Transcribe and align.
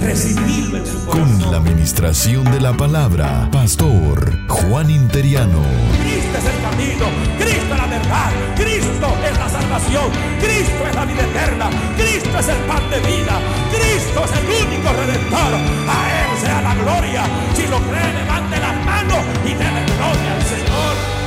Recibirlo 0.00 0.78
en 0.78 0.86
su 0.86 1.04
corazón. 1.04 1.40
Con 1.40 1.50
la 1.50 1.58
administración 1.58 2.44
de 2.44 2.60
la 2.60 2.72
palabra, 2.72 3.48
Pastor 3.50 4.46
Juan 4.48 4.90
Interiano. 4.90 5.62
Cristo 6.00 6.38
es 6.38 6.44
el 6.44 6.62
camino, 6.62 7.06
Cristo 7.36 7.74
es 7.74 7.78
la 7.78 7.86
verdad, 7.86 8.30
Cristo 8.54 9.16
es 9.24 9.38
la 9.38 9.48
salvación, 9.48 10.10
Cristo 10.40 10.86
es 10.88 10.94
la 10.94 11.04
vida 11.04 11.22
eterna, 11.22 11.70
Cristo 11.96 12.38
es 12.38 12.48
el 12.48 12.58
pan 12.58 12.90
de 12.90 13.00
vida, 13.00 13.40
Cristo 13.70 14.24
es 14.24 14.32
el 14.38 14.46
único 14.66 14.92
redentor. 14.92 15.54
A 15.88 15.98
Él 16.20 16.38
sea 16.38 16.62
la 16.62 16.74
gloria. 16.76 17.24
Si 17.54 17.66
lo 17.66 17.78
cree, 17.78 18.12
levante 18.14 18.60
las 18.60 18.84
manos 18.84 19.24
y 19.44 19.54
déle 19.54 19.84
gloria 19.96 20.34
al 20.36 20.42
Señor. 20.42 21.18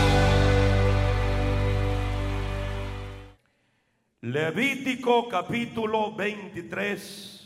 Levítico 4.22 5.28
capítulo 5.28 6.16
23. 6.16 7.41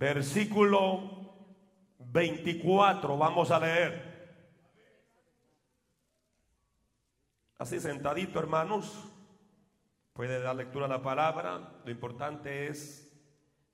Versículo 0.00 1.28
24, 1.98 3.18
vamos 3.18 3.50
a 3.50 3.60
leer. 3.60 4.10
Así 7.58 7.78
sentadito, 7.78 8.38
hermanos, 8.38 9.06
puede 10.14 10.40
dar 10.40 10.56
lectura 10.56 10.86
a 10.86 10.88
la 10.88 11.02
palabra. 11.02 11.82
Lo 11.84 11.90
importante 11.90 12.68
es 12.68 13.14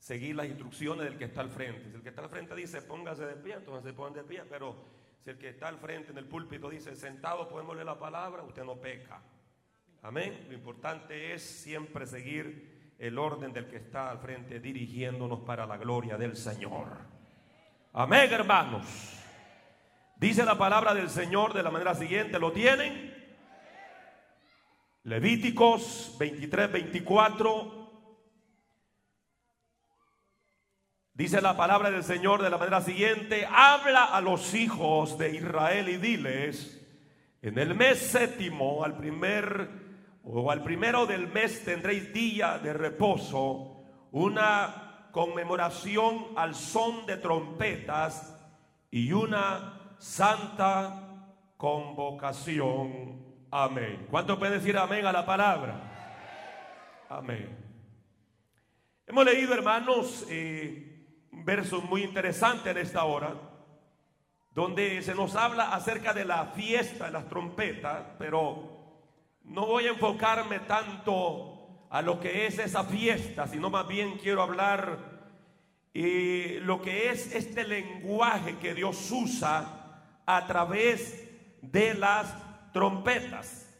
seguir 0.00 0.34
las 0.34 0.48
instrucciones 0.48 1.04
del 1.04 1.16
que 1.16 1.26
está 1.26 1.42
al 1.42 1.50
frente. 1.50 1.90
Si 1.90 1.94
el 1.94 2.02
que 2.02 2.08
está 2.08 2.22
al 2.22 2.28
frente 2.28 2.56
dice 2.56 2.82
póngase 2.82 3.24
de 3.24 3.36
pie, 3.36 3.54
entonces 3.54 3.84
se 3.84 3.92
ponen 3.92 4.14
de 4.14 4.24
pie. 4.24 4.42
Pero 4.50 4.74
si 5.22 5.30
el 5.30 5.38
que 5.38 5.50
está 5.50 5.68
al 5.68 5.78
frente 5.78 6.10
en 6.10 6.18
el 6.18 6.26
púlpito 6.26 6.68
dice 6.68 6.96
sentado 6.96 7.48
podemos 7.48 7.76
leer 7.76 7.86
la 7.86 8.00
palabra, 8.00 8.42
usted 8.42 8.64
no 8.64 8.80
peca. 8.80 9.22
Amén. 10.02 10.46
Lo 10.48 10.54
importante 10.54 11.34
es 11.34 11.42
siempre 11.42 12.04
seguir 12.04 12.75
el 12.98 13.18
orden 13.18 13.52
del 13.52 13.68
que 13.68 13.76
está 13.76 14.10
al 14.10 14.18
frente 14.18 14.60
dirigiéndonos 14.60 15.40
para 15.40 15.66
la 15.66 15.76
gloria 15.76 16.16
del 16.16 16.36
Señor. 16.36 16.88
Amén, 17.92 18.32
hermanos. 18.32 18.86
Dice 20.16 20.44
la 20.44 20.56
palabra 20.56 20.94
del 20.94 21.10
Señor 21.10 21.52
de 21.52 21.62
la 21.62 21.70
manera 21.70 21.94
siguiente, 21.94 22.38
¿lo 22.38 22.52
tienen? 22.52 23.14
Levíticos 25.04 26.16
23, 26.18 26.72
24. 26.72 27.86
Dice 31.12 31.40
la 31.40 31.56
palabra 31.56 31.90
del 31.90 32.02
Señor 32.02 32.42
de 32.42 32.50
la 32.50 32.58
manera 32.58 32.80
siguiente, 32.80 33.46
habla 33.50 34.04
a 34.04 34.20
los 34.20 34.54
hijos 34.54 35.16
de 35.16 35.34
Israel 35.34 35.88
y 35.88 35.96
diles, 35.96 36.82
en 37.40 37.58
el 37.58 37.74
mes 37.74 37.98
séptimo, 37.98 38.84
al 38.84 38.96
primer 38.96 39.85
o 40.28 40.50
al 40.50 40.62
primero 40.62 41.06
del 41.06 41.28
mes 41.28 41.64
tendréis 41.64 42.12
día 42.12 42.58
de 42.58 42.72
reposo, 42.72 43.84
una 44.10 45.08
conmemoración 45.12 46.26
al 46.36 46.54
son 46.56 47.06
de 47.06 47.16
trompetas 47.18 48.36
y 48.90 49.12
una 49.12 49.94
santa 49.98 51.22
convocación. 51.56 53.24
Amén. 53.52 54.08
¿Cuánto 54.10 54.36
puede 54.36 54.58
decir 54.58 54.76
amén 54.76 55.06
a 55.06 55.12
la 55.12 55.24
palabra? 55.24 57.04
Amén. 57.08 57.56
Hemos 59.06 59.24
leído, 59.24 59.54
hermanos, 59.54 60.26
eh, 60.28 61.06
un 61.30 61.44
verso 61.44 61.80
muy 61.82 62.02
interesante 62.02 62.70
en 62.70 62.78
esta 62.78 63.04
hora, 63.04 63.32
donde 64.50 65.00
se 65.02 65.14
nos 65.14 65.36
habla 65.36 65.72
acerca 65.72 66.12
de 66.12 66.24
la 66.24 66.46
fiesta 66.46 67.06
de 67.06 67.12
las 67.12 67.28
trompetas, 67.28 68.08
pero 68.18 68.75
no 69.46 69.66
voy 69.66 69.86
a 69.86 69.90
enfocarme 69.90 70.60
tanto 70.60 71.86
a 71.90 72.02
lo 72.02 72.20
que 72.20 72.46
es 72.46 72.58
esa 72.58 72.84
fiesta, 72.84 73.46
sino 73.46 73.70
más 73.70 73.86
bien 73.86 74.18
quiero 74.18 74.42
hablar 74.42 75.16
y 75.94 76.60
lo 76.60 76.82
que 76.82 77.10
es 77.10 77.34
este 77.34 77.64
lenguaje 77.64 78.58
que 78.58 78.74
Dios 78.74 79.10
usa 79.10 80.02
a 80.26 80.46
través 80.46 81.26
de 81.62 81.94
las 81.94 82.34
trompetas. 82.72 83.74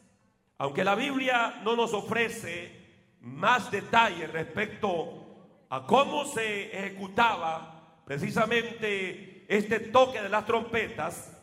Aunque 0.56 0.82
la 0.82 0.94
Biblia 0.94 1.60
no 1.62 1.76
nos 1.76 1.92
ofrece 1.92 2.72
más 3.20 3.70
detalles 3.70 4.32
respecto 4.32 5.26
a 5.68 5.84
cómo 5.84 6.24
se 6.24 6.74
ejecutaba 6.78 8.00
precisamente 8.06 9.44
este 9.48 9.80
toque 9.80 10.22
de 10.22 10.28
las 10.30 10.46
trompetas, 10.46 11.36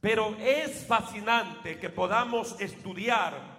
pero 0.00 0.34
es 0.40 0.86
fascinante 0.86 1.78
que 1.78 1.90
podamos 1.90 2.58
estudiar 2.60 3.55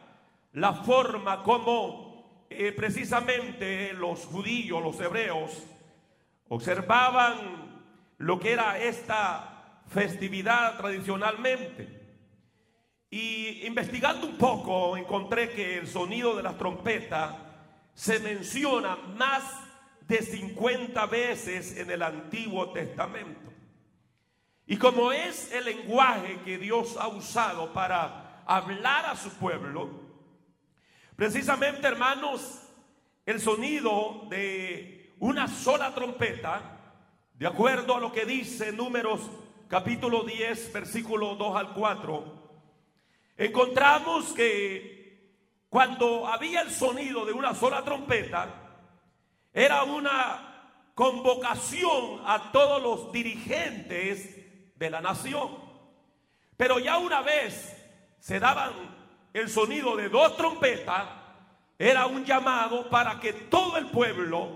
la 0.57 0.73
forma 0.73 1.43
como 1.43 2.47
eh, 2.49 2.71
precisamente 2.71 3.93
los 3.93 4.25
judíos, 4.25 4.81
los 4.81 4.99
hebreos, 4.99 5.51
observaban 6.47 7.83
lo 8.17 8.39
que 8.39 8.53
era 8.53 8.79
esta 8.79 9.83
festividad 9.87 10.77
tradicionalmente. 10.77 11.87
Y 13.11 13.67
investigando 13.67 14.25
un 14.25 14.35
poco 14.37 14.97
encontré 14.97 15.51
que 15.51 15.77
el 15.77 15.87
sonido 15.87 16.35
de 16.35 16.41
la 16.41 16.57
trompeta 16.57 17.37
se 17.93 18.19
menciona 18.19 18.95
más 18.95 19.43
de 20.07 20.23
50 20.23 21.05
veces 21.05 21.77
en 21.77 21.91
el 21.91 22.01
Antiguo 22.01 22.71
Testamento. 22.71 23.53
Y 24.65 24.77
como 24.77 25.11
es 25.11 25.51
el 25.51 25.65
lenguaje 25.65 26.39
que 26.43 26.57
Dios 26.57 26.97
ha 26.99 27.09
usado 27.09 27.71
para 27.73 28.41
hablar 28.47 29.05
a 29.05 29.15
su 29.15 29.29
pueblo, 29.37 30.06
Precisamente, 31.17 31.87
hermanos, 31.87 32.61
el 33.25 33.41
sonido 33.41 34.27
de 34.29 35.15
una 35.17 35.47
sola 35.47 35.95
trompeta, 35.95 36.61
de 37.33 37.47
acuerdo 37.47 37.95
a 37.95 37.99
lo 37.99 38.11
que 38.11 38.23
dice 38.23 38.71
Números 38.71 39.21
capítulo 39.67 40.23
10, 40.23 40.71
versículo 40.73 41.33
2 41.33 41.55
al 41.57 41.73
4, 41.73 42.59
encontramos 43.35 44.31
que 44.33 45.33
cuando 45.69 46.27
había 46.27 46.61
el 46.61 46.69
sonido 46.69 47.25
de 47.25 47.33
una 47.33 47.55
sola 47.55 47.83
trompeta, 47.83 48.53
era 49.51 49.85
una 49.85 50.91
convocación 50.93 52.21
a 52.27 52.51
todos 52.51 52.79
los 52.79 53.11
dirigentes 53.11 54.75
de 54.75 54.89
la 54.91 55.01
nación. 55.01 55.49
Pero 56.55 56.77
ya 56.77 56.99
una 56.99 57.21
vez 57.21 57.75
se 58.19 58.39
daban 58.39 58.96
el 59.37 59.49
sonido 59.49 59.95
de 59.95 60.09
dos 60.09 60.35
trompetas 60.35 61.07
era 61.77 62.07
un 62.07 62.25
llamado 62.25 62.89
para 62.89 63.19
que 63.19 63.33
todo 63.33 63.77
el 63.77 63.87
pueblo 63.87 64.49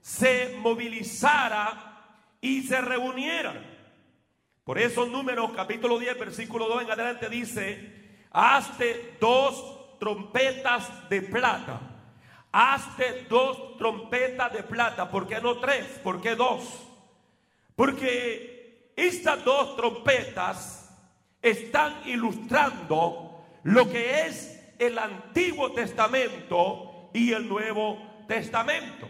se 0.00 0.56
movilizara 0.58 2.16
y 2.40 2.62
se 2.62 2.80
reuniera. 2.80 3.54
Por 4.64 4.78
eso 4.78 5.04
números 5.06 5.50
capítulo 5.54 5.98
10 5.98 6.18
versículo 6.18 6.68
2 6.68 6.82
en 6.82 6.90
adelante 6.92 7.28
dice, 7.28 8.18
hazte 8.30 9.16
dos 9.20 9.98
trompetas 9.98 11.08
de 11.08 11.22
plata. 11.22 11.80
Hazte 12.52 13.26
dos 13.28 13.76
trompetas 13.78 14.52
de 14.52 14.62
plata. 14.62 15.10
¿Por 15.10 15.26
qué 15.26 15.40
no 15.40 15.58
tres? 15.58 15.86
¿Por 16.02 16.20
qué 16.20 16.34
dos? 16.36 16.86
Porque 17.74 18.92
estas 18.96 19.44
dos 19.44 19.76
trompetas 19.76 20.88
están 21.42 22.02
ilustrando 22.06 23.29
lo 23.64 23.90
que 23.90 24.26
es 24.26 24.74
el 24.78 24.98
Antiguo 24.98 25.72
Testamento 25.72 27.10
y 27.12 27.32
el 27.32 27.48
Nuevo 27.48 28.24
Testamento. 28.26 29.08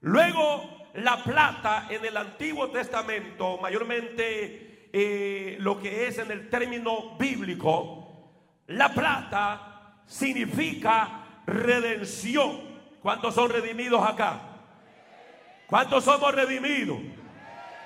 Luego, 0.00 0.88
la 0.94 1.22
plata 1.22 1.86
en 1.90 2.04
el 2.04 2.16
Antiguo 2.16 2.70
Testamento, 2.70 3.58
mayormente 3.58 4.88
eh, 4.92 5.56
lo 5.60 5.78
que 5.78 6.06
es 6.06 6.18
en 6.18 6.30
el 6.30 6.48
término 6.48 7.16
bíblico, 7.18 8.08
la 8.68 8.88
plata 8.90 10.02
significa 10.06 11.42
redención. 11.46 12.78
¿Cuántos 13.02 13.34
son 13.34 13.50
redimidos 13.50 14.06
acá? 14.06 14.40
¿Cuántos 15.66 16.04
somos 16.04 16.34
redimidos? 16.34 16.98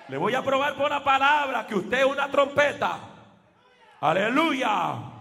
Le 0.08 0.16
voy 0.16 0.34
a 0.34 0.42
probar 0.42 0.74
por 0.76 0.90
la 0.90 1.02
palabra 1.02 1.66
que 1.66 1.74
usted 1.74 2.00
es 2.00 2.04
una 2.04 2.30
trompeta. 2.30 2.98
Aleluya. 4.00 5.11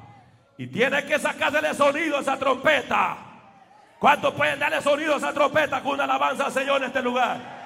Y 0.57 0.67
tiene 0.67 1.05
que 1.05 1.17
sacársele 1.17 1.73
sonido 1.73 2.17
a 2.17 2.21
esa 2.21 2.37
trompeta. 2.37 3.17
¿Cuántos 3.99 4.33
pueden 4.33 4.59
darle 4.59 4.81
sonido 4.81 5.13
a 5.13 5.17
esa 5.17 5.33
trompeta 5.33 5.81
con 5.81 5.93
una 5.93 6.05
alabanza 6.05 6.45
al 6.45 6.51
Señor 6.51 6.81
en 6.81 6.87
este 6.87 7.01
lugar? 7.01 7.61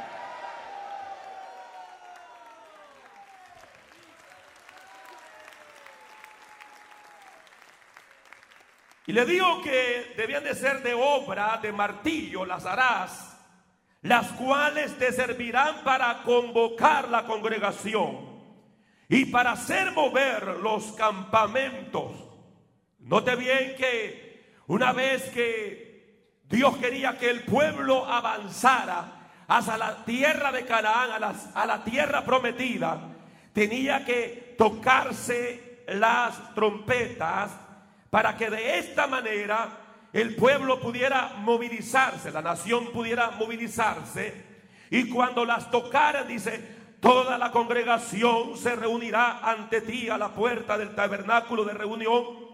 Y 9.08 9.14
le 9.14 9.24
digo 9.26 9.62
que 9.62 10.14
debían 10.18 10.44
de 10.44 10.56
ser 10.56 10.82
de 10.82 10.94
obra, 10.94 11.60
de 11.62 11.72
martillo, 11.72 12.44
las 12.44 12.66
harás, 12.66 13.38
las 14.02 14.32
cuales 14.32 14.98
te 14.98 15.12
servirán 15.12 15.84
para 15.84 16.24
convocar 16.24 17.10
la 17.10 17.26
congregación 17.26 18.36
y 19.08 19.26
para 19.26 19.52
hacer 19.52 19.92
mover 19.92 20.58
los 20.62 20.92
campamentos. 20.94 22.15
Note 23.06 23.36
bien 23.36 23.76
que 23.78 24.56
una 24.66 24.92
vez 24.92 25.30
que 25.30 26.40
Dios 26.50 26.76
quería 26.78 27.20
que 27.20 27.30
el 27.30 27.44
pueblo 27.44 28.04
avanzara 28.04 29.44
hacia 29.48 29.78
la 29.78 30.04
tierra 30.04 30.52
de 30.52 30.66
Canaán, 30.66 31.24
a, 31.24 31.36
a 31.54 31.66
la 31.68 31.84
tierra 31.84 32.26
prometida, 32.26 33.00
tenía 33.54 34.04
que 34.04 34.56
tocarse 34.58 35.84
las 35.88 36.56
trompetas 36.56 37.52
para 38.10 38.36
que 38.36 38.50
de 38.50 38.80
esta 38.80 39.06
manera 39.06 39.70
el 40.12 40.36
pueblo 40.36 40.80
pudiera 40.80 41.34
movilizarse, 41.38 42.32
la 42.32 42.42
nación 42.42 42.92
pudiera 42.92 43.30
movilizarse. 43.32 44.34
Y 44.90 45.10
cuando 45.10 45.46
las 45.46 45.70
tocaran, 45.70 46.28
dice, 46.28 46.76
toda 47.00 47.38
la 47.38 47.52
congregación 47.52 48.58
se 48.58 48.76
reunirá 48.76 49.48
ante 49.48 49.82
ti 49.82 50.10
a 50.10 50.18
la 50.18 50.30
puerta 50.30 50.76
del 50.76 50.96
tabernáculo 50.96 51.66
de 51.66 51.74
reunión. 51.74 52.45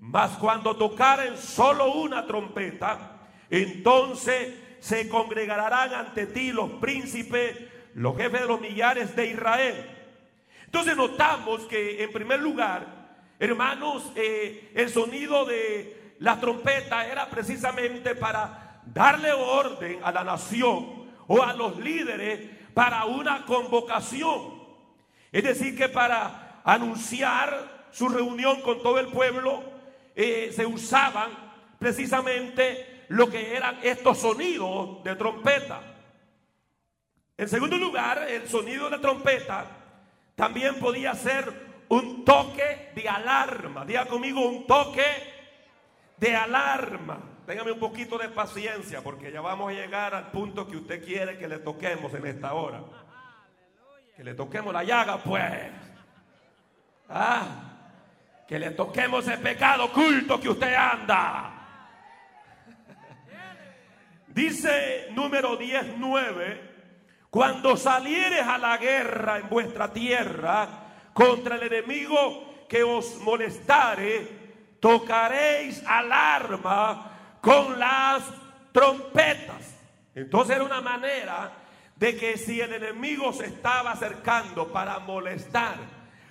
Mas 0.00 0.32
cuando 0.38 0.76
tocaren 0.76 1.36
solo 1.36 1.92
una 1.92 2.26
trompeta, 2.26 3.20
entonces 3.50 4.54
se 4.80 5.08
congregarán 5.08 5.94
ante 5.94 6.26
ti 6.26 6.52
los 6.52 6.70
príncipes, 6.72 7.56
los 7.94 8.16
jefes 8.16 8.40
de 8.40 8.46
los 8.46 8.60
millares 8.60 9.14
de 9.14 9.26
Israel. 9.26 9.90
Entonces 10.64 10.96
notamos 10.96 11.62
que 11.66 12.02
en 12.02 12.12
primer 12.12 12.40
lugar, 12.40 13.00
Hermanos, 13.40 14.12
eh, 14.16 14.70
el 14.74 14.90
sonido 14.90 15.46
de 15.46 16.14
la 16.18 16.38
trompeta 16.38 17.06
era 17.06 17.30
precisamente 17.30 18.14
para 18.14 18.82
darle 18.84 19.32
orden 19.32 19.98
a 20.04 20.12
la 20.12 20.24
nación 20.24 21.10
o 21.26 21.42
a 21.42 21.54
los 21.54 21.78
líderes 21.78 22.50
para 22.74 23.06
una 23.06 23.46
convocación. 23.46 24.60
Es 25.32 25.42
decir, 25.42 25.74
que 25.74 25.88
para 25.88 26.60
anunciar 26.64 27.86
su 27.92 28.10
reunión 28.10 28.60
con 28.60 28.82
todo 28.82 28.98
el 28.98 29.06
pueblo 29.06 29.62
eh, 30.22 30.52
se 30.52 30.66
usaban 30.66 31.30
precisamente 31.78 33.06
lo 33.08 33.30
que 33.30 33.56
eran 33.56 33.78
estos 33.82 34.18
sonidos 34.18 35.02
de 35.02 35.16
trompeta. 35.16 35.80
En 37.38 37.48
segundo 37.48 37.78
lugar, 37.78 38.26
el 38.28 38.46
sonido 38.46 38.90
de 38.90 38.98
trompeta 38.98 39.64
también 40.34 40.78
podía 40.78 41.14
ser 41.14 41.50
un 41.88 42.22
toque 42.22 42.92
de 42.94 43.08
alarma. 43.08 43.86
Diga 43.86 44.04
conmigo 44.04 44.46
un 44.46 44.66
toque 44.66 45.06
de 46.18 46.36
alarma. 46.36 47.18
Téngame 47.46 47.72
un 47.72 47.80
poquito 47.80 48.18
de 48.18 48.28
paciencia 48.28 49.02
porque 49.02 49.32
ya 49.32 49.40
vamos 49.40 49.70
a 49.70 49.72
llegar 49.72 50.14
al 50.14 50.30
punto 50.30 50.68
que 50.68 50.76
usted 50.76 51.02
quiere 51.02 51.38
que 51.38 51.48
le 51.48 51.60
toquemos 51.60 52.12
en 52.12 52.26
esta 52.26 52.52
hora. 52.52 52.82
Que 54.14 54.22
le 54.22 54.34
toquemos 54.34 54.74
la 54.74 54.84
llaga, 54.84 55.16
pues. 55.22 55.72
Ah, 57.08 57.69
que 58.50 58.58
le 58.58 58.72
toquemos 58.72 59.28
el 59.28 59.38
pecado 59.38 59.84
oculto 59.84 60.40
que 60.40 60.48
usted 60.48 60.74
anda. 60.74 61.52
Dice 64.26 65.06
número 65.12 65.56
19, 65.56 66.60
cuando 67.30 67.76
salieres 67.76 68.42
a 68.42 68.58
la 68.58 68.76
guerra 68.76 69.38
en 69.38 69.48
vuestra 69.48 69.92
tierra, 69.92 70.68
contra 71.12 71.54
el 71.54 71.72
enemigo 71.72 72.66
que 72.68 72.82
os 72.82 73.20
molestare, 73.20 74.26
tocaréis 74.80 75.84
alarma 75.86 77.38
con 77.40 77.78
las 77.78 78.24
trompetas. 78.72 79.78
Entonces 80.12 80.56
era 80.56 80.64
una 80.64 80.80
manera 80.80 81.52
de 81.94 82.16
que 82.16 82.36
si 82.36 82.60
el 82.60 82.72
enemigo 82.72 83.32
se 83.32 83.46
estaba 83.46 83.92
acercando 83.92 84.72
para 84.72 84.98
molestar, 84.98 85.76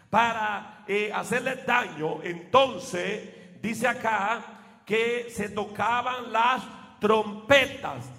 para 0.09 0.78
eh, 0.91 1.11
hacerle 1.13 1.55
daño, 1.67 2.23
entonces 2.23 3.29
dice 3.61 3.87
acá 3.87 4.81
que 4.83 5.27
se 5.29 5.49
tocaban 5.49 6.33
las 6.33 6.63
trompetas. 6.99 8.09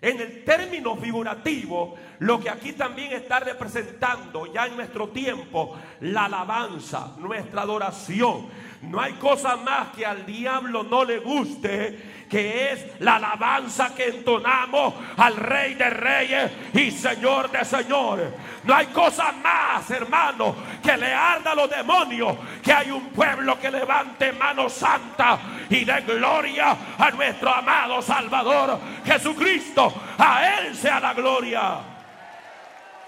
En 0.00 0.20
el 0.20 0.44
término 0.44 0.94
figurativo, 0.94 1.96
lo 2.20 2.38
que 2.38 2.48
aquí 2.48 2.72
también 2.74 3.14
está 3.14 3.40
representando 3.40 4.46
ya 4.46 4.68
en 4.68 4.76
nuestro 4.76 5.08
tiempo, 5.08 5.76
la 6.02 6.26
alabanza, 6.26 7.16
nuestra 7.18 7.62
adoración. 7.62 8.46
No 8.82 9.00
hay 9.00 9.12
cosa 9.14 9.56
más 9.56 9.88
que 9.88 10.06
al 10.06 10.24
diablo 10.24 10.82
no 10.82 11.04
le 11.04 11.18
guste 11.18 12.20
que 12.30 12.72
es 12.72 13.00
la 13.00 13.16
alabanza 13.16 13.92
que 13.92 14.06
entonamos 14.06 14.94
al 15.16 15.36
Rey 15.36 15.74
de 15.74 15.90
Reyes 15.90 16.52
y 16.72 16.92
Señor 16.92 17.50
de 17.50 17.64
Señores. 17.64 18.32
No 18.62 18.74
hay 18.74 18.86
cosa 18.86 19.32
más, 19.32 19.90
hermano, 19.90 20.54
que 20.80 20.96
le 20.96 21.12
arda 21.12 21.50
a 21.50 21.54
los 21.56 21.68
demonios 21.68 22.36
que 22.62 22.72
hay 22.72 22.92
un 22.92 23.08
pueblo 23.08 23.58
que 23.58 23.70
levante 23.70 24.32
mano 24.32 24.68
santa 24.68 25.40
y 25.68 25.84
dé 25.84 26.02
gloria 26.02 26.76
a 26.96 27.10
nuestro 27.10 27.52
amado 27.52 28.00
Salvador 28.00 28.78
Jesucristo. 29.04 29.92
A 30.16 30.60
Él 30.60 30.76
sea 30.76 31.00
la 31.00 31.12
gloria. 31.12 31.80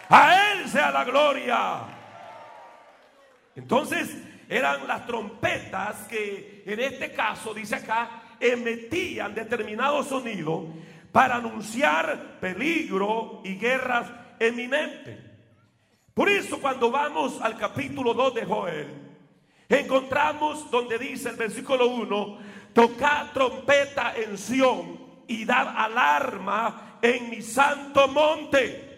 A 0.08 0.52
Él 0.52 0.68
sea 0.68 0.90
la 0.90 1.04
gloria. 1.04 1.78
Entonces 3.54 4.31
eran 4.52 4.86
las 4.86 5.06
trompetas 5.06 6.06
que 6.08 6.62
en 6.66 6.78
este 6.78 7.12
caso 7.12 7.54
dice 7.54 7.76
acá 7.76 8.36
emitían 8.38 9.34
determinado 9.34 10.02
sonido 10.02 10.66
para 11.10 11.36
anunciar 11.36 12.38
peligro 12.38 13.40
y 13.44 13.56
guerras 13.56 14.10
eminentes. 14.38 15.18
Por 16.12 16.28
eso 16.28 16.60
cuando 16.60 16.90
vamos 16.90 17.40
al 17.40 17.56
capítulo 17.56 18.12
2 18.12 18.34
de 18.34 18.44
Joel, 18.44 18.88
encontramos 19.70 20.70
donde 20.70 20.98
dice 20.98 21.30
el 21.30 21.36
versículo 21.36 21.86
1, 21.86 22.38
tocad 22.74 23.32
trompeta 23.32 24.14
en 24.16 24.36
Sión 24.36 25.00
y 25.28 25.46
dad 25.46 25.74
alarma 25.74 26.98
en 27.00 27.30
mi 27.30 27.40
santo 27.40 28.06
monte. 28.08 28.90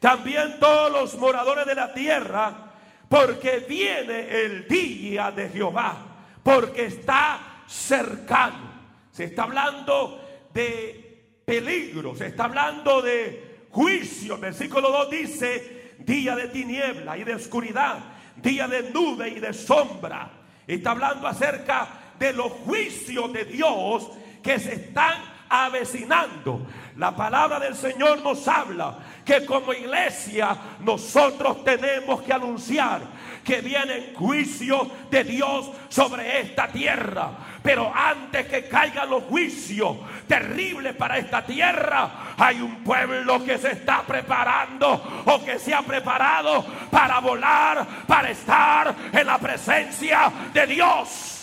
También 0.00 0.58
todos 0.58 0.90
los 0.90 1.18
moradores 1.18 1.66
de 1.66 1.74
la 1.74 1.92
tierra, 1.92 2.65
porque 3.08 3.64
viene 3.68 4.28
el 4.44 4.66
día 4.66 5.30
de 5.30 5.48
Jehová, 5.48 5.96
porque 6.42 6.86
está 6.86 7.62
cercano. 7.66 8.74
Se 9.10 9.24
está 9.24 9.44
hablando 9.44 10.48
de 10.52 11.40
peligro, 11.44 12.14
se 12.14 12.26
está 12.26 12.44
hablando 12.44 13.00
de 13.02 13.66
juicio. 13.70 14.38
Versículo 14.38 14.90
2 14.90 15.10
dice, 15.10 15.94
día 15.98 16.34
de 16.34 16.48
tiniebla 16.48 17.16
y 17.16 17.24
de 17.24 17.34
oscuridad, 17.34 17.98
día 18.36 18.68
de 18.68 18.90
nube 18.90 19.28
y 19.28 19.40
de 19.40 19.52
sombra. 19.52 20.30
Está 20.66 20.90
hablando 20.90 21.26
acerca 21.26 22.14
de 22.18 22.32
los 22.32 22.50
juicios 22.52 23.32
de 23.32 23.44
Dios 23.44 24.10
que 24.42 24.58
se 24.58 24.74
están 24.74 25.35
avecinando. 25.64 26.60
La 26.96 27.14
palabra 27.14 27.58
del 27.58 27.74
Señor 27.74 28.22
nos 28.22 28.46
habla 28.48 28.98
que 29.24 29.44
como 29.44 29.72
iglesia 29.72 30.56
nosotros 30.80 31.64
tenemos 31.64 32.22
que 32.22 32.32
anunciar 32.32 33.02
que 33.44 33.60
viene 33.60 34.12
juicio 34.14 34.90
de 35.08 35.22
Dios 35.22 35.70
sobre 35.88 36.40
esta 36.40 36.68
tierra. 36.68 37.30
Pero 37.62 37.92
antes 37.94 38.46
que 38.46 38.68
caigan 38.68 39.08
los 39.08 39.22
juicios 39.24 39.96
terribles 40.26 40.94
para 40.96 41.18
esta 41.18 41.46
tierra, 41.46 42.34
hay 42.36 42.60
un 42.60 42.82
pueblo 42.82 43.44
que 43.44 43.56
se 43.56 43.72
está 43.72 44.02
preparando 44.02 45.22
o 45.26 45.44
que 45.44 45.58
se 45.60 45.72
ha 45.72 45.82
preparado 45.82 46.64
para 46.90 47.20
volar, 47.20 47.86
para 48.06 48.30
estar 48.30 48.94
en 49.12 49.26
la 49.26 49.38
presencia 49.38 50.32
de 50.52 50.66
Dios. 50.66 51.35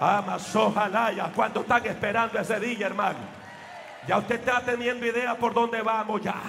Amas, 0.00 0.56
ojalá 0.56 1.12
ya. 1.12 1.30
¿Cuánto 1.30 1.60
están 1.60 1.84
esperando 1.84 2.38
ese 2.38 2.58
día, 2.58 2.86
hermano? 2.86 3.18
Ya 4.08 4.16
usted 4.16 4.36
está 4.36 4.60
teniendo 4.62 5.04
idea 5.04 5.36
por 5.36 5.52
dónde 5.52 5.82
vamos 5.82 6.22
ya. 6.22 6.40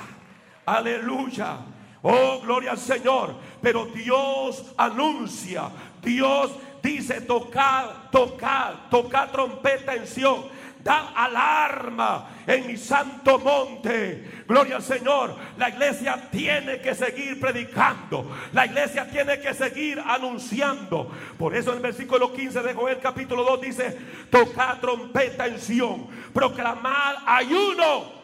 Aleluya. 0.66 1.58
Oh, 2.02 2.40
gloria 2.42 2.72
al 2.72 2.78
Señor. 2.78 3.36
Pero 3.62 3.86
Dios 3.88 4.74
anuncia, 4.78 5.70
Dios 6.02 6.52
dice 6.82 7.20
tocar, 7.20 8.10
tocar, 8.10 8.90
tocar 8.90 9.32
trompeta 9.32 9.96
en 9.96 10.08
Sion 10.08 10.46
da 10.84 11.14
alarma 11.16 12.30
en 12.48 12.68
mi 12.68 12.78
santo 12.78 13.40
monte. 13.40 14.44
Gloria 14.48 14.78
al 14.78 14.84
Señor. 14.84 15.36
La 15.58 15.70
iglesia 15.70 16.30
tiene 16.32 16.80
que 16.82 16.96
seguir 16.96 17.40
predicando. 17.40 18.32
La 18.54 18.66
iglesia 18.66 19.10
tiene 19.10 19.40
que 19.40 19.54
seguir 19.54 20.02
anunciando. 20.06 21.12
Por 21.38 21.56
eso 21.56 21.72
en 21.72 21.78
el 21.78 21.84
versículo 21.84 22.34
15 22.34 22.62
de 22.62 22.74
Joel 22.74 23.00
capítulo 23.00 23.44
2 23.44 23.62
dice, 23.62 23.98
tocar 24.30 24.80
trompeta 24.80 25.48
en 25.48 25.60
Sión, 25.60 26.08
proclamar 26.34 27.18
ayuno. 27.26 28.22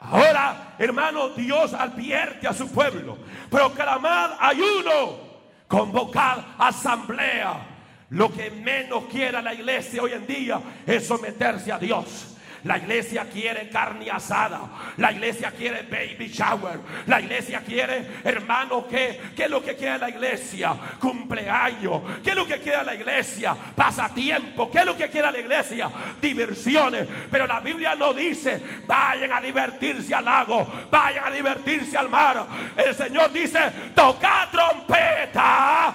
Ahora, 0.00 0.74
hermano, 0.78 1.28
Dios 1.28 1.72
advierte 1.74 2.48
a 2.48 2.52
su 2.52 2.70
pueblo, 2.72 3.18
proclamar 3.48 4.36
ayuno 4.40 5.32
convocar 5.72 6.44
asamblea. 6.58 7.71
Lo 8.12 8.30
que 8.30 8.50
menos 8.50 9.04
quiera 9.04 9.40
la 9.40 9.54
iglesia 9.54 10.02
hoy 10.02 10.12
en 10.12 10.26
día 10.26 10.60
es 10.86 11.06
someterse 11.06 11.72
a 11.72 11.78
Dios. 11.78 12.31
La 12.64 12.78
iglesia 12.78 13.24
quiere 13.24 13.68
carne 13.68 14.08
asada. 14.08 14.60
La 14.98 15.10
iglesia 15.10 15.50
quiere 15.50 15.82
baby 15.82 16.28
shower. 16.28 16.78
La 17.06 17.20
iglesia 17.20 17.60
quiere, 17.60 18.20
hermano, 18.22 18.86
¿qué, 18.88 19.20
¿qué 19.34 19.44
es 19.44 19.50
lo 19.50 19.62
que 19.62 19.74
quiere 19.74 19.98
la 19.98 20.08
iglesia? 20.08 20.74
Cumpleaños. 21.00 22.02
¿Qué 22.22 22.30
es 22.30 22.36
lo 22.36 22.46
que 22.46 22.60
quiere 22.60 22.84
la 22.84 22.94
iglesia? 22.94 23.56
Pasatiempo. 23.74 24.70
¿Qué 24.70 24.78
es 24.78 24.86
lo 24.86 24.96
que 24.96 25.08
quiere 25.08 25.32
la 25.32 25.40
iglesia? 25.40 25.90
Diversiones. 26.20 27.08
Pero 27.30 27.48
la 27.48 27.58
Biblia 27.58 27.96
no 27.96 28.14
dice, 28.14 28.62
vayan 28.86 29.32
a 29.32 29.40
divertirse 29.40 30.14
al 30.14 30.24
lago. 30.24 30.66
Vayan 30.88 31.26
a 31.26 31.30
divertirse 31.30 31.98
al 31.98 32.08
mar. 32.08 32.46
El 32.76 32.94
Señor 32.94 33.32
dice, 33.32 33.58
toca 33.92 34.48
trompeta. 34.52 35.88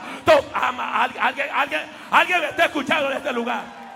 alguien, 1.18 1.48
alguien, 1.54 1.82
alguien 2.12 2.42
me 2.42 2.48
está 2.48 2.66
escuchando 2.66 3.10
en 3.10 3.18
este 3.18 3.32
lugar. 3.32 3.87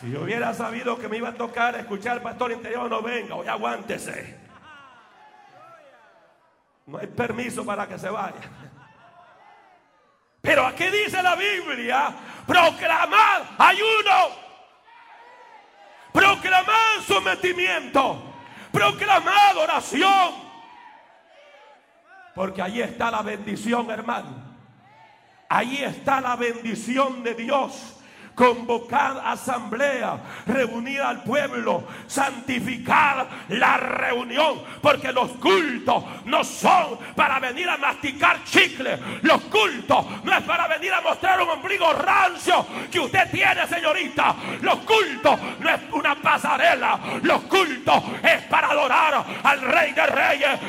Si 0.00 0.10
yo 0.10 0.22
hubiera 0.22 0.54
sabido 0.54 0.98
que 0.98 1.08
me 1.08 1.18
iba 1.18 1.28
a 1.28 1.34
tocar 1.34 1.76
escuchar 1.76 2.12
al 2.12 2.22
pastor 2.22 2.52
interior, 2.52 2.88
no 2.88 3.02
venga, 3.02 3.34
hoy 3.34 3.46
aguántese. 3.46 4.38
No 6.86 6.96
hay 6.96 7.06
permiso 7.06 7.66
para 7.66 7.86
que 7.86 7.98
se 7.98 8.08
vaya. 8.08 8.40
Pero 10.40 10.66
aquí 10.66 10.84
dice 10.86 11.22
la 11.22 11.36
Biblia, 11.36 12.14
proclamar 12.46 13.42
ayuno, 13.58 14.30
proclamar 16.14 17.02
sometimiento, 17.06 18.22
proclamar 18.72 19.54
oración. 19.58 20.50
Porque 22.34 22.62
ahí 22.62 22.80
está 22.80 23.10
la 23.10 23.20
bendición, 23.20 23.90
hermano. 23.90 24.50
Ahí 25.46 25.84
está 25.84 26.22
la 26.22 26.36
bendición 26.36 27.22
de 27.22 27.34
Dios 27.34 27.99
convocar 28.40 29.20
asamblea, 29.22 30.18
reunir 30.46 31.02
al 31.02 31.22
pueblo, 31.22 31.84
santificar 32.06 33.28
la 33.50 33.76
reunión, 33.76 34.62
porque 34.80 35.12
los 35.12 35.32
cultos 35.32 36.02
no 36.24 36.42
son 36.42 36.98
para 37.14 37.38
venir 37.38 37.68
a 37.68 37.76
masticar 37.76 38.42
chicle, 38.44 38.98
los 39.20 39.42
cultos 39.42 40.06
no 40.24 40.34
es 40.34 40.42
para 40.44 40.66
venir 40.68 40.90
a 40.90 41.02
mostrar 41.02 41.42
un 41.42 41.50
ombligo 41.50 41.92
rancio 41.92 42.66
que 42.90 42.98
usted 42.98 43.30
tiene, 43.30 43.66
señorita, 43.66 44.34
los 44.62 44.78
cultos 44.78 45.38
no 45.58 45.68
es 45.68 45.80
una 45.92 46.14
pasarela, 46.14 46.98
los 47.20 47.42
cultos 47.42 48.02
es 48.22 48.40
para 48.44 48.68
adorar 48.68 49.22
al 49.42 49.60
Rey 49.60 49.92
de 49.92 50.06
Reyes. 50.06 50.60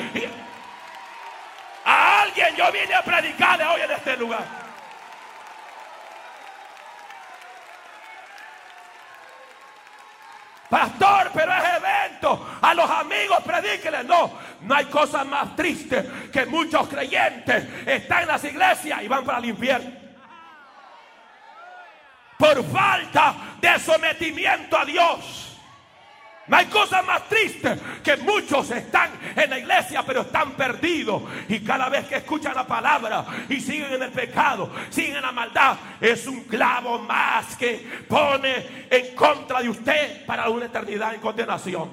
a 1.86 2.20
alguien 2.20 2.54
yo 2.54 2.70
vine 2.70 2.94
a 2.94 3.02
predicarle 3.02 3.64
hoy 3.64 3.80
en 3.80 3.90
este 3.92 4.14
lugar. 4.18 4.61
Pastor, 10.72 11.30
pero 11.34 11.52
es 11.52 11.64
evento. 11.64 12.48
A 12.62 12.72
los 12.72 12.88
amigos 12.88 13.40
predíqueles. 13.44 14.06
No, 14.06 14.32
no 14.62 14.74
hay 14.74 14.86
cosa 14.86 15.22
más 15.22 15.54
triste 15.54 16.02
que 16.32 16.46
muchos 16.46 16.88
creyentes 16.88 17.66
están 17.86 18.22
en 18.22 18.28
las 18.28 18.42
iglesias 18.42 19.02
y 19.02 19.06
van 19.06 19.22
para 19.22 19.36
el 19.40 19.44
infierno. 19.50 19.90
Por 22.38 22.64
falta 22.72 23.34
de 23.60 23.78
sometimiento 23.78 24.78
a 24.78 24.86
Dios. 24.86 25.51
No 26.48 26.56
hay 26.56 26.66
cosa 26.66 27.02
más 27.02 27.28
triste 27.28 27.78
que 28.02 28.16
muchos 28.16 28.68
están 28.70 29.10
en 29.36 29.48
la 29.48 29.58
iglesia 29.58 30.02
pero 30.04 30.22
están 30.22 30.52
perdidos. 30.52 31.22
Y 31.48 31.60
cada 31.60 31.88
vez 31.88 32.06
que 32.06 32.16
escuchan 32.16 32.54
la 32.54 32.66
palabra 32.66 33.24
y 33.48 33.60
siguen 33.60 33.92
en 33.92 34.02
el 34.02 34.10
pecado, 34.10 34.70
siguen 34.90 35.16
en 35.16 35.22
la 35.22 35.32
maldad, 35.32 35.76
es 36.00 36.26
un 36.26 36.44
clavo 36.44 36.98
más 36.98 37.56
que 37.56 38.04
pone 38.08 38.86
en 38.90 39.14
contra 39.14 39.62
de 39.62 39.68
usted 39.68 40.26
para 40.26 40.48
una 40.48 40.66
eternidad 40.66 41.14
en 41.14 41.20
condenación. 41.20 41.90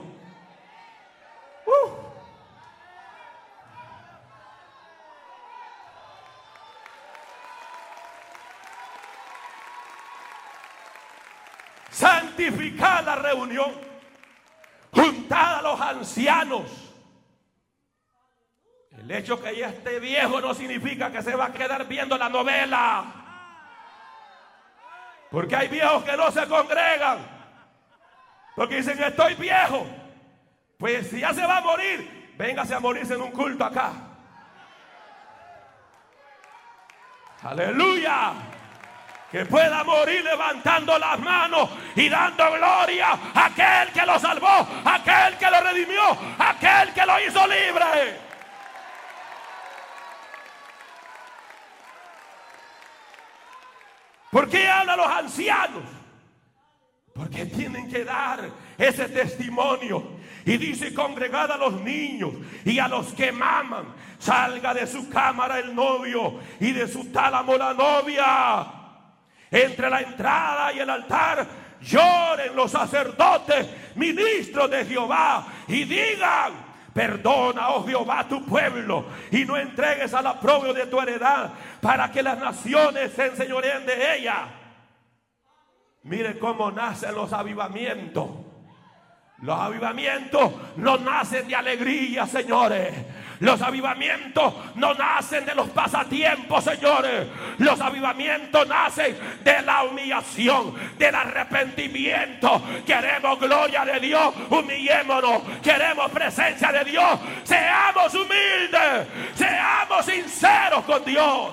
Uh. 1.65 2.10
Santificar 11.91 13.03
la 13.03 13.15
reunión 13.15 13.88
juntada 14.93 15.60
a 15.60 15.62
los 15.62 15.81
ancianos. 15.81 16.63
El 18.91 19.10
hecho 19.12 19.41
que 19.41 19.55
ya 19.55 19.69
esté 19.69 20.00
viejo 20.00 20.41
no 20.41 20.53
significa 20.53 21.12
que 21.12 21.22
se 21.22 21.36
va 21.36 21.46
a 21.46 21.53
quedar 21.53 21.88
viendo 21.88 22.17
la 22.17 22.29
novela. 22.29 23.05
Porque 25.31 25.55
hay 25.55 25.67
viejos 25.67 26.03
que 26.03 26.17
no 26.17 26.31
se 26.31 26.48
congregan. 26.48 27.19
Porque 28.55 28.77
dicen, 28.77 29.01
estoy 29.01 29.36
viejo. 29.36 29.86
Pues 30.77 31.10
si 31.10 31.19
ya 31.19 31.34
se 31.34 31.46
va 31.46 31.58
a 31.58 31.62
morir, 31.62 32.34
véngase 32.38 32.74
a 32.74 32.79
morirse 32.79 33.13
en 33.13 33.22
un 33.22 33.31
culto 33.31 33.63
acá. 33.63 33.93
Aleluya 37.41 38.49
que 39.31 39.45
pueda 39.45 39.83
morir 39.83 40.24
levantando 40.24 40.98
las 40.98 41.19
manos 41.19 41.69
y 41.95 42.09
dando 42.09 42.51
gloria 42.51 43.09
a 43.33 43.45
aquel 43.45 43.93
que 43.93 44.05
lo 44.05 44.19
salvó, 44.19 44.67
aquel 44.86 45.38
que 45.38 45.51
lo 45.51 45.62
redimió, 45.62 46.17
aquel 46.38 46.93
que 46.93 47.05
lo 47.05 47.19
hizo 47.19 47.48
libre. 47.48 48.29
¿Por 54.31 54.50
qué 54.50 54.67
hablan 54.67 54.98
los 54.98 55.07
ancianos? 55.07 55.83
Porque 57.13 57.45
tienen 57.45 57.89
que 57.89 58.03
dar 58.03 58.50
ese 58.77 59.09
testimonio. 59.09 60.19
Y 60.45 60.57
dice, 60.57 60.93
congregad 60.93 61.51
a 61.51 61.57
los 61.57 61.81
niños 61.81 62.31
y 62.63 62.79
a 62.79 62.88
los 62.88 63.13
que 63.13 63.31
maman. 63.31 63.93
Salga 64.17 64.74
de 64.74 64.88
su 64.88 65.09
cámara 65.09 65.59
el 65.59 65.75
novio 65.75 66.39
y 66.59 66.71
de 66.71 66.88
su 66.88 67.12
tálamo 67.12 67.57
la 67.57 67.74
novia 67.74 68.78
entre 69.51 69.89
la 69.89 70.01
entrada 70.01 70.74
y 70.74 70.79
el 70.79 70.89
altar 70.89 71.48
lloren 71.82 72.56
los 72.56 72.72
sacerdotes, 72.72 73.68
ministros 73.96 74.70
de 74.70 74.86
Jehová, 74.86 75.48
y 75.68 75.86
digan, 75.86 76.70
Perdona, 76.94 77.70
oh 77.70 77.86
Jehová, 77.86 78.27
tu 78.27 78.44
pueblo 78.44 79.06
y 79.32 79.46
no 79.46 79.56
entregues 79.56 80.13
a 80.13 80.22
la 80.22 80.39
propia 80.39 80.74
de 80.74 80.88
tu 80.88 81.00
heredad 81.00 81.51
para 81.79 82.12
que 82.12 82.24
las 82.24 82.38
naciones 82.39 83.13
se 83.13 83.27
enseñoreen 83.27 83.86
de 83.86 84.18
ella. 84.18 84.48
Mire 86.03 86.39
cómo 86.39 86.72
nacen 86.72 87.13
los 87.13 87.32
avivamientos. 87.32 88.29
Los 89.41 89.58
avivamientos 89.58 90.51
no 90.75 90.98
nacen 90.98 91.48
de 91.48 91.55
alegría, 91.55 92.27
señores. 92.27 92.93
Los 93.39 93.62
avivamientos 93.62 94.53
no 94.75 94.93
nacen 94.93 95.46
de 95.46 95.55
los 95.55 95.69
pasatiempos, 95.69 96.62
señores. 96.62 97.25
Los 97.58 97.79
avivamientos 97.79 98.67
nacen 98.67 99.17
de 99.41 99.62
la 99.62 99.84
humillación, 99.84 100.74
del 100.98 101.15
arrepentimiento. 101.15 102.62
Queremos 102.86 103.39
gloria 103.39 103.86
de 103.86 104.00
Dios, 104.01 104.34
humillémonos. 104.50 105.41
Queremos 105.63 106.12
presencia 106.12 106.74
de 106.74 106.84
Dios. 106.84 107.19
Seamos 107.43 108.13
humildes, 108.13 109.08
seamos 109.36 110.05
sinceros 110.05 110.84
con 110.84 111.05
Dios. 111.05 111.51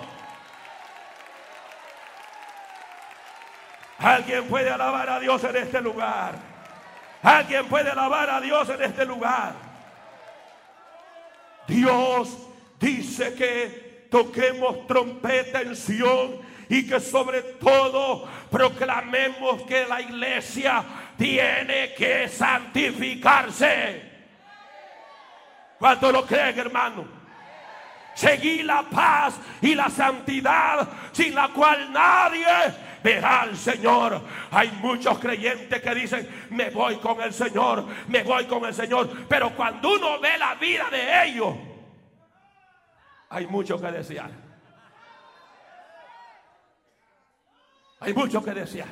Alguien 4.00 4.44
puede 4.48 4.70
alabar 4.70 5.08
a 5.08 5.20
Dios 5.20 5.44
en 5.44 5.56
este 5.56 5.80
lugar. 5.80 6.55
Alguien 7.26 7.66
puede 7.66 7.90
alabar 7.90 8.30
a 8.30 8.40
Dios 8.40 8.68
en 8.68 8.80
este 8.84 9.04
lugar. 9.04 9.52
Dios 11.66 12.38
dice 12.78 13.34
que 13.34 14.06
toquemos 14.08 14.86
trompeta 14.86 15.60
en 15.60 15.74
Sion 15.74 16.38
y 16.68 16.86
que 16.86 17.00
sobre 17.00 17.42
todo 17.42 18.28
proclamemos 18.48 19.60
que 19.62 19.86
la 19.86 20.00
iglesia 20.02 20.84
tiene 21.18 21.94
que 21.94 22.28
santificarse. 22.28 24.08
¿Cuánto 25.80 26.12
lo 26.12 26.24
creen, 26.24 26.56
hermano? 26.56 27.06
Seguir 28.14 28.66
la 28.66 28.84
paz 28.84 29.34
y 29.60 29.74
la 29.74 29.90
santidad 29.90 30.88
sin 31.10 31.34
la 31.34 31.48
cual 31.48 31.92
nadie 31.92 32.46
verá 33.06 33.42
al 33.42 33.56
Señor. 33.56 34.20
Hay 34.50 34.68
muchos 34.82 35.16
creyentes 35.20 35.80
que 35.80 35.94
dicen, 35.94 36.46
me 36.50 36.70
voy 36.70 36.96
con 36.96 37.20
el 37.20 37.32
Señor, 37.32 37.86
me 38.08 38.24
voy 38.24 38.46
con 38.46 38.64
el 38.64 38.74
Señor. 38.74 39.28
Pero 39.28 39.54
cuando 39.54 39.92
uno 39.92 40.18
ve 40.20 40.36
la 40.36 40.56
vida 40.56 40.90
de 40.90 41.24
ellos, 41.28 41.54
hay 43.28 43.46
mucho 43.46 43.80
que 43.80 43.92
desear. 43.92 44.30
Hay 48.00 48.12
mucho 48.12 48.42
que 48.42 48.50
desear. 48.52 48.88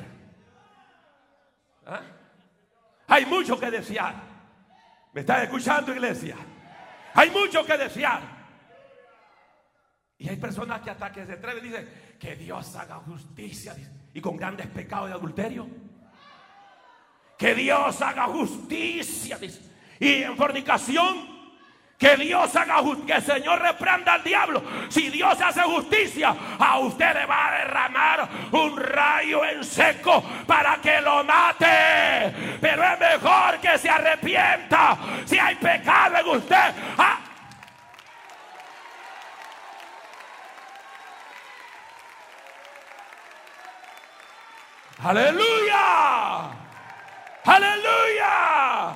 ¿Ah? 1.85 2.01
Hay 3.07 3.25
mucho 3.25 3.59
que 3.59 3.69
desear. 3.69 4.15
¿Me 5.11 5.21
están 5.21 5.43
escuchando, 5.43 5.91
iglesia? 5.91 6.37
Hay 7.13 7.29
mucho 7.31 7.65
que 7.65 7.77
desear. 7.77 8.21
Y 10.17 10.29
hay 10.29 10.37
personas 10.37 10.81
que 10.81 10.89
hasta 10.89 11.11
que 11.11 11.25
se 11.25 11.33
atreven 11.33 11.63
dicen 11.63 12.15
que 12.17 12.35
Dios 12.37 12.73
haga 12.77 12.95
justicia 12.95 13.75
y 14.15 14.21
con 14.21 14.37
grandes 14.37 14.65
pecados 14.67 15.09
de 15.09 15.13
adulterio. 15.13 15.67
Que 17.37 17.53
Dios 17.53 18.01
haga 18.01 18.23
justicia 18.27 19.37
y 19.99 20.23
en 20.23 20.35
fornicación. 20.37 21.35
Que 21.97 22.17
Dios 22.17 22.53
haga 22.55 22.77
justicia, 22.77 23.05
que 23.05 23.21
el 23.21 23.37
Señor 23.37 23.61
reprenda 23.61 24.13
al 24.13 24.23
diablo. 24.23 24.61
Si 24.89 25.09
Dios 25.09 25.39
hace 25.39 25.61
justicia, 25.61 26.35
a 26.59 26.79
usted 26.79 27.13
le 27.13 27.25
va 27.25 27.47
a 27.47 27.57
derramar 27.57 28.29
un 28.51 28.77
rayo 28.77 29.45
en 29.45 29.63
seco 29.63 30.23
para 30.45 30.75
que 30.81 30.99
lo 31.01 31.23
mate. 31.23 32.57
Pero 32.59 32.83
es 32.83 32.99
mejor 32.99 33.59
que 33.61 33.77
se 33.77 33.89
arrepienta. 33.89 34.97
Si 35.25 35.37
hay 35.37 35.55
pecado 35.55 36.17
en 36.17 36.37
usted, 36.37 36.73
ah, 36.97 37.19
Aleluya. 45.05 46.49
Aleluya. 47.45 48.95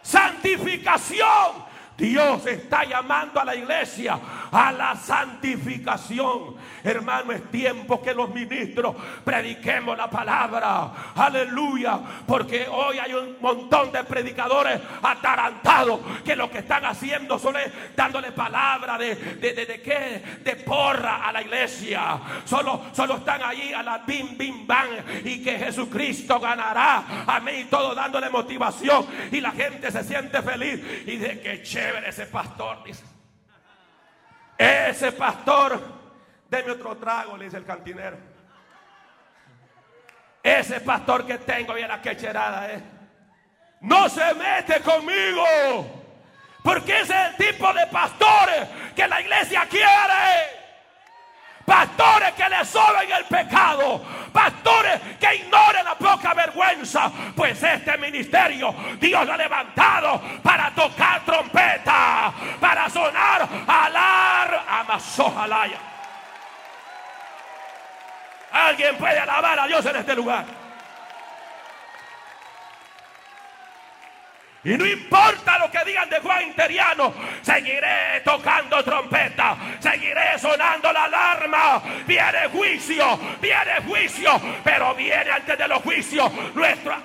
Santificación. 0.00 1.62
Dios 1.94 2.46
está 2.46 2.84
llamando 2.84 3.38
a 3.38 3.44
la 3.44 3.54
iglesia 3.54 4.18
a 4.54 4.70
la 4.70 4.94
santificación. 4.94 6.54
Hermano, 6.84 7.32
es 7.32 7.50
tiempo 7.50 8.00
que 8.00 8.14
los 8.14 8.32
ministros 8.32 8.94
prediquemos 9.24 9.98
la 9.98 10.08
palabra. 10.08 10.92
Aleluya. 11.16 11.98
Porque 12.24 12.66
hoy 12.70 12.98
hay 12.98 13.12
un 13.14 13.36
montón 13.40 13.90
de 13.90 14.04
predicadores 14.04 14.80
atarantados 15.02 16.00
que 16.24 16.36
lo 16.36 16.50
que 16.50 16.58
están 16.58 16.84
haciendo 16.84 17.38
son 17.38 17.56
dándole 17.96 18.30
palabra 18.30 18.96
de, 18.96 19.16
de, 19.16 19.52
de, 19.54 19.82
qué? 19.82 20.22
De 20.44 20.56
porra 20.56 21.26
a 21.26 21.32
la 21.32 21.42
iglesia. 21.42 22.20
Solo, 22.44 22.82
solo 22.92 23.16
están 23.16 23.42
ahí 23.42 23.72
a 23.72 23.82
la 23.82 23.98
bim, 23.98 24.38
bim, 24.38 24.66
bam. 24.66 24.86
Y 25.24 25.42
que 25.42 25.58
Jesucristo 25.58 26.38
ganará. 26.38 27.24
Amén. 27.26 27.62
Y 27.62 27.64
todo 27.64 27.92
dándole 27.94 28.30
motivación. 28.30 29.04
Y 29.32 29.40
la 29.40 29.50
gente 29.50 29.90
se 29.90 30.04
siente 30.04 30.40
feliz. 30.42 30.80
Y 31.06 31.16
de 31.16 31.40
que 31.40 31.62
chévere 31.62 32.08
ese 32.08 32.26
pastor. 32.26 32.84
Ese 34.56 35.12
pastor, 35.12 35.80
deme 36.48 36.72
otro 36.72 36.96
trago, 36.96 37.36
le 37.36 37.44
dice 37.46 37.56
el 37.56 37.64
cantinero. 37.64 38.16
Ese 40.42 40.80
pastor 40.80 41.26
que 41.26 41.38
tengo, 41.38 41.74
la 41.74 42.00
que 42.02 42.16
cherada 42.16 42.70
es. 42.70 42.82
No 43.80 44.08
se 44.08 44.34
mete 44.34 44.80
conmigo. 44.80 45.44
Porque 46.62 47.00
ese 47.00 47.12
es 47.12 47.30
el 47.30 47.36
tipo 47.36 47.72
de 47.72 47.86
pastores 47.88 48.68
que 48.94 49.06
la 49.06 49.20
iglesia 49.20 49.66
quiere. 49.68 50.63
Pastores 51.64 52.32
que 52.32 52.48
le 52.48 52.64
soben 52.64 53.10
el 53.10 53.24
pecado. 53.24 54.02
Pastores 54.32 55.00
que 55.18 55.36
ignoren 55.36 55.84
la 55.84 55.94
poca 55.94 56.34
vergüenza. 56.34 57.10
Pues 57.34 57.62
este 57.62 57.96
ministerio 57.98 58.74
Dios 59.00 59.26
lo 59.26 59.32
ha 59.32 59.36
levantado 59.36 60.20
para 60.42 60.70
tocar 60.72 61.24
trompeta. 61.24 62.32
Para 62.60 62.88
sonar 62.90 63.48
alar. 63.66 64.64
Amazojalaya. 64.68 65.78
Alguien 68.52 68.96
puede 68.96 69.18
alabar 69.18 69.58
a 69.58 69.66
Dios 69.66 69.84
en 69.86 69.96
este 69.96 70.14
lugar. 70.14 70.63
Y 74.64 74.78
no 74.78 74.86
importa 74.86 75.58
lo 75.58 75.70
que 75.70 75.84
digan 75.84 76.08
de 76.08 76.20
Juan 76.20 76.42
Interiano, 76.42 77.12
seguiré 77.42 78.22
tocando 78.24 78.82
trompeta, 78.82 79.56
seguiré 79.78 80.38
sonando 80.38 80.90
la 80.90 81.04
alarma. 81.04 81.82
Viene 82.06 82.48
juicio, 82.50 83.18
viene 83.42 83.82
juicio, 83.86 84.40
pero 84.64 84.94
viene 84.94 85.30
antes 85.30 85.58
de 85.58 85.68
los 85.68 85.82
juicios 85.82 86.32
nuestro, 86.54 86.96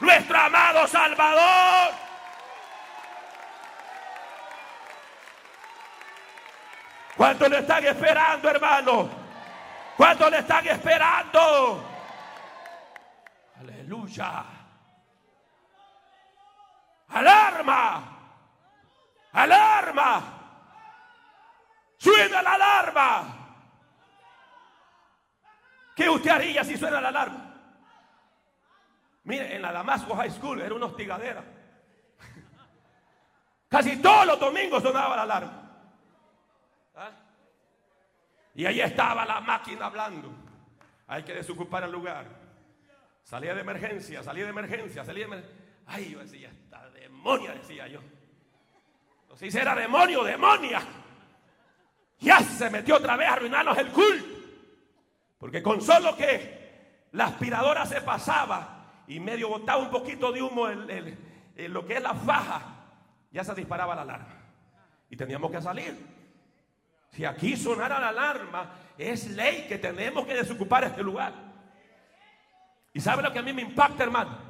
nuestro 0.00 0.36
amado 0.36 0.88
Salvador. 0.88 1.94
¿Cuánto 7.16 7.48
le 7.48 7.58
están 7.58 7.84
esperando, 7.84 8.50
hermano? 8.50 9.10
¿Cuánto 9.96 10.28
le 10.28 10.38
están 10.38 10.66
esperando? 10.66 11.84
Aleluya. 13.60 14.59
Alarma. 17.10 18.18
Alarma. 19.32 20.40
Suena 21.96 22.42
la 22.42 22.54
alarma. 22.54 23.36
¿Qué 25.94 26.08
usted 26.08 26.30
haría 26.30 26.64
si 26.64 26.76
suena 26.76 27.00
la 27.00 27.08
alarma? 27.08 27.54
Mire, 29.24 29.54
en 29.54 29.62
la 29.62 29.72
Damasco 29.72 30.16
High 30.16 30.30
School 30.30 30.62
era 30.62 30.74
una 30.74 30.86
hostigadera. 30.86 31.44
Casi 33.68 34.00
todos 34.00 34.26
los 34.26 34.40
domingos 34.40 34.82
sonaba 34.82 35.16
la 35.16 35.22
alarma. 35.22 35.60
Y 38.54 38.66
ahí 38.66 38.80
estaba 38.80 39.24
la 39.24 39.40
máquina 39.40 39.86
hablando. 39.86 40.32
Hay 41.06 41.22
que 41.22 41.34
desocupar 41.34 41.84
el 41.84 41.92
lugar. 41.92 42.26
Salía 43.22 43.54
de 43.54 43.60
emergencia, 43.60 44.22
salía 44.22 44.44
de 44.44 44.50
emergencia, 44.50 45.04
salía 45.04 45.26
de 45.26 45.34
emergencia. 45.34 45.59
Ay, 45.86 46.10
yo 46.10 46.20
decía, 46.20 46.50
esta 46.50 46.88
demonia, 46.90 47.52
decía 47.52 47.88
yo. 47.88 48.00
Entonces 49.22 49.54
era 49.54 49.74
demonio, 49.74 50.24
demonia. 50.24 50.82
Ya 52.18 52.40
se 52.40 52.68
metió 52.68 52.96
otra 52.96 53.16
vez 53.16 53.28
a 53.28 53.32
arruinarnos 53.34 53.78
el 53.78 53.88
culto. 53.88 54.40
Porque 55.38 55.62
con 55.62 55.80
solo 55.80 56.16
que 56.16 57.08
la 57.12 57.26
aspiradora 57.26 57.86
se 57.86 58.00
pasaba 58.02 59.04
y 59.06 59.18
medio 59.18 59.48
botaba 59.48 59.82
un 59.82 59.90
poquito 59.90 60.30
de 60.30 60.42
humo 60.42 60.68
en, 60.68 61.18
lo 61.72 61.86
que 61.86 61.94
es 61.94 62.02
la 62.02 62.14
faja, 62.14 62.62
ya 63.30 63.42
se 63.42 63.54
disparaba 63.54 63.94
la 63.94 64.02
alarma. 64.02 64.34
Y 65.08 65.16
teníamos 65.16 65.50
que 65.50 65.62
salir. 65.62 65.96
Si 67.10 67.24
aquí 67.24 67.56
sonara 67.56 67.98
la 67.98 68.08
alarma, 68.08 68.74
es 68.98 69.30
ley 69.30 69.66
que 69.66 69.78
tenemos 69.78 70.26
que 70.26 70.34
desocupar 70.34 70.84
este 70.84 71.02
lugar. 71.02 71.32
¿Y 72.92 73.00
sabe 73.00 73.22
lo 73.22 73.32
que 73.32 73.38
a 73.38 73.42
mí 73.42 73.52
me 73.52 73.62
impacta, 73.62 74.02
hermano? 74.02 74.49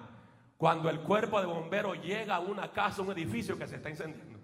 Cuando 0.60 0.90
el 0.90 1.00
cuerpo 1.00 1.40
de 1.40 1.46
bomberos 1.46 2.02
llega 2.02 2.34
a 2.34 2.40
una 2.40 2.70
casa, 2.70 3.00
un 3.00 3.10
edificio 3.12 3.56
que 3.56 3.66
se 3.66 3.76
está 3.76 3.88
incendiando. 3.88 4.38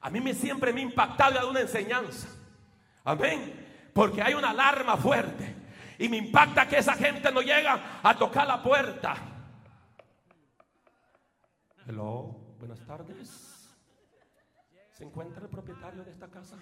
A 0.00 0.08
mí 0.08 0.22
me, 0.22 0.32
siempre 0.32 0.72
me 0.72 0.80
ha 0.80 0.84
impactado 0.84 1.34
dado 1.34 1.50
una 1.50 1.60
enseñanza. 1.60 2.28
Amén. 3.04 3.90
Porque 3.92 4.22
hay 4.22 4.32
una 4.32 4.48
alarma 4.48 4.96
fuerte. 4.96 5.54
Y 5.98 6.08
me 6.08 6.16
impacta 6.16 6.66
que 6.66 6.78
esa 6.78 6.94
gente 6.94 7.30
no 7.30 7.42
llega 7.42 8.00
a 8.02 8.16
tocar 8.16 8.46
la 8.46 8.62
puerta. 8.62 9.16
Hello, 11.86 12.54
buenas 12.58 12.80
tardes. 12.86 13.76
¿Se 14.92 15.04
encuentra 15.04 15.42
el 15.42 15.50
propietario 15.50 16.04
de 16.04 16.10
esta 16.10 16.28
casa? 16.28 16.56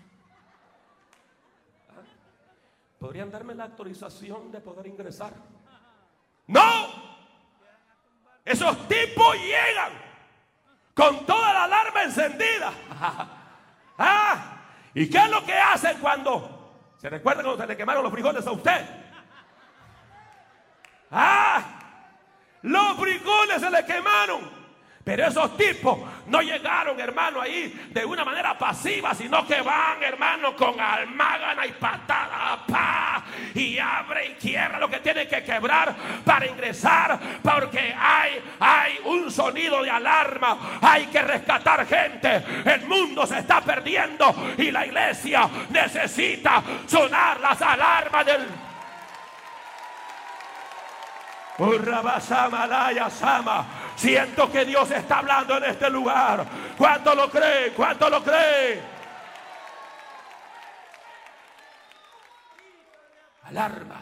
¿Ah? 1.90 2.02
¿Podrían 2.98 3.31
darme 3.31 3.55
la 3.55 3.62
autorización 3.62 4.50
de 4.50 4.61
poder 4.61 4.88
ingresar? 4.88 5.35
No. 6.48 7.15
Esos 8.46 8.87
tipos 8.87 9.37
llegan 9.38 9.90
con 10.94 11.26
toda 11.26 11.52
la 11.52 11.64
alarma 11.64 12.04
encendida. 12.04 12.72
ah, 13.98 14.56
¿Y 14.94 15.11
qué 15.11 15.18
es 15.18 15.30
lo 15.30 15.44
que 15.44 15.52
hacen 15.52 15.98
cuando 15.98 16.94
se 16.96 17.11
recuerda 17.11 17.42
cuando 17.42 17.61
se 17.61 17.66
le 17.66 17.76
quemaron 17.76 18.04
los 18.04 18.12
frijoles 18.12 18.46
a 18.46 18.52
usted? 18.52 18.87
Ah, 21.11 21.62
los 22.62 22.96
frijoles 22.96 23.61
se 23.61 23.68
le 23.68 23.85
quemaron. 23.85 24.56
Pero 25.07 25.29
esos 25.29 25.57
tipos 25.57 26.01
no 26.27 26.42
llegaron, 26.42 26.99
hermano, 26.99 27.40
ahí 27.40 27.73
de 27.92 28.05
una 28.05 28.25
manera 28.25 28.59
pasiva, 28.59 29.14
sino 29.14 29.47
que 29.47 29.62
van, 29.62 30.03
hermano, 30.03 30.57
con 30.57 30.81
almágana 30.81 31.64
y 31.64 31.71
patada, 31.71 32.66
pa, 32.66 33.23
y 33.55 33.79
abre 33.79 34.31
y 34.31 34.35
quiebra 34.35 34.81
lo 34.81 34.90
que 34.90 34.99
tiene 34.99 35.29
que 35.29 35.45
quebrar 35.45 35.95
para 36.25 36.45
ingresar, 36.49 37.21
porque 37.40 37.95
hay, 37.97 38.42
hay 38.59 38.99
un 39.05 39.31
sonido 39.31 39.81
de 39.85 39.90
alarma, 39.90 40.81
hay 40.83 41.07
que 41.07 41.23
rescatar 41.23 41.87
gente, 41.87 42.42
el 42.64 42.85
mundo 42.88 43.25
se 43.29 43.38
está 43.38 43.61
perdiendo 43.61 44.35
y 44.59 44.73
la 44.73 44.87
iglesia 44.87 45.49
necesita 45.71 46.61
sonar 46.85 47.38
las 47.38 47.62
alarmas 47.62 48.27
del 48.27 48.45
Sama. 53.09 53.86
Siento 53.96 54.52
que 54.52 54.66
Dios 54.66 54.90
está 54.90 55.18
hablando 55.18 55.56
en 55.56 55.64
este 55.64 55.88
lugar. 55.88 56.46
¿Cuánto 56.76 57.14
lo 57.14 57.30
cree? 57.30 57.72
¿Cuánto 57.72 58.11
lo 58.11 58.22
cree? 58.22 58.80
Alarma. 63.44 64.00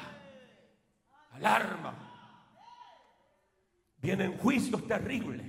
Alarma. 1.35 1.95
Vienen 3.99 4.37
juicios 4.37 4.85
terribles. 4.87 5.47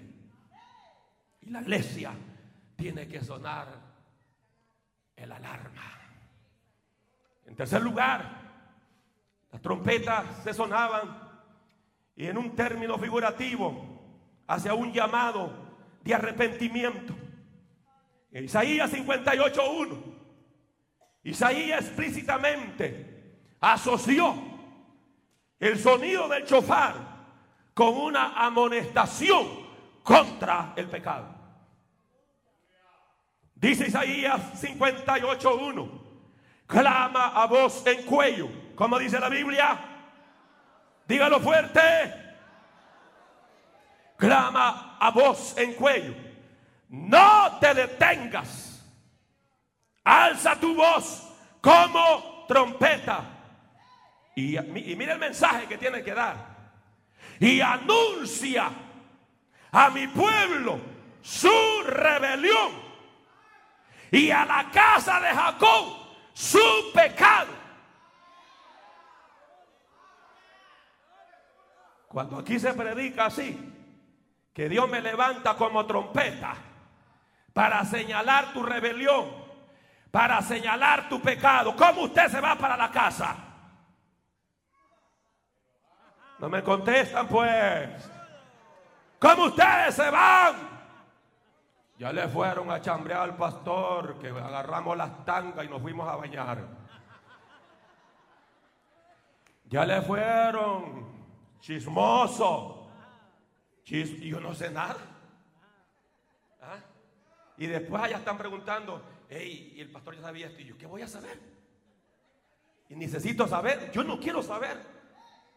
Y 1.42 1.50
la 1.50 1.62
iglesia 1.62 2.14
tiene 2.76 3.08
que 3.08 3.22
sonar 3.22 3.68
el 5.16 5.32
alarma. 5.32 5.82
En 7.46 7.56
tercer 7.56 7.82
lugar, 7.82 8.30
las 9.52 9.62
trompetas 9.62 10.44
se 10.44 10.54
sonaban 10.54 11.20
y 12.16 12.28
en 12.28 12.38
un 12.38 12.56
término 12.56 12.98
figurativo 12.98 13.95
hacia 14.48 14.74
un 14.74 14.92
llamado 14.92 15.52
de 16.04 16.14
arrepentimiento. 16.14 17.16
En 18.32 18.46
Isaías 18.46 18.92
58.1, 18.92 19.98
Isaías 21.24 21.86
explícitamente 21.86 23.16
asoció 23.60 24.36
el 25.60 25.80
sonido 25.80 26.28
del 26.28 26.46
chofar 26.46 26.94
con 27.74 27.96
una 27.98 28.34
amonestación 28.46 29.66
contra 30.04 30.74
el 30.76 30.88
pecado. 30.88 31.34
Dice 33.56 33.88
Isaías 33.88 34.62
58.1, 34.62 35.90
clama 36.68 37.28
a 37.42 37.48
voz 37.48 37.86
en 37.88 38.04
cuello, 38.04 38.50
como 38.76 39.00
dice 39.00 39.20
la 39.20 39.30
Biblia, 39.30 39.80
dígalo 41.08 41.40
fuerte, 41.40 42.25
clama 44.18 44.98
a 45.00 45.12
voz 45.12 45.58
en 45.58 45.74
cuello, 45.74 46.14
no 46.90 47.58
te 47.60 47.74
detengas, 47.74 48.86
alza 50.04 50.56
tu 50.60 50.76
voz 50.76 51.32
como 51.62 52.46
trompeta. 52.48 53.32
Y, 54.36 54.60
mira 54.96 55.14
el 55.14 55.20
mensaje 55.20 55.66
que 55.66 55.78
tiene 55.78 56.04
que 56.04 56.14
dar. 56.14 56.36
Y 57.40 57.62
anuncia 57.62 58.70
a 59.72 59.90
mi 59.90 60.08
pueblo 60.08 60.80
su 61.22 61.84
rebelión 61.86 62.72
y 64.12 64.30
a 64.30 64.46
la 64.46 64.70
casa 64.72 65.20
de 65.20 65.30
Jacob 65.30 66.06
su 66.34 66.92
pecado. 66.94 67.52
Cuando 72.08 72.38
aquí 72.38 72.60
se 72.60 72.74
predica 72.74 73.26
así, 73.26 73.75
que 74.56 74.70
Dios 74.70 74.90
me 74.90 75.02
levanta 75.02 75.56
como 75.58 75.86
trompeta 75.86 76.56
para 77.52 77.84
señalar 77.84 78.54
tu 78.54 78.64
rebelión, 78.64 79.26
para 80.10 80.42
señalar 80.42 81.10
tu 81.10 81.22
pecado, 81.22 81.76
¿cómo 81.76 82.04
usted 82.04 82.30
se 82.30 82.40
va 82.40 82.56
para 82.56 82.78
la 82.78 82.90
casa? 82.90 83.36
No 86.40 86.48
me 86.48 86.64
contestan 86.64 87.28
pues. 87.28 88.10
¿Cómo 89.20 89.46
ustedes 89.46 89.94
se 89.94 90.10
van? 90.10 90.56
Ya 91.98 92.14
le 92.14 92.30
fueron 92.30 92.72
a 92.72 92.80
chambrear 92.80 93.24
al 93.24 93.36
pastor 93.36 94.18
que 94.20 94.30
agarramos 94.30 94.96
las 94.96 95.26
tangas 95.26 95.66
y 95.66 95.68
nos 95.68 95.82
fuimos 95.82 96.08
a 96.08 96.16
bañar. 96.16 96.66
Ya 99.66 99.86
le 99.86 100.02
fueron 100.02 101.26
chismoso. 101.60 102.75
Y 103.88 104.30
yo 104.30 104.40
no 104.40 104.54
sé 104.56 104.70
nada. 104.72 104.98
¿Ah? 106.62 106.80
Y 107.58 107.68
después 107.68 108.02
allá 108.02 108.18
están 108.18 108.38
preguntando, 108.38 109.04
hey, 109.30 109.74
y 109.76 109.82
el 109.82 109.90
pastor 109.90 110.16
ya 110.16 110.22
sabía 110.22 110.48
esto. 110.48 110.62
Y 110.62 110.66
yo, 110.66 110.78
¿qué 110.78 110.86
voy 110.86 111.02
a 111.02 111.08
saber? 111.08 111.40
Y 112.90 112.96
necesito 112.96 113.48
saber. 113.48 113.92
Yo 113.92 114.04
no 114.04 114.20
quiero 114.20 114.42
saber. 114.42 114.78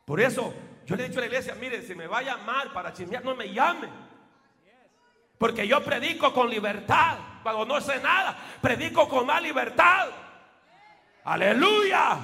Por 0.05 0.21
eso 0.21 0.55
yo 0.87 0.97
le 0.97 1.05
he 1.05 1.09
dicho 1.09 1.19
a 1.19 1.23
la 1.23 1.27
iglesia, 1.27 1.55
mire, 1.55 1.83
si 1.83 1.95
me 1.95 2.07
va 2.07 2.19
a 2.19 2.23
llamar 2.23 2.73
para 2.73 2.93
chismear, 2.93 3.25
no 3.25 3.35
me 3.35 3.53
llame. 3.53 3.89
Porque 5.37 5.67
yo 5.67 5.83
predico 5.85 6.33
con 6.33 6.51
libertad. 6.51 7.19
Cuando 7.43 7.65
no 7.65 7.81
sé 7.81 8.01
nada, 8.01 8.37
predico 8.61 9.09
con 9.09 9.27
más 9.27 9.43
libertad. 9.43 10.09
Aleluya. 11.25 12.19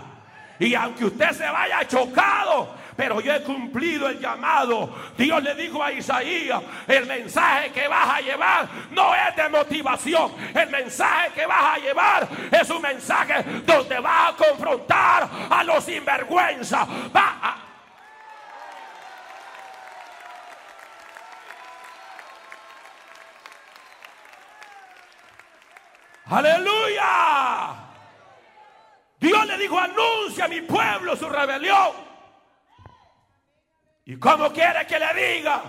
Y 0.58 0.74
aunque 0.74 1.04
usted 1.04 1.30
se 1.32 1.48
vaya 1.48 1.86
chocado, 1.86 2.74
pero 2.96 3.20
yo 3.20 3.32
he 3.32 3.42
cumplido 3.42 4.08
el 4.08 4.20
llamado. 4.20 4.94
Dios 5.16 5.42
le 5.42 5.54
dijo 5.54 5.82
a 5.82 5.92
Isaías, 5.92 6.62
el 6.86 7.06
mensaje 7.06 7.70
que 7.72 7.88
vas 7.88 8.18
a 8.18 8.20
llevar 8.20 8.68
no 8.90 9.14
es 9.14 9.36
de 9.36 9.48
motivación. 9.48 10.32
El 10.54 10.70
mensaje 10.70 11.32
que 11.34 11.46
vas 11.46 11.76
a 11.76 11.78
llevar 11.78 12.28
es 12.50 12.70
un 12.70 12.82
mensaje 12.82 13.42
donde 13.64 13.98
vas 14.00 14.30
a 14.30 14.36
confrontar 14.36 15.28
a 15.50 15.64
los 15.64 15.84
sinvergüenza. 15.84 16.86
Va 17.14 17.60
Aleluya. 26.26 27.74
Dios 29.20 29.46
le 29.46 29.58
dijo, 29.58 29.78
anuncia 29.78 30.46
a 30.46 30.48
mi 30.48 30.62
pueblo 30.62 31.14
su 31.16 31.28
rebelión. 31.28 32.03
¿Y 34.06 34.18
cómo 34.18 34.52
quiere 34.52 34.86
que 34.86 34.98
le 34.98 35.14
diga? 35.14 35.62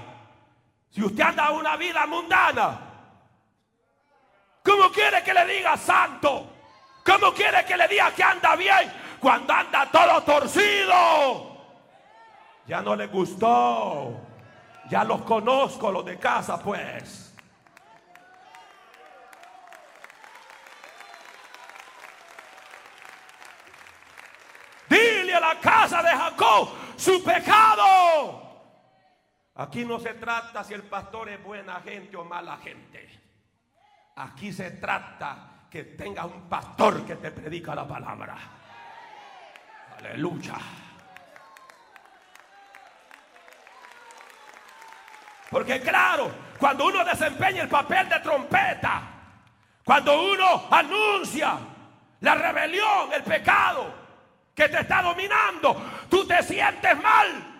Si 0.90 1.04
usted 1.04 1.24
anda 1.24 1.52
una 1.52 1.78
vida 1.78 2.06
mundana. 2.06 2.80
¿Cómo 4.64 4.92
quiere 4.92 5.24
que 5.24 5.34
le 5.34 5.46
diga 5.46 5.78
santo? 5.78 6.52
¿Cómo 7.06 7.34
quiere 7.34 7.64
que 7.66 7.78
le 7.78 7.88
diga 7.88 8.12
que 8.12 8.24
anda 8.24 8.56
bien 8.56 8.92
cuando 9.20 9.54
anda 9.54 9.90
todo 9.92 10.24
torcido? 10.24 11.56
Ya 12.66 12.82
no 12.82 12.96
le 12.96 13.08
gustó. 13.08 14.22
Ya 14.90 15.04
los 15.04 15.22
conozco 15.22 15.92
los 15.92 16.06
de 16.06 16.18
casa, 16.18 16.60
pues. 16.60 17.34
Dile 24.90 25.36
a 25.36 25.40
la 25.40 25.60
casa 25.60 26.02
de 26.04 26.10
Jacob 26.10 26.85
su 26.98 27.24
pecado. 27.24 28.42
Aquí 29.56 29.86
no 29.86 30.00
se 30.00 30.16
trata 30.16 30.64
si 30.64 30.74
el 30.74 30.84
pastor 30.84 31.30
es 31.30 31.42
buena 31.44 31.80
gente 31.82 32.18
o 32.18 32.26
mala 32.26 32.58
gente. 32.58 33.10
Aquí 34.18 34.52
se 34.52 34.72
trata 34.72 35.68
que 35.70 35.84
tenga 35.84 36.26
un 36.26 36.50
pastor 36.50 37.06
que 37.06 37.16
te 37.16 37.32
predica 37.32 37.74
la 37.76 37.88
palabra. 37.88 38.38
Aleluya. 39.98 40.56
Porque 45.50 45.80
claro, 45.80 46.32
cuando 46.58 46.88
uno 46.88 47.06
desempeña 47.06 47.64
el 47.64 47.70
papel 47.70 48.10
de 48.10 48.20
trompeta, 48.20 49.04
cuando 49.86 50.32
uno 50.34 50.68
anuncia 50.70 51.58
la 52.20 52.36
rebelión, 52.36 53.14
el 53.14 53.24
pecado, 53.24 54.05
que 54.56 54.70
te 54.70 54.80
está 54.80 55.02
dominando, 55.02 55.76
tú 56.10 56.26
te 56.26 56.42
sientes 56.42 56.96
mal. 57.04 57.56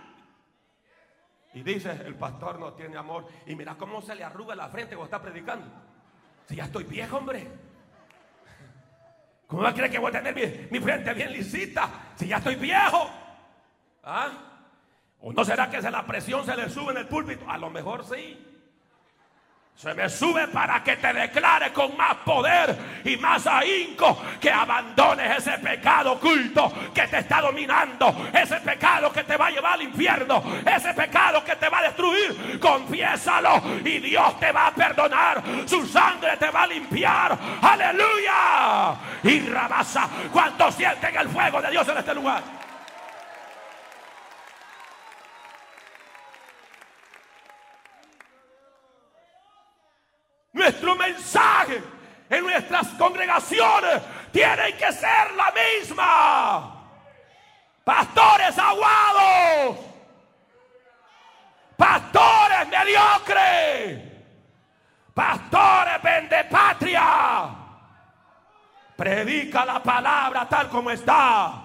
Y 1.54 1.62
dice, 1.62 1.92
el 2.06 2.16
pastor 2.16 2.60
no 2.60 2.74
tiene 2.74 2.98
amor. 2.98 3.28
Y 3.46 3.56
mira 3.56 3.76
cómo 3.76 4.02
se 4.02 4.16
le 4.16 4.24
arruga 4.24 4.56
la 4.56 4.70
frente 4.70 4.96
cuando 4.96 5.16
está 5.16 5.22
predicando. 5.22 5.68
Si 6.48 6.56
ya 6.56 6.66
estoy 6.66 6.86
viejo, 6.86 7.18
hombre. 7.18 7.48
¿Cómo 9.48 9.64
creer 9.74 9.92
que 9.92 10.00
voy 10.00 10.10
a 10.10 10.22
tener 10.22 10.70
mi, 10.72 10.80
frente 10.80 11.14
bien 11.14 11.32
lisita? 11.32 11.90
Si 12.16 12.28
ya 12.28 12.38
estoy 12.38 12.56
viejo. 12.56 13.10
¿Ah? 14.04 14.32
¿O 15.22 15.32
no 15.32 15.46
será 15.46 15.70
que 15.70 15.82
la 15.82 16.06
presión 16.06 16.46
se 16.46 16.56
le 16.56 16.70
sube 16.70 16.92
en 16.92 16.98
el 16.98 17.08
púlpito? 17.08 17.50
A 17.50 17.58
lo 17.58 17.70
mejor 17.70 18.04
sí. 18.06 18.55
Se 19.78 19.94
me 19.94 20.10
sube 20.10 20.48
para 20.48 20.82
que 20.82 20.96
te 20.96 21.12
declare 21.12 21.74
con 21.74 21.98
más 21.98 22.16
poder 22.24 22.74
y 23.04 23.18
más 23.18 23.46
ahínco 23.46 24.22
que 24.40 24.50
abandones 24.50 25.38
ese 25.38 25.58
pecado 25.58 26.14
oculto 26.14 26.72
que 26.94 27.06
te 27.08 27.18
está 27.18 27.42
dominando, 27.42 28.30
ese 28.34 28.56
pecado 28.62 29.12
que 29.12 29.26
te 29.26 29.36
va 29.36 29.48
a 29.48 29.52
llevar 29.52 29.74
al 29.74 29.82
infierno, 29.82 30.42
ese 30.66 30.94
pecado 30.94 31.44
que 31.44 31.58
te 31.58 31.68
va 31.68 31.80
a 31.80 31.84
destruir. 31.84 32.58
Confiésalo 32.58 33.62
y 33.84 34.00
Dios 34.00 34.40
te 34.40 34.50
va 34.54 34.68
a 34.68 34.72
perdonar, 34.74 35.44
su 35.66 35.86
sangre 35.86 36.38
te 36.38 36.50
va 36.50 36.64
a 36.64 36.68
limpiar. 36.68 37.38
Aleluya. 37.62 38.96
Y 39.24 39.42
rabasa, 39.42 40.08
cuando 40.32 40.72
sienten 40.72 41.18
el 41.18 41.28
fuego 41.28 41.62
de 41.62 41.72
Dios 41.72 41.86
en 41.90 41.98
este 41.98 42.16
lugar? 42.16 42.65
Nuestro 50.66 50.96
mensaje 50.96 51.80
en 52.28 52.44
nuestras 52.44 52.88
congregaciones 52.98 54.02
tiene 54.32 54.74
que 54.76 54.92
ser 54.92 55.32
la 55.38 55.54
misma. 55.54 56.88
Pastores 57.84 58.58
aguados. 58.58 59.78
Pastores 61.78 62.68
mediocres. 62.68 64.12
Pastores 65.14 66.02
vende 66.02 66.44
patria. 66.46 67.50
Predica 68.98 69.66
la 69.66 69.84
palabra 69.84 70.50
tal 70.50 70.68
como 70.70 70.90
está. 70.90 71.62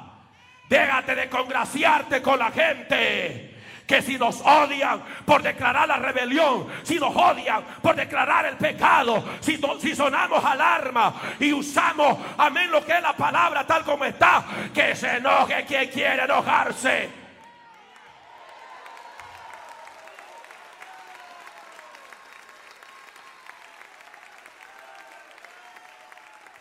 Déjate 0.68 1.14
de 1.14 1.30
congraciarte 1.30 2.20
con 2.20 2.38
la 2.38 2.50
gente 2.50 3.49
que 3.90 4.02
si 4.02 4.16
nos 4.16 4.40
odian 4.42 5.02
por 5.24 5.42
declarar 5.42 5.88
la 5.88 5.96
rebelión, 5.96 6.68
si 6.84 7.00
nos 7.00 7.12
odian 7.12 7.64
por 7.82 7.96
declarar 7.96 8.46
el 8.46 8.56
pecado, 8.56 9.24
si, 9.40 9.60
si 9.80 9.96
sonamos 9.96 10.44
alarma 10.44 11.12
y 11.40 11.52
usamos, 11.52 12.16
amén, 12.38 12.70
lo 12.70 12.86
que 12.86 12.92
es 12.92 13.02
la 13.02 13.16
palabra 13.16 13.66
tal 13.66 13.82
como 13.82 14.04
está, 14.04 14.44
que 14.72 14.94
se 14.94 15.16
enoje 15.16 15.64
quien 15.64 15.88
quiere 15.88 16.22
enojarse. 16.22 17.10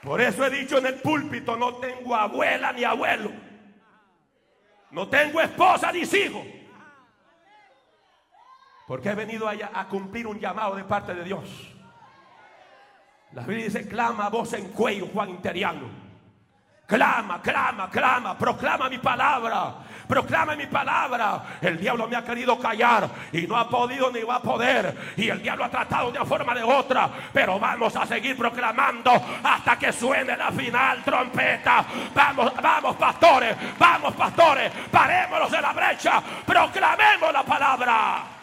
Por 0.01 0.19
eso 0.19 0.45
he 0.45 0.49
dicho 0.49 0.79
en 0.79 0.87
el 0.87 0.95
púlpito, 0.95 1.55
no 1.55 1.75
tengo 1.75 2.15
abuela 2.15 2.73
ni 2.73 2.83
abuelo. 2.83 3.31
No 4.89 5.07
tengo 5.07 5.39
esposa 5.39 5.91
ni 5.91 5.99
hijo. 5.99 6.43
Porque 8.89 9.09
he 9.09 9.13
venido 9.13 9.47
allá 9.47 9.69
a 9.71 9.87
cumplir 9.87 10.25
un 10.25 10.39
llamado 10.39 10.75
de 10.75 10.83
parte 10.83 11.13
de 11.13 11.23
Dios. 11.23 11.47
La 13.33 13.43
Biblia 13.43 13.65
dice, 13.65 13.87
clama 13.87 14.29
voz 14.29 14.53
en 14.53 14.69
cuello, 14.69 15.07
Juan 15.13 15.29
Interiano. 15.29 15.87
Clama, 16.87 17.39
clama, 17.39 17.87
clama, 17.87 18.35
proclama 18.35 18.89
mi 18.89 18.97
palabra, 18.97 19.75
proclama 20.07 20.55
mi 20.55 20.65
palabra. 20.65 21.59
El 21.61 21.77
diablo 21.77 22.07
me 22.07 22.15
ha 22.15 22.23
querido 22.23 22.57
callar 22.57 23.07
y 23.31 23.45
no 23.45 23.57
ha 23.57 23.69
podido 23.69 24.11
ni 24.11 24.23
va 24.23 24.37
a 24.37 24.41
poder. 24.41 25.13
Y 25.17 25.29
el 25.29 25.39
diablo 25.39 25.65
ha 25.65 25.69
tratado 25.69 26.11
de 26.11 26.17
una 26.17 26.25
forma 26.25 26.55
de 26.55 26.63
otra, 26.63 27.11
pero 27.31 27.59
vamos 27.59 27.95
a 27.95 28.07
seguir 28.07 28.35
proclamando 28.35 29.11
hasta 29.43 29.77
que 29.77 29.93
suene 29.93 30.35
la 30.35 30.51
final 30.51 31.03
trompeta. 31.03 31.85
Vamos, 32.15 32.51
vamos 32.59 32.95
pastores, 32.95 33.55
vamos 33.77 34.15
pastores, 34.15 34.71
parémonos 34.91 35.53
en 35.53 35.61
la 35.61 35.73
brecha, 35.73 36.23
proclamemos 36.43 37.31
la 37.31 37.43
palabra. 37.43 38.38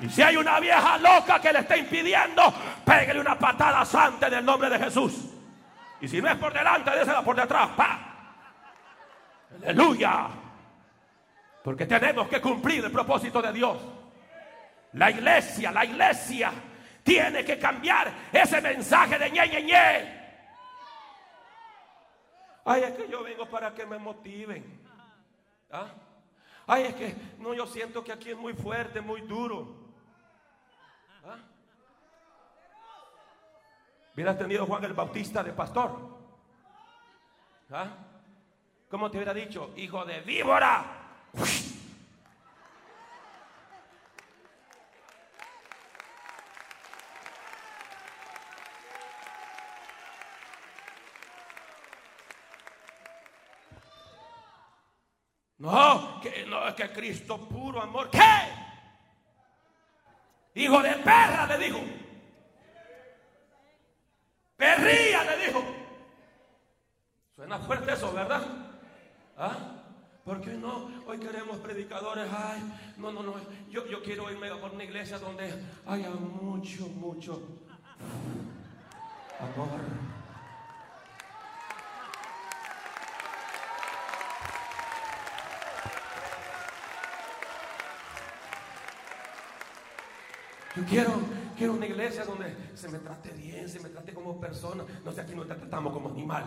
Y 0.00 0.08
si 0.08 0.22
hay 0.22 0.36
una 0.36 0.58
vieja 0.58 0.98
loca 0.98 1.40
que 1.40 1.52
le 1.52 1.60
está 1.60 1.76
impidiendo, 1.76 2.42
pégale 2.84 3.20
una 3.20 3.38
patada 3.38 3.84
santa 3.84 4.26
en 4.28 4.34
el 4.34 4.44
nombre 4.44 4.68
de 4.70 4.78
Jesús. 4.78 5.28
Y 6.00 6.08
si 6.08 6.20
no 6.20 6.28
es 6.28 6.36
por 6.36 6.52
delante, 6.52 6.90
désela 6.90 7.22
por 7.22 7.36
detrás. 7.36 7.68
¡Pa! 7.76 7.98
Aleluya. 9.62 10.28
Porque 11.62 11.86
tenemos 11.86 12.26
que 12.28 12.40
cumplir 12.40 12.84
el 12.84 12.90
propósito 12.90 13.40
de 13.40 13.52
Dios. 13.52 13.78
La 14.94 15.10
iglesia, 15.10 15.70
la 15.70 15.84
iglesia 15.84 16.52
tiene 17.02 17.44
que 17.44 17.58
cambiar 17.58 18.12
ese 18.32 18.60
mensaje 18.60 19.18
de 19.18 19.30
ñe, 19.30 19.48
ñe, 19.48 19.62
ñe. 19.62 20.22
Ay, 22.64 22.82
es 22.82 22.92
que 22.92 23.08
yo 23.08 23.22
vengo 23.22 23.46
para 23.46 23.74
que 23.74 23.86
me 23.86 23.98
motiven. 23.98 24.80
¿Ah? 25.70 25.86
Ay, 26.66 26.84
es 26.84 26.94
que 26.94 27.14
no, 27.38 27.54
yo 27.54 27.66
siento 27.66 28.04
que 28.04 28.12
aquí 28.12 28.30
es 28.30 28.36
muy 28.36 28.54
fuerte, 28.54 29.00
muy 29.00 29.22
duro. 29.22 29.81
¿Ah? 31.24 31.38
Hubieras 34.14 34.38
tenido 34.38 34.66
Juan 34.66 34.84
el 34.84 34.92
Bautista 34.92 35.42
de 35.42 35.52
pastor. 35.52 36.18
¿Ah? 37.70 37.88
¿Cómo 38.90 39.10
te 39.10 39.16
hubiera 39.16 39.32
dicho? 39.32 39.72
Hijo 39.76 40.04
de 40.04 40.20
víbora. 40.20 40.84
No, 55.58 56.20
que 56.20 56.44
no 56.44 56.74
que 56.74 56.92
Cristo 56.92 57.48
puro 57.48 57.80
amor. 57.80 58.10
¿Qué? 58.10 58.61
Hijo 60.54 60.82
de 60.82 60.90
perra, 60.96 61.46
le 61.46 61.64
dijo. 61.64 61.80
Perría, 64.56 65.24
le 65.24 65.46
dijo. 65.46 65.64
Suena 67.34 67.58
fuerte 67.58 67.92
eso, 67.92 68.12
¿verdad? 68.12 68.42
¿Ah? 69.36 69.56
¿Por 70.24 70.40
qué 70.40 70.52
no? 70.52 70.88
Hoy 71.06 71.18
queremos 71.18 71.56
predicadores. 71.58 72.28
Ay, 72.30 72.62
no, 72.98 73.10
no, 73.10 73.22
no. 73.22 73.34
Yo, 73.70 73.86
yo 73.86 74.02
quiero 74.02 74.30
irme 74.30 74.48
por 74.54 74.72
una 74.72 74.84
iglesia 74.84 75.18
donde 75.18 75.52
haya 75.86 76.10
mucho, 76.10 76.86
mucho 76.88 77.42
amor. 79.40 79.80
Yo 90.74 90.84
quiero, 90.84 91.12
quiero 91.56 91.74
una 91.74 91.86
iglesia 91.86 92.24
donde 92.24 92.56
se 92.74 92.88
me 92.88 92.98
trate 92.98 93.30
bien, 93.32 93.68
se 93.68 93.78
me 93.80 93.90
trate 93.90 94.14
como 94.14 94.40
persona. 94.40 94.84
No 95.04 95.12
sé, 95.12 95.20
aquí 95.20 95.34
no 95.34 95.44
te 95.44 95.54
tratamos 95.54 95.92
como 95.92 96.08
animal. 96.08 96.44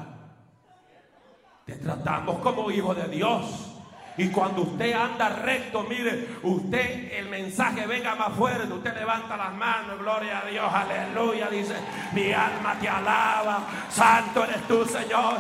Te 1.66 1.76
tratamos 1.76 2.40
como 2.40 2.72
hijo 2.72 2.96
de 2.96 3.08
Dios. 3.08 3.72
Y 4.18 4.30
cuando 4.30 4.62
usted 4.62 4.94
anda 4.94 5.30
recto, 5.30 5.84
mire, 5.84 6.38
usted 6.42 7.12
el 7.14 7.28
mensaje 7.28 7.86
venga 7.86 8.16
más 8.16 8.34
fuerte, 8.34 8.72
usted 8.72 8.96
levanta 8.96 9.36
las 9.36 9.54
manos, 9.54 10.00
gloria 10.00 10.40
a 10.40 10.46
Dios, 10.46 10.74
aleluya, 10.74 11.50
dice, 11.50 11.76
mi 12.14 12.32
alma 12.32 12.80
te 12.80 12.88
alaba, 12.88 13.68
santo 13.90 14.46
eres 14.46 14.66
tú, 14.68 14.86
Señor. 14.86 15.38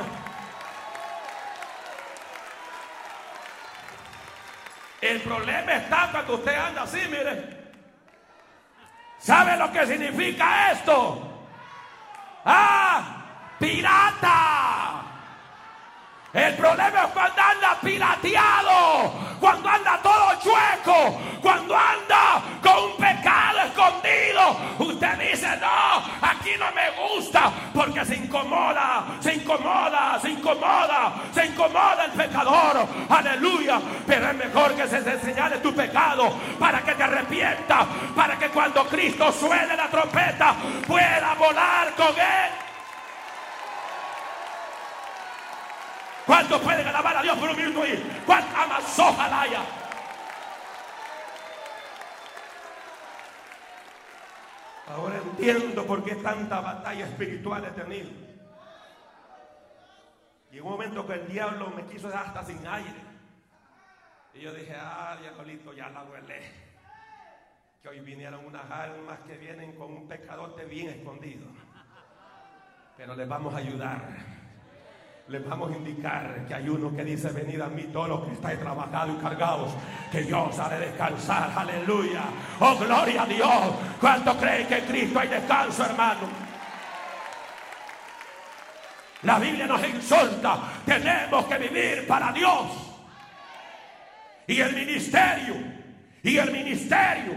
El 4.99 5.21
problema 5.21 5.73
está 5.73 6.09
cuando 6.11 6.35
usted 6.35 6.55
anda 6.55 6.83
así, 6.83 6.99
mire. 7.09 7.64
¿Sabe 9.25 9.57
lo 9.57 9.71
que 9.71 9.87
significa 9.87 10.71
esto? 10.71 11.19
¡Ah! 12.45 13.55
¡Pirata! 13.57 14.74
El 16.35 16.53
problema 16.55 17.03
es 17.03 17.11
cuando 17.13 17.41
anda 17.41 17.77
pirateado, 17.81 19.13
cuando 19.39 19.69
anda 19.69 19.97
todo 20.03 20.33
chueco, 20.43 21.17
cuando 21.41 21.73
anda 21.73 22.41
con 22.61 22.91
un 22.91 22.97
pecado 22.97 23.61
escondido. 23.61 24.57
Usted 24.79 25.31
dice, 25.31 25.47
no, 25.61 26.27
aquí 26.27 26.51
no 26.59 26.65
me 26.73 26.91
gusta, 26.91 27.49
porque 27.73 28.03
se 28.03 28.15
incomoda, 28.17 29.05
se 29.21 29.35
incomoda, 29.35 30.19
se 30.21 30.29
incomoda, 30.31 31.13
se 31.33 31.45
incomoda 31.45 32.03
el 32.03 32.11
pecador. 32.11 32.85
Aleluya. 33.07 33.79
Pero 34.05 34.29
es 34.29 34.35
mejor 34.35 34.75
que 34.75 34.89
se 34.89 35.01
te 35.03 35.17
señale 35.21 35.59
tu 35.59 35.73
pecado 35.73 36.33
para 36.59 36.81
que 36.81 36.95
te 36.95 37.03
arrepientas, 37.03 37.87
para 38.13 38.37
que 38.37 38.49
cuando 38.49 38.85
Cristo 38.87 39.31
suene 39.31 39.77
la 39.77 39.87
trompeta 39.87 40.53
pueda 40.85 41.33
volar 41.35 41.93
con 41.95 42.07
él. 42.07 42.64
¿Cuántos 46.25 46.59
pueden 46.61 46.87
alabar 46.87 47.17
a 47.17 47.21
Dios 47.21 47.37
por 47.37 47.49
un 47.49 47.55
minuto 47.55 47.83
ahí? 47.83 48.21
¿Cuántos 48.25 48.55
amas 48.55 48.99
ojalá 48.99 49.45
Ahora 54.87 55.17
entiendo 55.17 55.85
por 55.85 56.03
qué 56.03 56.15
tanta 56.15 56.61
batalla 56.61 57.05
espiritual 57.05 57.65
he 57.65 57.71
tenido. 57.71 58.09
Llegó 60.51 60.67
un 60.67 60.71
momento 60.73 61.05
que 61.05 61.13
el 61.13 61.27
diablo 61.27 61.69
me 61.69 61.85
quiso 61.85 62.07
dejar 62.07 62.27
hasta 62.27 62.43
sin 62.43 62.65
aire. 62.65 63.05
Y 64.33 64.41
yo 64.41 64.53
dije, 64.53 64.75
ah, 64.75 65.17
diabolito, 65.19 65.73
ya 65.73 65.89
la 65.89 66.03
huele. 66.03 66.41
Que 67.81 67.89
hoy 67.89 67.99
vinieron 67.99 68.45
unas 68.45 68.69
almas 68.71 69.19
que 69.27 69.37
vienen 69.37 69.73
con 69.73 69.91
un 69.91 70.07
pecador 70.07 70.55
bien 70.67 70.89
escondido. 70.89 71.47
Pero 72.97 73.15
les 73.15 73.27
vamos 73.27 73.53
a 73.53 73.57
ayudar 73.57 74.44
les 75.27 75.43
vamos 75.43 75.71
a 75.71 75.75
indicar 75.75 76.45
que 76.47 76.53
hay 76.53 76.69
uno 76.69 76.95
que 76.95 77.03
dice, 77.03 77.29
venid 77.31 77.59
a 77.59 77.67
mí 77.67 77.83
todos 77.91 78.09
los 78.09 78.25
que 78.25 78.33
estáis 78.33 78.59
trabajados 78.59 79.15
y 79.17 79.21
cargados, 79.23 79.73
que 80.11 80.25
yo 80.27 80.43
os 80.43 80.59
haré 80.59 80.77
descansar, 80.79 81.51
aleluya, 81.55 82.21
oh 82.59 82.77
gloria 82.77 83.23
a 83.23 83.25
Dios, 83.25 83.75
¿cuánto 83.99 84.37
creen 84.37 84.67
que 84.67 84.77
en 84.77 84.85
Cristo 84.85 85.19
hay 85.19 85.27
descanso, 85.27 85.83
hermano? 85.83 86.45
La 89.23 89.39
Biblia 89.39 89.65
nos 89.65 89.81
exhorta, 89.83 90.59
tenemos 90.85 91.45
que 91.45 91.57
vivir 91.57 92.05
para 92.05 92.31
Dios. 92.31 92.67
Y 94.45 94.59
el 94.59 94.75
ministerio, 94.75 95.55
y 96.21 96.37
el 96.37 96.51
ministerio, 96.51 97.33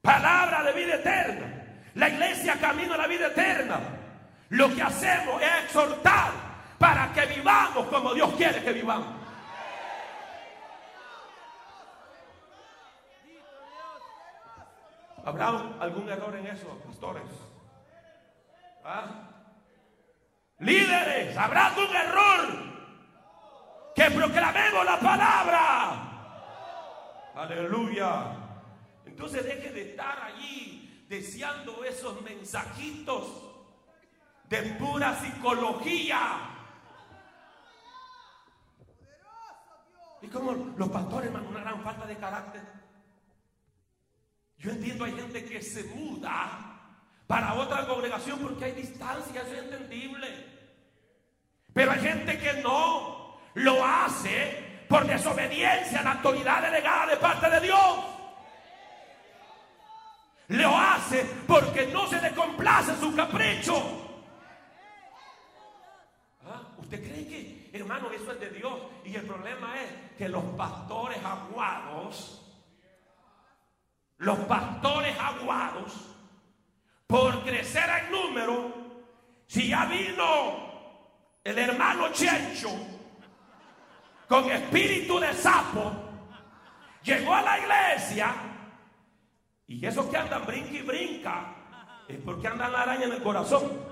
palabra 0.00 0.62
de 0.62 0.72
vida 0.72 0.94
eterna, 0.94 1.64
la 1.96 2.08
iglesia 2.08 2.54
camino 2.60 2.94
a 2.94 2.98
la 2.98 3.08
vida 3.08 3.26
eterna. 3.26 3.80
Lo 4.50 4.72
que 4.72 4.82
hacemos 4.82 5.42
es 5.42 5.64
exhortar 5.64 6.45
para 6.78 7.12
que 7.12 7.26
vivamos 7.26 7.86
como 7.88 8.14
Dios 8.14 8.32
quiere 8.36 8.62
que 8.62 8.72
vivamos. 8.72 9.08
¿Habrá 15.24 15.48
algún 15.80 16.08
error 16.08 16.36
en 16.36 16.46
eso, 16.46 16.68
pastores? 16.86 17.24
¿Ah? 18.84 19.04
Líderes, 20.58 21.36
¿habrá 21.36 21.66
algún 21.66 21.96
error? 21.96 22.66
Que 23.94 24.10
proclamemos 24.10 24.84
la 24.84 25.00
palabra 25.00 26.06
Aleluya. 27.36 28.32
Entonces 29.04 29.44
deje 29.44 29.70
de 29.70 29.90
estar 29.90 30.18
allí 30.22 31.04
deseando 31.06 31.84
esos 31.84 32.22
mensajitos 32.22 33.26
de 34.48 34.62
pura 34.78 35.14
psicología. 35.20 36.55
Y 40.22 40.28
como 40.28 40.52
los 40.52 40.88
pastores, 40.88 41.28
hermano, 41.28 41.48
una 41.50 41.60
gran 41.60 41.82
falta 41.82 42.06
de 42.06 42.16
carácter. 42.16 42.62
Yo 44.58 44.70
entiendo, 44.70 45.04
hay 45.04 45.12
gente 45.12 45.44
que 45.44 45.60
se 45.60 45.84
muda 45.84 46.66
para 47.26 47.54
otra 47.54 47.86
congregación 47.86 48.38
porque 48.38 48.66
hay 48.66 48.72
distancia, 48.72 49.42
eso 49.42 49.52
es 49.52 49.62
entendible. 49.64 50.28
Pero 51.72 51.92
hay 51.92 52.00
gente 52.00 52.38
que 52.38 52.54
no 52.62 53.38
lo 53.54 53.84
hace 53.84 54.84
por 54.88 55.06
desobediencia 55.06 56.00
a 56.00 56.04
la 56.04 56.12
autoridad 56.12 56.62
delegada 56.62 57.06
de 57.06 57.16
parte 57.16 57.50
de 57.50 57.60
Dios. 57.60 57.98
Lo 60.48 60.76
hace 60.76 61.24
porque 61.46 61.86
no 61.88 62.06
se 62.06 62.20
le 62.20 62.32
complace 62.32 62.96
su 62.96 63.14
capricho. 63.14 63.74
¿Ah? 66.46 66.62
¿Usted 66.78 67.02
cree 67.02 67.26
que, 67.26 67.55
hermano, 67.76 68.10
eso 68.10 68.32
es 68.32 68.40
de 68.40 68.50
Dios? 68.50 68.74
Y 69.04 69.14
el 69.14 69.22
problema 69.22 69.80
es 69.80 69.90
que 70.16 70.28
los 70.28 70.44
pastores 70.56 71.18
aguados, 71.24 72.42
los 74.18 74.38
pastores 74.40 75.18
aguados, 75.18 75.92
por 77.06 77.42
crecer 77.44 77.88
en 77.88 78.10
número, 78.10 78.74
si 79.46 79.68
ya 79.68 79.86
vino 79.86 80.66
el 81.44 81.58
hermano 81.58 82.08
Chencho 82.12 82.70
con 84.28 84.50
espíritu 84.50 85.20
de 85.20 85.32
sapo, 85.32 85.92
llegó 87.02 87.34
a 87.34 87.42
la 87.42 87.58
iglesia 87.58 88.34
y 89.68 89.84
esos 89.84 90.06
que 90.06 90.16
andan 90.16 90.44
brinca 90.44 90.72
y 90.72 90.82
brinca 90.82 91.54
es 92.08 92.18
porque 92.20 92.48
andan 92.48 92.74
araña 92.74 93.04
en 93.04 93.12
el 93.12 93.22
corazón. 93.22 93.85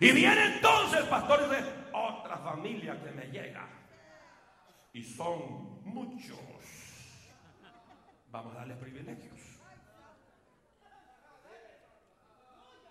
Y 0.00 0.12
viene 0.12 0.56
entonces 0.56 1.00
el 1.00 1.08
pastor 1.08 1.48
de 1.48 1.58
otra 1.92 2.38
familia 2.38 3.02
que 3.02 3.10
me 3.10 3.26
llega. 3.26 3.68
Y 4.92 5.02
son 5.02 5.82
muchos. 5.84 6.38
Vamos 8.30 8.54
a 8.54 8.58
darles 8.58 8.76
privilegios. 8.78 9.40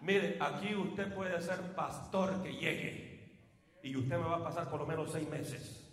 Mire, 0.01 0.37
aquí 0.39 0.75
usted 0.75 1.13
puede 1.13 1.41
ser 1.41 1.73
pastor 1.75 2.43
que 2.43 2.53
llegue. 2.53 3.07
Y 3.83 3.95
usted 3.95 4.17
me 4.17 4.25
va 4.25 4.37
a 4.37 4.43
pasar 4.43 4.69
por 4.69 4.81
lo 4.81 4.85
menos 4.85 5.11
seis 5.11 5.29
meses. 5.29 5.86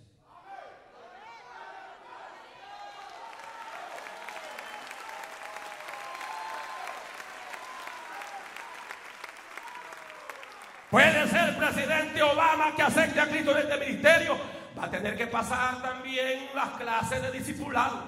Puede 10.94 11.26
ser 11.26 11.56
presidente 11.56 12.22
Obama 12.22 12.72
que 12.76 12.82
acepte 12.84 13.18
a 13.18 13.26
Cristo 13.26 13.50
en 13.50 13.66
este 13.66 13.78
ministerio. 13.78 14.38
Va 14.78 14.84
a 14.84 14.90
tener 14.90 15.16
que 15.16 15.26
pasar 15.26 15.82
también 15.82 16.48
las 16.54 16.68
clases 16.68 17.20
de 17.20 17.32
discipulado. 17.32 17.98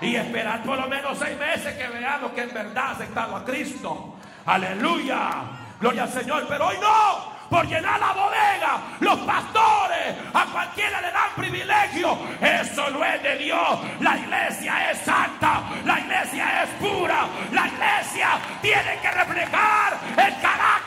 Y 0.00 0.16
esperar 0.16 0.64
por 0.64 0.76
lo 0.76 0.88
menos 0.88 1.16
seis 1.16 1.38
meses 1.38 1.76
que 1.76 1.86
veamos 1.86 2.32
que 2.32 2.42
en 2.42 2.52
verdad 2.52 2.84
ha 2.84 2.90
aceptado 2.90 3.36
a 3.36 3.44
Cristo. 3.44 4.16
Aleluya. 4.46 5.30
Gloria 5.78 6.02
al 6.02 6.08
Señor. 6.08 6.46
Pero 6.48 6.66
hoy 6.66 6.78
no 6.80 7.38
por 7.48 7.64
llenar 7.66 8.00
la 8.00 8.12
bodega, 8.12 8.80
los 8.98 9.18
pastores, 9.20 10.16
a 10.34 10.46
cualquiera 10.46 11.00
le 11.00 11.12
dan 11.12 11.30
privilegio. 11.36 12.18
Eso 12.40 12.90
no 12.90 13.04
es 13.04 13.22
de 13.22 13.36
Dios. 13.36 13.78
La 14.00 14.18
iglesia 14.18 14.90
es 14.90 14.98
santa, 14.98 15.62
la 15.84 16.00
iglesia 16.00 16.64
es 16.64 16.70
pura, 16.70 17.26
la 17.52 17.68
iglesia 17.68 18.30
tiene 18.60 18.98
que 19.00 19.10
reflejar 19.12 19.96
el 20.16 20.40
carácter 20.42 20.77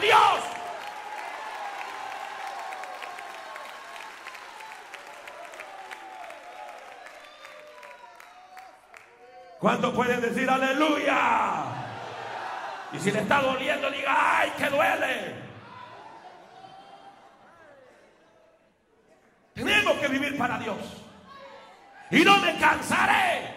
Dios. 0.00 0.40
¿Cuántos 9.58 9.94
pueden 9.94 10.20
decir 10.22 10.48
aleluya? 10.48 11.64
Y 12.92 12.98
si 12.98 13.10
le 13.10 13.20
está 13.20 13.42
doliendo, 13.42 13.90
diga, 13.90 14.38
ay, 14.38 14.50
que 14.56 14.70
duele. 14.70 15.34
Tenemos 19.54 19.98
que 19.98 20.08
vivir 20.08 20.38
para 20.38 20.58
Dios. 20.58 20.78
Y 22.10 22.24
no 22.24 22.38
me 22.38 22.58
cansaré 22.58 23.54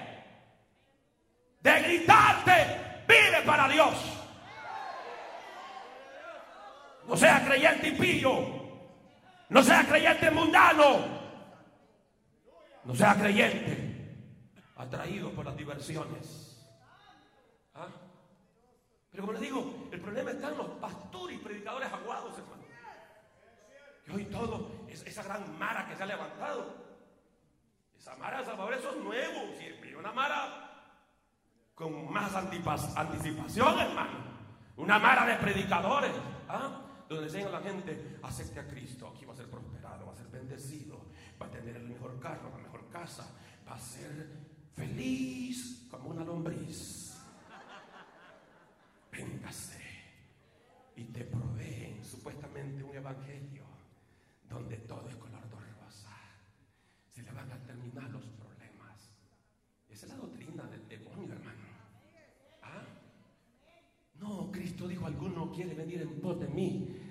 de 1.61 1.81
gritarte, 1.81 3.05
vive 3.07 3.41
para 3.45 3.69
Dios. 3.69 4.22
No 7.07 7.17
sea 7.17 7.45
creyente 7.45 7.87
impío. 7.89 8.31
No 9.49 9.63
sea 9.63 9.85
creyente 9.85 10.31
mundano. 10.31 11.23
No 12.85 12.95
sea 12.95 13.15
creyente 13.15 13.93
atraído 14.75 15.31
por 15.31 15.45
las 15.45 15.57
diversiones. 15.57 16.65
¿Ah? 17.75 17.87
Pero 19.11 19.23
como 19.23 19.33
les 19.33 19.41
digo, 19.41 19.89
el 19.91 20.01
problema 20.01 20.31
está 20.31 20.49
en 20.49 20.57
los 20.57 20.67
pastores 20.79 21.37
y 21.37 21.39
predicadores 21.39 21.91
aguados, 21.91 22.37
hermano. 22.37 22.63
Que 24.05 24.11
hoy 24.11 24.25
todo, 24.25 24.85
esa 24.87 25.23
gran 25.23 25.57
mara 25.57 25.87
que 25.87 25.95
se 25.95 26.03
ha 26.03 26.05
levantado, 26.05 26.75
esa 27.97 28.15
mara 28.17 28.39
de 28.39 28.45
Salvador, 28.45 28.73
eso 28.73 29.13
es. 29.13 29.95
Una 29.97 30.11
mara 30.11 30.69
con 31.75 32.11
más 32.11 32.35
anticipación, 32.35 33.79
hermano. 33.79 34.33
Una 34.75 34.99
mara 34.99 35.25
de 35.25 35.35
predicadores, 35.35 36.11
¿ah? 36.49 36.81
Donde 37.13 37.27
enseñan 37.27 37.49
a 37.49 37.59
la 37.59 37.61
gente, 37.61 38.17
acepte 38.21 38.59
a 38.59 38.67
Cristo, 38.67 39.11
aquí 39.13 39.25
va 39.25 39.33
a 39.33 39.37
ser 39.37 39.49
prosperado, 39.49 40.05
va 40.05 40.13
a 40.13 40.15
ser 40.15 40.27
bendecido, 40.27 41.05
va 41.41 41.45
a 41.45 41.51
tener 41.51 41.75
el 41.75 41.87
mejor 41.87 42.19
carro, 42.19 42.49
la 42.51 42.57
mejor 42.57 42.89
casa, 42.89 43.29
va 43.67 43.75
a 43.75 43.79
ser 43.79 44.29
feliz 44.75 45.87
como 45.89 46.09
una 46.09 46.23
lombriz 46.23 47.13
véngase 49.13 49.81
y 50.95 51.05
te 51.05 51.23
proveen 51.23 52.03
supuestamente 52.03 52.83
un 52.83 52.95
evangelio 52.95 53.63
donde 54.49 54.77
todo 54.77 55.07
es 55.07 55.15
color 55.15 55.43
de 55.49 55.55
rosa. 55.81 56.09
Se 57.07 57.23
le 57.23 57.31
van 57.31 57.51
a 57.51 57.57
terminar 57.63 58.09
los 58.09 58.23
problemas. 58.25 59.11
Esa 59.89 60.05
es 60.05 60.11
la 60.11 60.17
doctrina 60.17 60.63
del 60.63 60.87
demonio, 60.87 61.33
hermano. 61.33 61.67
¿Ah? 62.61 62.83
No, 64.15 64.51
Cristo 64.51 64.87
dijo, 64.87 65.05
alguno 65.05 65.51
quiere 65.51 65.73
venir 65.73 66.01
en 66.01 66.21
pos 66.21 66.39
de 66.39 66.47
mí. 66.47 67.02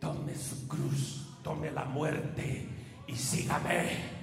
Tome 0.00 0.34
su 0.34 0.66
cruz, 0.66 1.26
tome 1.42 1.70
la 1.70 1.84
muerte 1.84 2.66
y 3.06 3.14
sígame. 3.14 4.20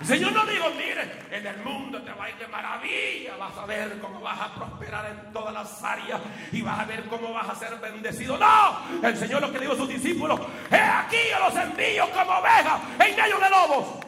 El 0.00 0.06
Señor 0.06 0.32
no 0.32 0.44
dijo, 0.44 0.70
mire, 0.76 1.26
en 1.30 1.46
el 1.46 1.56
mundo 1.64 2.02
te 2.02 2.12
va 2.12 2.26
a 2.26 2.30
ir 2.30 2.36
de 2.36 2.46
maravilla, 2.48 3.36
vas 3.38 3.56
a 3.56 3.64
ver 3.64 3.98
cómo 4.00 4.20
vas 4.20 4.40
a 4.40 4.54
prosperar 4.54 5.06
en 5.06 5.32
todas 5.32 5.54
las 5.54 5.82
áreas 5.82 6.20
y 6.52 6.62
vas 6.62 6.78
a 6.78 6.84
ver 6.84 7.04
cómo 7.06 7.32
vas 7.32 7.48
a 7.48 7.54
ser 7.54 7.74
bendecido. 7.76 8.36
No, 8.36 8.78
el 9.02 9.16
Señor 9.16 9.40
lo 9.40 9.50
que 9.50 9.60
dijo 9.60 9.72
a 9.72 9.76
sus 9.76 9.88
discípulos, 9.88 10.38
he 10.70 10.76
aquí 10.76 11.16
yo 11.30 11.38
los 11.38 11.56
envío 11.56 12.10
como 12.10 12.38
ovejas 12.38 12.80
en 12.98 13.16
medio 13.16 13.38
de 13.38 13.50
lobos. 13.50 14.03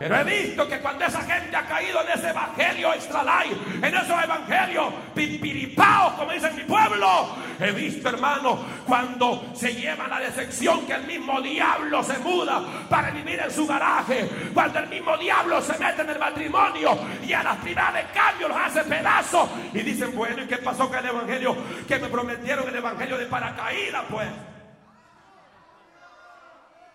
Pero 0.00 0.16
he 0.16 0.24
visto 0.24 0.66
que 0.66 0.80
cuando 0.80 1.04
esa 1.04 1.20
gente 1.20 1.54
ha 1.54 1.66
caído 1.66 2.00
en 2.00 2.08
ese 2.18 2.30
evangelio 2.30 2.94
extra 2.94 3.22
life, 3.22 3.54
en 3.86 3.94
esos 3.94 4.24
evangelios 4.24 4.94
pipiripaos, 5.14 6.14
como 6.14 6.32
dice 6.32 6.50
mi 6.52 6.62
pueblo, 6.62 7.36
he 7.60 7.70
visto, 7.72 8.08
hermano, 8.08 8.64
cuando 8.86 9.50
se 9.52 9.74
lleva 9.74 10.08
la 10.08 10.20
decepción 10.20 10.86
que 10.86 10.94
el 10.94 11.02
mismo 11.02 11.42
diablo 11.42 12.02
se 12.02 12.18
muda 12.20 12.62
para 12.88 13.10
vivir 13.10 13.40
en 13.40 13.50
su 13.50 13.66
garaje, 13.66 14.26
cuando 14.54 14.78
el 14.78 14.88
mismo 14.88 15.18
diablo 15.18 15.60
se 15.60 15.76
mete 15.76 16.00
en 16.00 16.08
el 16.08 16.18
matrimonio 16.18 16.98
y 17.22 17.34
a 17.34 17.42
las 17.42 17.58
primeras 17.58 17.92
de 17.92 18.04
cambio 18.14 18.48
los 18.48 18.56
hace 18.56 18.82
pedazos 18.84 19.50
y 19.74 19.80
dicen, 19.80 20.16
bueno, 20.16 20.42
¿y 20.42 20.46
qué 20.46 20.56
pasó 20.56 20.88
con 20.88 20.98
el 20.98 21.04
evangelio? 21.04 21.54
Que 21.86 21.98
me 21.98 22.08
prometieron 22.08 22.66
el 22.66 22.76
evangelio 22.76 23.18
de 23.18 23.26
paracaídas, 23.26 24.04
pues. 24.08 24.28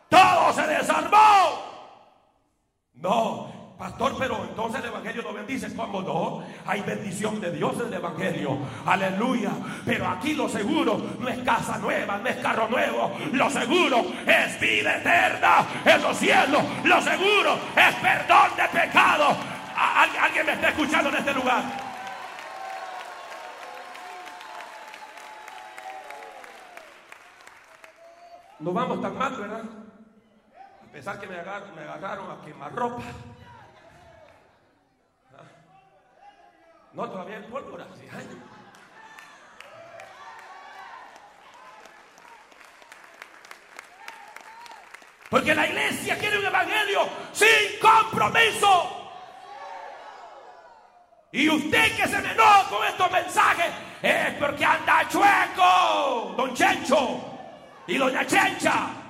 Todo 0.10 0.54
se 0.54 0.66
desarmó. 0.66 1.75
No, 3.06 3.46
Pastor, 3.78 4.16
pero 4.18 4.44
entonces 4.50 4.82
el 4.82 4.88
Evangelio 4.88 5.22
no 5.22 5.34
bendice. 5.34 5.76
¿Cómo 5.76 6.02
no? 6.02 6.44
Hay 6.66 6.82
bendición 6.82 7.40
de 7.40 7.52
Dios 7.52 7.76
en 7.80 7.86
el 7.86 7.94
Evangelio. 7.94 8.58
Aleluya. 8.84 9.52
Pero 9.86 10.08
aquí 10.08 10.34
lo 10.34 10.50
seguro 10.50 11.00
no 11.20 11.28
es 11.28 11.38
casa 11.44 11.78
nueva, 11.78 12.18
no 12.18 12.28
es 12.28 12.38
carro 12.38 12.68
nuevo. 12.68 13.12
Lo 13.34 13.48
seguro 13.52 14.06
es 14.26 14.60
vida 14.60 14.98
eterna 14.98 15.68
en 15.86 16.02
los 16.02 16.18
cielos. 16.18 16.64
Lo 16.84 17.00
seguro 17.00 17.60
es 17.76 17.96
perdón 17.98 18.50
de 18.58 18.80
pecado. 18.80 19.36
¿Alguien 20.20 20.48
me 20.48 20.54
está 20.54 20.70
escuchando 20.70 21.10
en 21.10 21.16
este 21.18 21.34
lugar? 21.36 21.64
No 28.58 28.72
vamos 28.74 29.00
tan 29.00 29.16
mal, 29.16 29.36
¿verdad? 29.36 29.85
A 30.96 30.98
pesar 30.98 31.20
que 31.20 31.28
me 31.28 31.36
agarraron, 31.38 31.76
me 31.76 31.82
agarraron 31.82 32.32
a 32.32 32.46
quemar 32.46 32.74
ropa. 32.74 33.04
¿Ah? 35.34 35.44
No, 36.94 37.10
todavía 37.10 37.36
hay 37.36 37.44
pólvora. 37.44 37.86
Sí, 38.00 38.08
ay. 38.16 38.26
Porque 45.30 45.54
la 45.54 45.68
iglesia 45.68 46.18
quiere 46.18 46.40
un 46.40 46.46
evangelio 46.46 47.10
sin 47.34 47.78
compromiso. 47.82 49.12
Y 51.34 51.50
usted 51.50 51.98
que 51.98 52.08
se 52.08 52.22
me 52.22 52.32
enoja 52.32 52.70
con 52.70 52.88
estos 52.88 53.12
mensajes 53.12 53.74
es 54.02 54.34
porque 54.36 54.64
anda 54.64 55.06
chueco, 55.10 56.36
don 56.38 56.54
Chencho 56.54 57.20
y 57.86 57.98
doña 57.98 58.26
Chencha. 58.26 59.05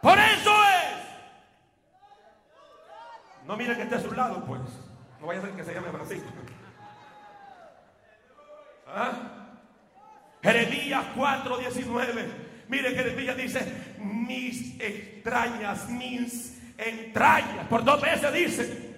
Por 0.00 0.18
eso 0.18 0.50
es. 0.64 0.90
No 3.46 3.56
mire 3.56 3.76
que 3.76 3.82
esté 3.82 3.96
a 3.96 4.00
su 4.00 4.12
lado, 4.12 4.44
pues. 4.44 4.60
No 5.20 5.26
vaya 5.26 5.40
a 5.40 5.42
ser 5.42 5.52
que 5.52 5.64
se 5.64 5.74
llame 5.74 5.90
Francisco. 5.90 6.28
¿Ah? 8.86 9.12
Jeremías 10.42 11.04
4:19. 11.14 12.24
Mire, 12.68 12.94
Jeremías 12.94 13.36
dice: 13.36 13.96
Mis 13.98 14.80
extrañas, 14.80 15.88
mis 15.88 16.58
entrañas. 16.78 17.66
Por 17.68 17.84
dos 17.84 18.00
veces 18.00 18.32
dice: 18.32 18.96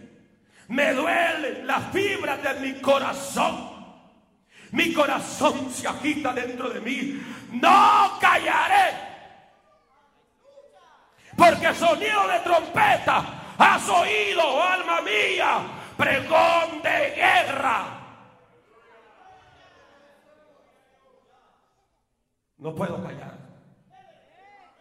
Me 0.69 0.93
duelen 0.93 1.67
las 1.67 1.91
fibras 1.91 2.43
de 2.43 2.55
mi 2.61 2.81
corazón. 2.81 3.73
Mi 4.71 4.93
corazón 4.95 5.71
se 5.71 5.89
agita 5.89 6.33
dentro 6.33 6.71
de 6.71 6.81
mí. 6.81 7.21
No 7.53 8.19
callaré. 8.21 9.12
Porque 11.37 11.75
sonido 11.75 12.29
de 12.29 12.41
trompeta 12.41 13.25
has 13.59 13.89
oído, 13.89 14.63
alma 14.63 15.01
mía, 15.03 15.61
pregón 15.97 16.83
de 16.83 17.15
guerra. 17.15 17.85
No 22.59 22.75
puedo 22.75 23.03
callar. 23.03 23.39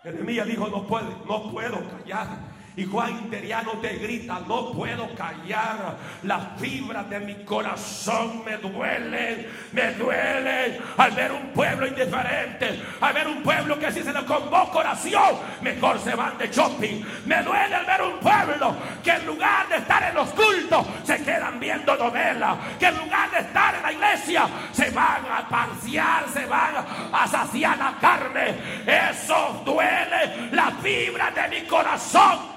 Jeremías 0.03 0.47
dijo, 0.47 0.67
no 0.67 0.85
puedo, 0.87 1.09
no 1.25 1.51
puedo 1.51 1.79
callar. 1.89 2.50
Y 2.77 2.85
Juan 2.85 3.11
Interiano 3.11 3.73
te 3.81 3.97
grita, 3.97 4.39
no 4.47 4.71
puedo 4.71 5.13
callar. 5.15 5.97
Las 6.23 6.57
fibras 6.57 7.09
de 7.09 7.19
mi 7.19 7.35
corazón 7.43 8.45
me 8.45 8.55
duelen, 8.57 9.45
me 9.73 9.93
duelen 9.95 10.77
al 10.95 11.11
ver 11.11 11.33
un 11.33 11.49
pueblo 11.49 11.85
indiferente, 11.85 12.81
al 13.01 13.13
ver 13.13 13.27
un 13.27 13.43
pueblo 13.43 13.77
que 13.77 13.91
si 13.91 14.01
se 14.01 14.13
le 14.13 14.23
convoca 14.23 14.79
oración, 14.79 15.35
mejor 15.61 15.99
se 15.99 16.15
van 16.15 16.37
de 16.37 16.47
shopping. 16.47 17.03
Me 17.25 17.43
duele 17.43 17.75
al 17.75 17.85
ver 17.85 18.01
un 18.03 18.19
pueblo 18.19 18.73
que 19.03 19.11
en 19.11 19.25
lugar 19.25 19.67
de 19.67 19.75
estar 19.75 20.03
en 20.03 20.15
los 20.15 20.29
cultos, 20.29 20.85
se 21.03 21.21
quedan 21.23 21.59
viendo 21.59 21.93
novelas, 21.97 22.55
que 22.79 22.85
en 22.85 22.97
lugar 22.97 23.31
de 23.31 23.39
estar 23.39 23.75
en 23.75 23.83
la 23.83 23.91
iglesia, 23.91 24.47
se 24.71 24.89
van 24.91 25.25
a 25.29 25.47
parciar, 25.49 26.23
se 26.33 26.45
van 26.45 26.75
a 27.11 27.27
saciar 27.27 27.77
la 27.77 27.97
carne. 27.99 28.55
Eso 28.85 29.61
duele 29.65 30.51
las 30.51 30.73
fibras 30.81 31.35
de 31.35 31.47
mi 31.49 31.67
corazón. 31.67 32.50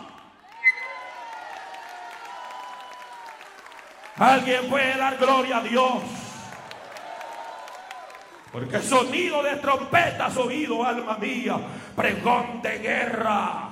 Alguien 4.25 4.70
puede 4.70 4.97
dar 4.97 5.18
gloria 5.18 5.59
a 5.59 5.62
Dios. 5.62 6.03
Porque 8.51 8.81
sonido 8.81 9.43
de 9.43 9.57
trompeta 9.57 10.27
has 10.27 10.37
oído, 10.39 10.83
alma 10.83 11.18
mía, 11.18 11.61
pregón 11.95 12.62
de 12.62 12.79
guerra. 12.79 13.68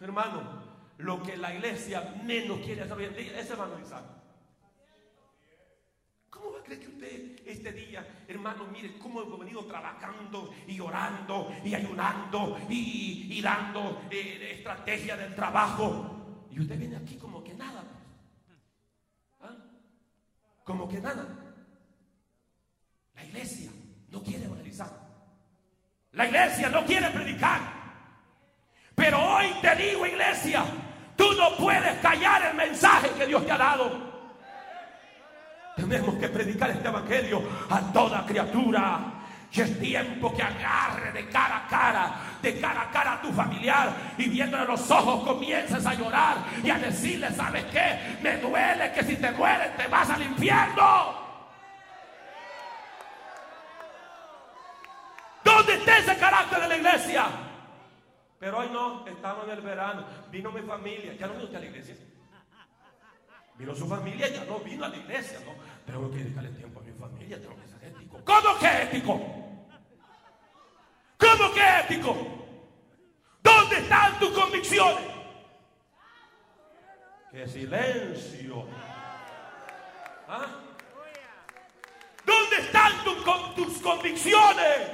Hermano, 0.00 0.62
lo 0.98 1.20
que 1.20 1.36
la 1.36 1.52
iglesia 1.52 2.14
menos 2.22 2.60
quiere 2.60 2.82
hacer 2.82 2.96
hoy 2.96 3.06
en 3.06 3.16
día 3.16 3.40
es 3.40 3.50
evangelizar. 3.50 4.04
¿Cómo 6.30 6.52
va 6.52 6.60
a 6.60 6.62
creer 6.62 6.80
que 6.80 6.88
usted 6.88 7.40
este 7.44 7.72
día, 7.72 8.24
hermano, 8.28 8.66
mire 8.70 8.98
cómo 8.98 9.22
hemos 9.22 9.40
venido 9.40 9.64
trabajando 9.64 10.54
y 10.68 10.78
orando 10.78 11.52
y 11.64 11.74
ayunando 11.74 12.56
y, 12.68 13.42
dando 13.42 14.00
eh, 14.12 14.54
estrategia 14.58 15.16
del 15.16 15.34
trabajo? 15.34 16.46
Y 16.52 16.60
usted 16.60 16.78
viene 16.78 16.98
aquí 16.98 17.16
como 17.16 17.42
que 17.42 17.54
nada 17.54 17.97
como 20.68 20.86
que 20.86 21.00
nada. 21.00 21.26
La 23.14 23.24
iglesia 23.24 23.70
no 24.10 24.22
quiere 24.22 24.44
evangelizar. 24.44 24.90
La 26.12 26.26
iglesia 26.26 26.68
no 26.68 26.84
quiere 26.84 27.08
predicar. 27.08 27.58
Pero 28.94 29.18
hoy 29.18 29.46
te 29.62 29.74
digo, 29.76 30.04
iglesia, 30.04 30.66
tú 31.16 31.24
no 31.38 31.56
puedes 31.56 31.98
callar 32.00 32.50
el 32.50 32.54
mensaje 32.54 33.08
que 33.16 33.26
Dios 33.26 33.46
te 33.46 33.52
ha 33.52 33.56
dado. 33.56 34.08
Tenemos 35.74 36.16
que 36.16 36.28
predicar 36.28 36.68
este 36.68 36.88
evangelio 36.88 37.42
a 37.70 37.80
toda 37.90 38.26
criatura. 38.26 39.17
Y 39.50 39.60
es 39.62 39.80
tiempo 39.80 40.34
que 40.34 40.42
agarre 40.42 41.10
de 41.12 41.28
cara 41.30 41.64
a 41.64 41.68
cara, 41.68 42.16
de 42.42 42.60
cara 42.60 42.82
a 42.82 42.90
cara 42.90 43.12
a 43.14 43.22
tu 43.22 43.32
familiar 43.32 43.90
y 44.18 44.28
viéndole 44.28 44.66
los 44.66 44.90
ojos 44.90 45.24
comiences 45.24 45.84
a 45.86 45.94
llorar 45.94 46.36
y 46.62 46.68
a 46.68 46.78
decirle, 46.78 47.30
¿sabes 47.32 47.64
qué? 47.66 48.18
Me 48.22 48.36
duele 48.36 48.92
que 48.92 49.02
si 49.02 49.16
te 49.16 49.30
mueres 49.32 49.74
te 49.76 49.86
vas 49.88 50.10
al 50.10 50.22
infierno. 50.22 51.28
¿Dónde 55.42 55.74
está 55.74 55.98
ese 55.98 56.16
carácter 56.18 56.60
de 56.60 56.68
la 56.68 56.76
iglesia? 56.76 57.26
Pero 58.38 58.58
hoy 58.58 58.68
no, 58.70 59.06
estamos 59.06 59.44
en 59.44 59.50
el 59.50 59.60
verano. 59.62 60.04
Vino 60.30 60.52
mi 60.52 60.60
familia, 60.60 61.14
ya 61.14 61.26
no 61.26 61.32
vino 61.32 61.44
usted 61.44 61.56
a 61.56 61.60
la 61.60 61.66
iglesia. 61.66 61.96
Vino 63.56 63.74
su 63.74 63.88
familia, 63.88 64.28
ya 64.28 64.44
no 64.44 64.58
vino 64.58 64.84
a 64.84 64.88
la 64.88 64.96
iglesia, 64.96 65.40
¿no? 65.44 65.52
Tengo 65.90 66.10
que 66.10 66.18
dedicarle 66.18 66.50
tiempo 66.50 66.80
a 66.80 66.82
mi 66.82 66.92
familia, 66.92 67.40
tengo 67.40 67.56
que. 67.56 67.77
¿Cómo 68.28 68.58
que 68.58 68.82
ético? 68.82 69.14
¿Cómo 71.16 71.54
que 71.54 71.80
ético? 71.80 72.14
¿Dónde 73.42 73.78
están 73.78 74.18
tus 74.18 74.30
convicciones? 74.38 75.04
¡Qué 77.32 77.48
silencio! 77.48 78.66
¿Ah? 80.28 80.46
¿Dónde 82.26 82.56
están 82.58 82.92
tus 83.56 83.78
convicciones? 83.78 84.90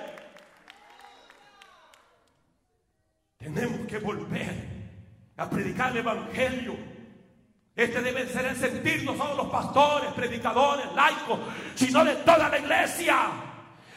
Tenemos 3.38 3.88
que 3.88 3.98
volver 3.98 4.54
a 5.36 5.50
predicar 5.50 5.90
el 5.90 5.96
Evangelio. 5.98 6.93
Este 7.76 8.00
debe 8.00 8.28
ser 8.28 8.46
el 8.46 8.56
sentir 8.56 9.02
no 9.02 9.16
solo 9.16 9.34
los 9.34 9.48
pastores, 9.48 10.12
predicadores, 10.12 10.86
laicos, 10.94 11.40
sino 11.74 12.04
de 12.04 12.14
toda 12.16 12.48
la 12.48 12.58
iglesia. 12.58 13.16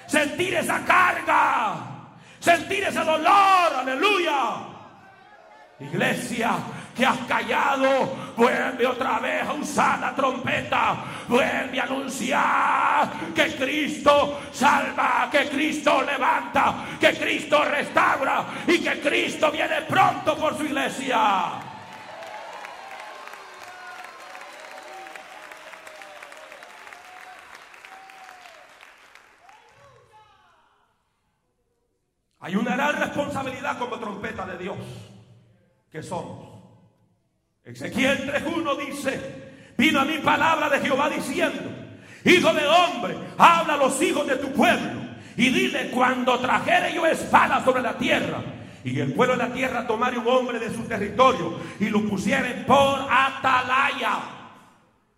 Sentir 0.08 0.56
esa 0.56 0.84
carga 0.86 1.98
sentir 2.40 2.84
ese 2.84 3.04
dolor, 3.04 3.74
aleluya. 3.76 4.56
Iglesia, 5.80 6.56
que 6.96 7.06
has 7.06 7.18
callado, 7.28 8.16
vuelve 8.36 8.88
otra 8.88 9.20
vez 9.20 9.44
a 9.44 9.54
usar 9.54 10.00
la 10.00 10.16
trompeta, 10.16 10.96
vuelve 11.28 11.80
a 11.80 11.84
anunciar 11.84 13.12
que 13.36 13.56
Cristo 13.56 14.40
salva, 14.52 15.30
que 15.32 15.50
Cristo 15.50 16.02
levanta, 16.02 16.86
que 17.00 17.14
Cristo 17.14 17.64
restaura 17.64 18.46
y 18.66 18.80
que 18.80 19.00
Cristo 19.02 19.52
viene 19.52 19.82
pronto 19.82 20.36
por 20.36 20.58
su 20.58 20.64
iglesia. 20.64 21.67
Hay 32.48 32.56
una 32.56 32.78
gran 32.78 32.96
responsabilidad 32.96 33.78
como 33.78 34.00
trompeta 34.00 34.46
de 34.46 34.58
Dios 34.58 34.78
que 35.92 36.02
somos. 36.02 36.62
Ezequiel 37.62 38.26
3.1 38.26 38.86
dice, 38.86 39.74
vino 39.78 40.00
a 40.00 40.06
mi 40.06 40.20
palabra 40.20 40.70
de 40.70 40.80
Jehová 40.80 41.10
diciendo, 41.10 41.70
Hijo 42.24 42.54
de 42.54 42.66
hombre, 42.66 43.18
habla 43.38 43.74
a 43.74 43.78
los 43.78 44.02
hijos 44.02 44.26
de 44.26 44.38
tu 44.38 44.54
pueblo 44.54 45.02
y 45.36 45.50
dile 45.50 45.92
cuando 45.92 46.40
trajere 46.40 46.94
yo 46.94 47.06
espada 47.06 47.62
sobre 47.66 47.82
la 47.82 47.98
tierra 47.98 48.42
y 48.82 48.98
el 48.98 49.12
pueblo 49.12 49.36
de 49.36 49.44
la 49.44 49.54
tierra 49.54 49.86
tomare 49.86 50.18
un 50.18 50.28
hombre 50.30 50.58
de 50.58 50.74
su 50.74 50.84
territorio 50.84 51.60
y 51.82 51.90
lo 51.90 52.02
pusiere 52.08 52.64
por 52.66 53.02
atalaya. 53.12 54.20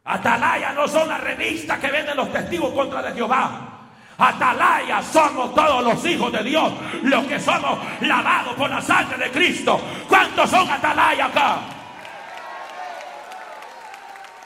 Atalaya 0.04 0.74
no 0.74 0.88
son 0.88 1.08
las 1.08 1.22
revistas 1.22 1.78
que 1.78 1.92
venden 1.92 2.18
los 2.18 2.34
testigos 2.34 2.74
contra 2.74 3.04
de 3.04 3.12
Jehová. 3.12 3.79
Atalaya 4.20 5.02
somos 5.02 5.56
todos 5.56 5.84
los 5.84 6.06
hijos 6.06 6.32
de 6.32 6.44
Dios, 6.44 6.74
los 7.04 7.26
que 7.26 7.40
somos 7.40 7.80
lavados 8.02 8.54
por 8.56 8.70
la 8.70 8.82
sangre 8.82 9.18
de 9.18 9.32
Cristo. 9.32 9.80
¿Cuántos 10.10 10.50
son 10.50 10.70
atalaya 10.70 11.26
acá? 11.26 11.60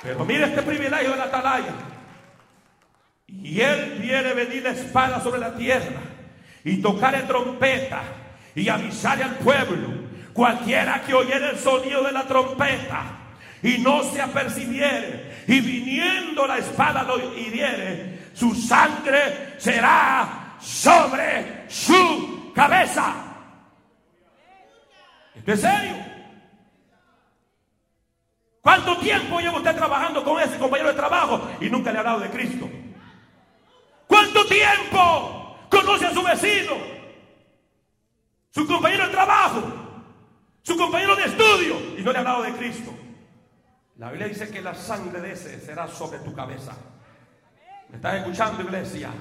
Pero 0.04 0.24
mire 0.26 0.46
este 0.46 0.62
privilegio 0.62 1.12
de 1.12 1.18
la 1.18 1.24
atalaya. 1.24 1.74
Y 3.28 3.60
él 3.62 3.98
viene 4.00 4.34
venir 4.34 4.62
la 4.62 4.72
espada 4.72 5.20
sobre 5.22 5.40
la 5.40 5.56
tierra. 5.56 6.02
y 6.66 6.78
tocare 6.78 7.24
trompeta 7.24 8.02
y 8.56 8.70
avisare 8.70 9.24
al 9.24 9.36
pueblo, 9.36 9.90
cualquiera 10.32 11.02
que 11.02 11.14
oyere 11.14 11.50
el 11.50 11.60
sonido 11.60 12.04
de 12.04 12.12
la 12.12 12.24
trompeta 12.24 13.04
y 13.62 13.80
no 13.80 14.04
se 14.04 14.22
apercibiere 14.22 15.44
y 15.48 15.60
viniendo 15.60 16.46
la 16.48 16.58
espada 16.58 17.04
lo 17.04 17.18
hiriere, 17.38 18.13
su 18.34 18.54
sangre 18.56 19.56
será 19.60 20.58
sobre 20.60 21.70
su 21.70 22.52
cabeza. 22.54 23.14
¿Esto 25.36 25.52
es 25.52 25.62
serio? 25.62 26.14
¿Cuánto 28.62 28.98
tiempo 28.98 29.40
lleva 29.40 29.58
usted 29.58 29.76
trabajando 29.76 30.24
con 30.24 30.42
ese 30.42 30.58
compañero 30.58 30.90
de 30.90 30.96
trabajo 30.96 31.50
y 31.60 31.70
nunca 31.70 31.92
le 31.92 31.98
ha 31.98 32.00
hablado 32.00 32.20
de 32.22 32.30
Cristo? 32.30 32.70
¿Cuánto 34.08 34.46
tiempo 34.46 35.58
conoce 35.70 36.06
a 36.06 36.14
su 36.14 36.24
vecino? 36.24 36.72
Su 38.52 38.66
compañero 38.66 39.08
de 39.08 39.12
trabajo, 39.12 39.64
su 40.62 40.78
compañero 40.78 41.16
de 41.16 41.26
estudio 41.26 41.76
y 41.98 42.04
no 42.04 42.12
le 42.12 42.18
ha 42.18 42.22
hablado 42.22 42.44
de 42.44 42.54
Cristo. 42.54 42.94
La 43.98 44.10
Biblia 44.10 44.28
dice 44.28 44.50
que 44.50 44.62
la 44.62 44.74
sangre 44.76 45.20
de 45.20 45.34
ese 45.34 45.60
será 45.60 45.88
sobre 45.88 46.20
tu 46.20 46.34
cabeza. 46.34 46.74
¿Me 47.94 47.98
estás 47.98 48.16
escuchando, 48.16 48.64
iglesia? 48.64 49.12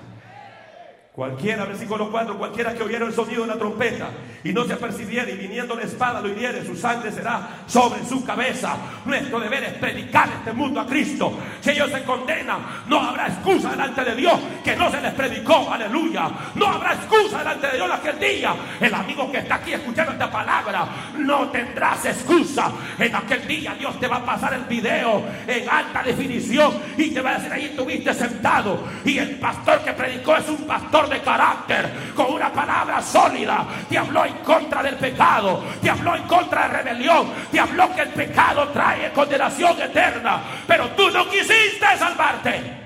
Cualquiera, 1.15 1.67
versículo 1.67 2.11
4, 2.11 2.39
cualquiera 2.39 2.73
que 2.73 2.83
oyera 2.83 3.05
el 3.05 3.13
sonido 3.13 3.43
de 3.43 3.49
la 3.49 3.59
trompeta 3.59 4.09
y 4.43 4.51
no 4.51 4.65
se 4.65 4.73
apercibiera 4.73 5.31
y 5.31 5.37
viniendo 5.37 5.77
la 5.77 5.83
espada 5.83 6.23
lo 6.23 6.29
hiriere, 6.31 6.65
su 6.65 6.75
sangre 6.75 7.13
será 7.13 7.65
sobre 7.67 8.03
su 8.03 8.25
cabeza. 8.25 8.79
Nuestro 9.05 9.39
deber 9.39 9.63
es 9.63 9.75
predicar 9.75 10.31
este 10.39 10.55
mundo 10.55 10.81
a 10.81 10.87
Cristo. 10.87 11.39
Si 11.61 11.69
ellos 11.69 11.91
se 11.91 12.03
condenan, 12.05 12.61
no 12.87 12.99
habrá 12.99 13.27
excusa 13.27 13.73
delante 13.73 14.03
de 14.05 14.17
Dios 14.17 14.41
que 14.65 14.75
no 14.75 14.91
se 14.91 15.03
les 15.03 15.13
predicó. 15.13 15.71
Aleluya. 15.71 16.31
No 16.55 16.67
habrá 16.67 16.95
excusa 16.95 17.41
delante 17.41 17.67
de 17.67 17.77
Dios 17.77 17.91
aquel 17.91 18.19
día. 18.19 18.55
El 18.81 18.95
amigo 18.95 19.31
que 19.31 19.39
está 19.39 19.57
aquí 19.57 19.75
escuchando 19.75 20.13
esta 20.13 20.31
palabra, 20.31 20.87
no 21.19 21.51
tendrás 21.51 22.07
excusa. 22.07 22.73
En 22.99 23.15
aquel 23.15 23.47
día 23.47 23.75
Dios 23.79 24.01
te 24.01 24.09
va 24.09 24.17
a 24.17 24.25
pasar 24.25 24.55
el 24.55 24.65
video 24.65 25.23
en 25.47 25.69
alta 25.69 26.03
definición 26.03 26.73
y 26.97 27.11
te 27.11 27.21
va 27.21 27.33
a 27.33 27.35
decir 27.35 27.53
ahí 27.53 27.65
estuviste 27.67 28.15
sentado 28.15 28.83
y 29.05 29.19
el 29.19 29.39
pastor 29.39 29.85
que 29.85 29.93
predicó 29.93 30.37
es 30.37 30.49
un 30.49 30.67
pastor 30.67 31.02
de 31.09 31.21
carácter, 31.21 32.13
con 32.15 32.33
una 32.33 32.53
palabra 32.53 33.01
sólida, 33.03 33.65
te 33.89 33.99
habló 33.99 34.25
en 34.25 34.35
contra 34.39 34.83
del 34.83 34.97
pecado, 34.97 35.63
te 35.81 35.91
habló 35.91 36.17
en 36.17 36.25
contra 36.25 36.69
de 36.69 36.83
rebelión, 36.83 37.33
te 37.51 37.61
habló 37.61 37.95
que 37.95 38.03
el 38.03 38.11
pecado 38.11 38.69
trae 38.69 39.13
condenación 39.13 39.81
eterna, 39.81 40.43
pero 40.67 40.89
tú 40.91 41.11
no 41.11 41.29
quisiste 41.29 41.87
salvarte. 41.99 42.83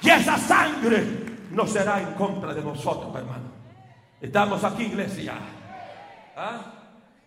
Y 0.00 0.10
esa 0.10 0.36
sangre 0.36 1.02
no 1.50 1.66
será 1.66 1.98
en 2.00 2.12
contra 2.12 2.52
de 2.52 2.62
nosotros, 2.62 3.14
hermano. 3.16 3.52
Estamos 4.20 4.62
aquí, 4.64 4.84
iglesia. 4.84 5.34
¿Ah? 6.36 6.73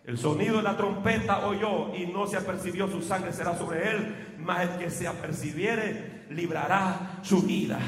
El 0.08 0.16
sonido 0.16 0.56
de 0.56 0.62
la 0.62 0.74
trompeta 0.74 1.46
oyó 1.46 1.94
y 1.94 2.06
no 2.06 2.26
se 2.26 2.38
apercibió, 2.38 2.88
su 2.88 3.02
sangre 3.02 3.30
será 3.30 3.54
sobre 3.58 3.90
él, 3.90 4.36
mas 4.38 4.62
el 4.62 4.68
que 4.78 4.90
se 4.90 5.06
apercibiere 5.06 6.24
librará 6.30 7.18
su 7.20 7.42
vida. 7.42 7.78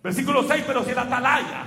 Versículo 0.00 0.44
6, 0.44 0.62
pero 0.64 0.84
si 0.84 0.94
la 0.94 1.02
atalaya 1.02 1.64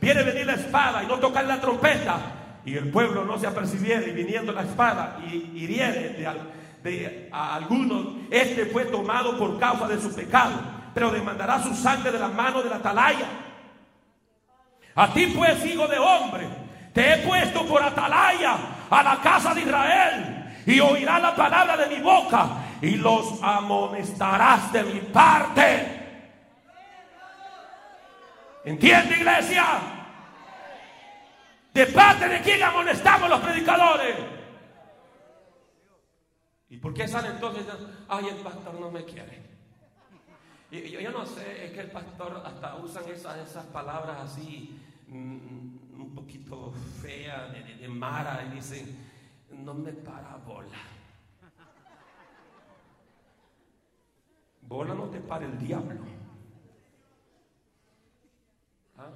viene 0.00 0.22
venir 0.22 0.46
la 0.46 0.54
espada 0.54 1.04
y 1.04 1.06
no 1.06 1.18
tocar 1.18 1.44
la 1.44 1.60
trompeta, 1.60 2.18
y 2.64 2.76
el 2.76 2.88
pueblo 2.88 3.26
no 3.26 3.38
se 3.38 3.46
apercibiere 3.46 4.08
y 4.08 4.12
viniendo 4.12 4.52
la 4.52 4.62
espada 4.62 5.18
y 5.30 5.52
hiriere 5.54 6.16
de, 6.82 7.28
a 7.30 7.56
algunos, 7.56 8.06
este 8.30 8.64
fue 8.64 8.86
tomado 8.86 9.36
por 9.36 9.58
causa 9.58 9.86
de 9.86 10.00
su 10.00 10.14
pecado, 10.14 10.58
pero 10.94 11.10
demandará 11.10 11.62
su 11.62 11.74
sangre 11.74 12.10
de 12.10 12.18
la 12.18 12.28
mano 12.28 12.62
de 12.62 12.70
la 12.70 12.76
atalaya. 12.76 13.28
A 14.94 15.12
ti 15.12 15.26
pues, 15.36 15.62
hijo 15.66 15.86
de 15.88 15.98
hombre, 15.98 16.48
te 16.94 17.12
he 17.12 17.18
puesto 17.18 17.66
por 17.66 17.82
atalaya 17.82 18.75
a 18.90 19.02
la 19.02 19.20
casa 19.20 19.54
de 19.54 19.62
Israel 19.62 20.36
y 20.66 20.80
oirá 20.80 21.18
la 21.18 21.34
palabra 21.34 21.76
de 21.76 21.96
mi 21.96 22.02
boca 22.02 22.48
y 22.80 22.96
los 22.96 23.42
amonestarás 23.42 24.72
de 24.72 24.82
mi 24.82 25.00
parte. 25.00 25.96
¿Entiende 28.64 29.16
iglesia? 29.16 29.64
¿De 31.72 31.86
parte 31.86 32.28
de 32.28 32.40
quién 32.40 32.62
amonestamos 32.62 33.28
los 33.28 33.40
predicadores? 33.40 34.16
¿Y 36.68 36.78
por 36.78 36.92
qué 36.92 37.06
sale 37.06 37.28
entonces? 37.28 37.64
Ay, 38.08 38.28
el 38.28 38.36
pastor 38.36 38.74
no 38.80 38.90
me 38.90 39.04
quiere. 39.04 39.46
Y 40.70 40.90
yo, 40.90 41.10
no 41.12 41.24
sé, 41.24 41.66
es 41.66 41.70
que 41.70 41.80
el 41.80 41.90
pastor 41.92 42.42
hasta 42.44 42.74
usan 42.76 43.04
esas, 43.08 43.38
esas 43.38 43.66
palabras 43.66 44.16
así. 44.20 44.80
Mm, 45.06 45.76
un 46.00 46.14
poquito 46.14 46.74
de, 47.06 47.88
Mara, 47.88 48.44
y 48.46 48.54
dicen, 48.54 48.96
no 49.50 49.74
me 49.74 49.92
para 49.92 50.36
bola. 50.36 50.78
Bola 54.62 54.94
no 54.94 55.04
te 55.04 55.20
para 55.20 55.46
el 55.46 55.58
diablo. 55.58 56.00
¿Ah? 58.98 59.10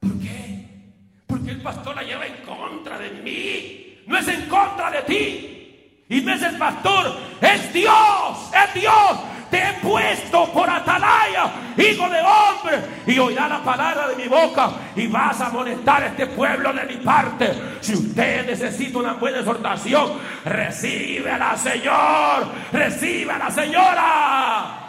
¿Por 0.00 0.18
qué? 0.20 0.92
Porque 1.26 1.50
el 1.50 1.62
pastor 1.62 1.96
la 1.96 2.02
lleva 2.02 2.26
en 2.26 2.42
contra 2.44 2.98
de 2.98 3.10
mí. 3.10 4.04
No 4.06 4.16
es 4.16 4.28
en 4.28 4.48
contra 4.48 4.90
de 4.90 5.02
ti. 5.02 6.04
Y 6.08 6.22
no 6.22 6.32
es 6.32 6.42
el 6.42 6.56
pastor, 6.56 7.18
es 7.42 7.70
Dios, 7.70 8.50
es 8.54 8.74
Dios 8.80 9.37
te 9.50 9.58
he 9.58 9.72
puesto 9.74 10.52
por 10.52 10.68
atalaya, 10.68 11.50
hijo 11.76 12.08
de 12.08 12.20
hombre, 12.20 12.78
y 13.06 13.18
oirá 13.18 13.48
la 13.48 13.62
palabra 13.62 14.08
de 14.08 14.16
mi 14.16 14.28
boca 14.28 14.70
y 14.94 15.06
vas 15.06 15.40
a 15.40 15.46
amonestar 15.46 16.02
a 16.02 16.06
este 16.06 16.26
pueblo 16.26 16.72
de 16.72 16.84
mi 16.84 16.96
parte. 16.96 17.52
Si 17.80 17.94
usted 17.94 18.46
necesita 18.46 18.98
una 18.98 19.14
buena 19.14 19.38
exhortación, 19.38 20.12
recibe 20.44 21.30
a 21.30 21.38
la 21.38 21.56
Señor, 21.56 22.46
recibe 22.72 23.32
a 23.32 23.38
la 23.38 23.50
señora. 23.50 24.88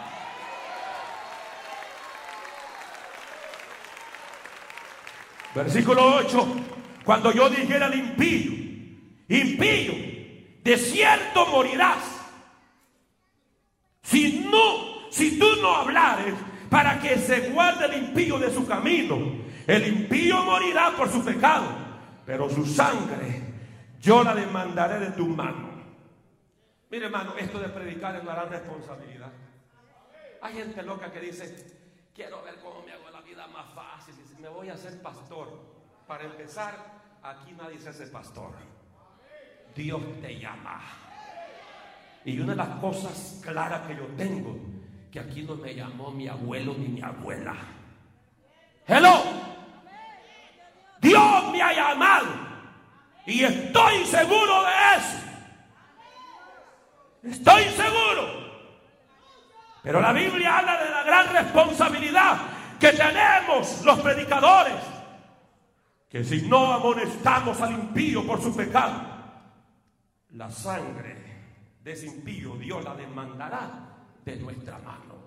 Versículo 5.54 6.16
8. 6.16 6.56
Cuando 7.04 7.32
yo 7.32 7.48
dijera 7.48 7.86
al 7.86 7.94
impío, 7.94 8.52
impío, 9.28 9.92
de 10.62 10.76
cierto 10.76 11.46
morirás 11.46 12.19
si 14.10 14.40
no, 14.50 15.08
si 15.08 15.38
tú 15.38 15.46
no 15.62 15.72
hablares 15.76 16.34
para 16.68 16.98
que 16.98 17.16
se 17.16 17.50
guarde 17.50 17.86
el 17.86 18.08
impío 18.08 18.40
de 18.40 18.52
su 18.52 18.66
camino, 18.66 19.16
el 19.68 19.86
impío 19.86 20.42
morirá 20.42 20.90
por 20.96 21.08
su 21.08 21.24
pecado, 21.24 21.68
pero 22.26 22.50
su 22.50 22.66
sangre 22.66 23.40
yo 24.00 24.24
la 24.24 24.34
demandaré 24.34 24.98
de 24.98 25.12
tu 25.12 25.26
mano. 25.28 25.70
Mire, 26.90 27.06
hermano, 27.06 27.36
esto 27.36 27.60
de 27.60 27.68
predicar 27.68 28.16
es 28.16 28.22
una 28.22 28.34
gran 28.34 28.50
responsabilidad. 28.50 29.30
Hay 30.42 30.54
gente 30.54 30.82
loca 30.82 31.12
que 31.12 31.20
dice, 31.20 31.78
quiero 32.12 32.42
ver 32.42 32.56
cómo 32.56 32.82
me 32.82 32.92
hago 32.92 33.10
la 33.10 33.20
vida 33.20 33.46
más 33.46 33.72
fácil. 33.74 34.14
me 34.40 34.48
voy 34.48 34.70
a 34.70 34.74
hacer 34.74 35.00
pastor. 35.00 35.56
Para 36.08 36.24
empezar, 36.24 36.74
aquí 37.22 37.52
nadie 37.52 37.78
se 37.78 37.90
hace 37.90 38.08
pastor. 38.08 38.54
Dios 39.76 40.02
te 40.20 40.36
llama. 40.36 40.80
Y 42.24 42.38
una 42.38 42.52
de 42.52 42.56
las 42.56 42.68
cosas 42.80 43.40
claras 43.42 43.82
que 43.86 43.96
yo 43.96 44.06
tengo, 44.16 44.58
que 45.10 45.20
aquí 45.20 45.42
no 45.42 45.56
me 45.56 45.74
llamó 45.74 46.10
mi 46.10 46.28
abuelo 46.28 46.74
ni 46.78 46.88
mi 46.88 47.02
abuela. 47.02 47.54
Hello. 48.86 49.22
Dios 51.00 51.52
me 51.52 51.62
ha 51.62 51.72
llamado. 51.72 52.26
Y 53.26 53.44
estoy 53.44 54.04
seguro 54.04 54.62
de 54.62 54.96
eso. 54.96 55.20
Estoy 57.22 57.64
seguro. 57.64 58.40
Pero 59.82 60.00
la 60.00 60.12
Biblia 60.12 60.58
habla 60.58 60.82
de 60.82 60.90
la 60.90 61.02
gran 61.04 61.32
responsabilidad 61.32 62.38
que 62.78 62.92
tenemos 62.92 63.82
los 63.84 63.98
predicadores. 64.00 64.74
Que 66.08 66.24
si 66.24 66.42
no 66.42 66.72
amonestamos 66.72 67.60
al 67.60 67.72
impío 67.72 68.26
por 68.26 68.42
su 68.42 68.54
pecado, 68.54 69.00
la 70.30 70.50
sangre 70.50 71.19
impío, 72.06 72.56
Dios 72.56 72.82
la 72.84 72.94
demandará 72.94 73.88
de 74.24 74.36
nuestra 74.36 74.78
mano. 74.78 75.20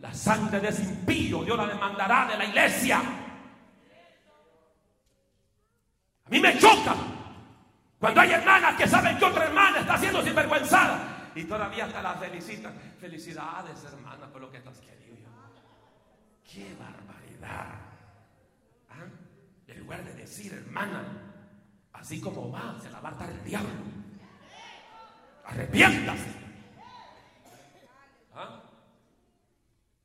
La 0.00 0.14
sangre 0.14 0.60
de 0.60 0.68
ese 0.68 0.84
impío, 0.84 1.42
Dios 1.44 1.56
la 1.56 1.66
demandará 1.66 2.26
de 2.26 2.38
la 2.38 2.44
iglesia. 2.44 3.00
A 6.24 6.30
mí 6.30 6.40
me 6.40 6.58
choca 6.58 6.94
cuando 7.98 8.20
hay 8.20 8.30
hermanas 8.30 8.76
que 8.76 8.86
saben 8.86 9.18
que 9.18 9.24
otra 9.24 9.44
hermana 9.46 9.80
está 9.80 9.98
siendo 9.98 10.22
sinvergüenzada 10.22 11.30
y 11.34 11.44
todavía 11.44 11.86
hasta 11.86 12.02
la 12.02 12.14
felicitan. 12.14 12.74
Felicidades, 13.00 13.84
hermana, 13.84 14.30
por 14.30 14.40
lo 14.40 14.50
que 14.50 14.58
estás 14.58 14.78
querido. 14.78 15.28
¡Qué 16.44 16.74
barbaridad! 16.78 17.74
¿Ah? 18.90 19.06
En 19.66 19.78
lugar 19.80 20.04
de 20.04 20.14
decir, 20.14 20.52
hermana, 20.52 21.04
así 21.92 22.20
como 22.20 22.50
va, 22.50 22.78
se 22.80 22.90
la 22.90 23.00
va 23.00 23.10
a 23.10 23.14
dar 23.14 23.30
el 23.30 23.44
diablo. 23.44 24.07
Arrepiéntase. 25.48 26.30
¿Ah? 28.34 28.60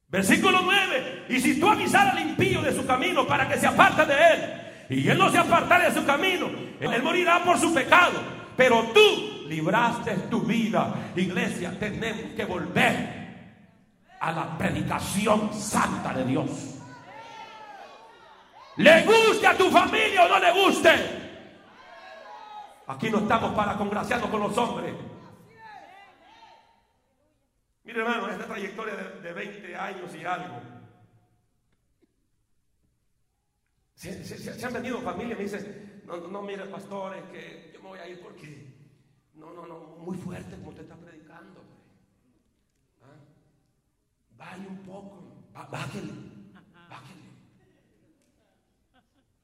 Versículo 0.07 0.61
9. 0.63 1.25
Y 1.29 1.39
si 1.39 1.59
tú 1.59 1.69
avisar 1.69 2.09
al 2.09 2.19
impío 2.19 2.61
de 2.61 2.73
su 2.73 2.85
camino 2.85 3.27
para 3.27 3.47
que 3.47 3.59
se 3.59 3.67
aparte 3.67 4.05
de 4.05 4.13
él, 4.13 4.63
y 4.89 5.09
él 5.09 5.17
no 5.17 5.29
se 5.29 5.37
apartare 5.37 5.89
de 5.89 5.99
su 5.99 6.05
camino, 6.05 6.47
él 6.79 7.03
morirá 7.03 7.43
por 7.43 7.57
su 7.57 7.73
pecado. 7.73 8.19
Pero 8.55 8.83
tú 8.93 9.47
libraste 9.47 10.11
tu 10.29 10.41
vida. 10.41 10.93
Iglesia, 11.15 11.77
tenemos 11.79 12.33
que 12.35 12.45
volver 12.45 13.23
a 14.19 14.31
la 14.31 14.57
predicación 14.57 15.53
santa 15.53 16.13
de 16.13 16.25
Dios. 16.25 16.49
Le 18.77 19.03
guste 19.03 19.47
a 19.47 19.57
tu 19.57 19.69
familia 19.69 20.25
o 20.25 20.29
no 20.29 20.39
le 20.39 20.51
guste. 20.51 20.89
Aquí 22.87 23.09
no 23.09 23.19
estamos 23.19 23.53
para 23.53 23.75
congraciarnos 23.75 24.29
con 24.29 24.41
los 24.41 24.57
hombres. 24.57 24.93
Mire 27.83 27.99
hermano, 27.99 28.29
esta 28.29 28.45
trayectoria 28.45 28.95
de, 28.95 29.33
20 29.33 29.75
años 29.75 30.15
y 30.15 30.23
algo. 30.23 30.61
Se, 33.95 34.65
han 34.65 34.73
venido 34.73 35.01
familias 35.01 35.33
y 35.33 35.43
me 35.43 35.43
dicen, 35.43 36.03
no, 36.05 36.17
no, 36.27 36.41
mire 36.41 36.65
pastor, 36.65 37.15
es 37.15 37.23
que 37.25 37.71
yo 37.73 37.81
me 37.81 37.89
voy 37.89 37.99
a 37.99 38.07
ir 38.07 38.21
porque, 38.21 38.73
no, 39.33 39.53
no, 39.53 39.65
no, 39.65 39.79
muy 39.97 40.17
fuerte 40.17 40.55
como 40.55 40.69
usted 40.69 40.83
está 40.83 40.95
predicando. 40.95 41.61
¿Ah? 43.01 43.15
Vale 44.37 44.67
un 44.67 44.77
poco, 44.83 45.45
bájele, 45.53 46.13
bájele. 46.89 47.23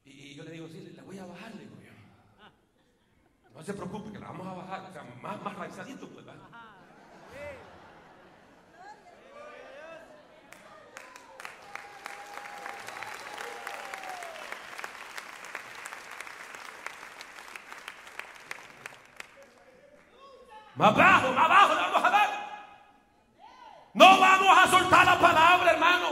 Y, 0.06 0.34
yo 0.36 0.44
le 0.44 0.52
digo, 0.52 0.68
sí, 0.70 0.80
le 0.96 1.02
voy 1.02 1.18
a 1.18 1.26
bajar, 1.26 1.54
le 1.56 1.64
digo 1.64 1.76
yo. 1.82 1.92
No 3.54 3.64
se 3.64 3.74
preocupe, 3.74 4.12
que 4.14 4.20
la 4.20 4.28
vamos 4.28 4.48
a 4.48 4.54
bajar, 4.54 4.90
o 4.90 4.94
sea, 4.94 5.04
más, 5.22 5.42
más 5.42 5.56
raizadito, 5.58 6.10
pues, 6.10 6.26
¿va? 6.26 6.49
Más 20.80 20.96
abajo, 20.96 21.34
más 21.34 21.44
abajo 21.44 21.76
le 21.76 21.82
vamos 21.82 22.04
a 22.06 22.10
dar. 22.10 22.30
No 23.96 24.18
vamos 24.18 24.58
a 24.58 24.68
soltar 24.68 25.06
la 25.06 25.20
palabra, 25.20 25.72
hermano. 25.72 26.06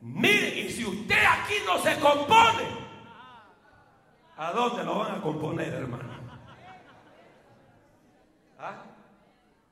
Mire, 0.00 0.60
y 0.60 0.70
si 0.70 0.84
usted 0.84 1.18
aquí 1.18 1.54
no 1.66 1.76
se 1.78 1.98
compone, 1.98 2.62
¿a 4.36 4.52
dónde 4.52 4.84
lo 4.84 5.00
van 5.00 5.16
a 5.16 5.20
componer, 5.20 5.74
hermano? 5.74 6.10
¿Ah? 8.60 8.74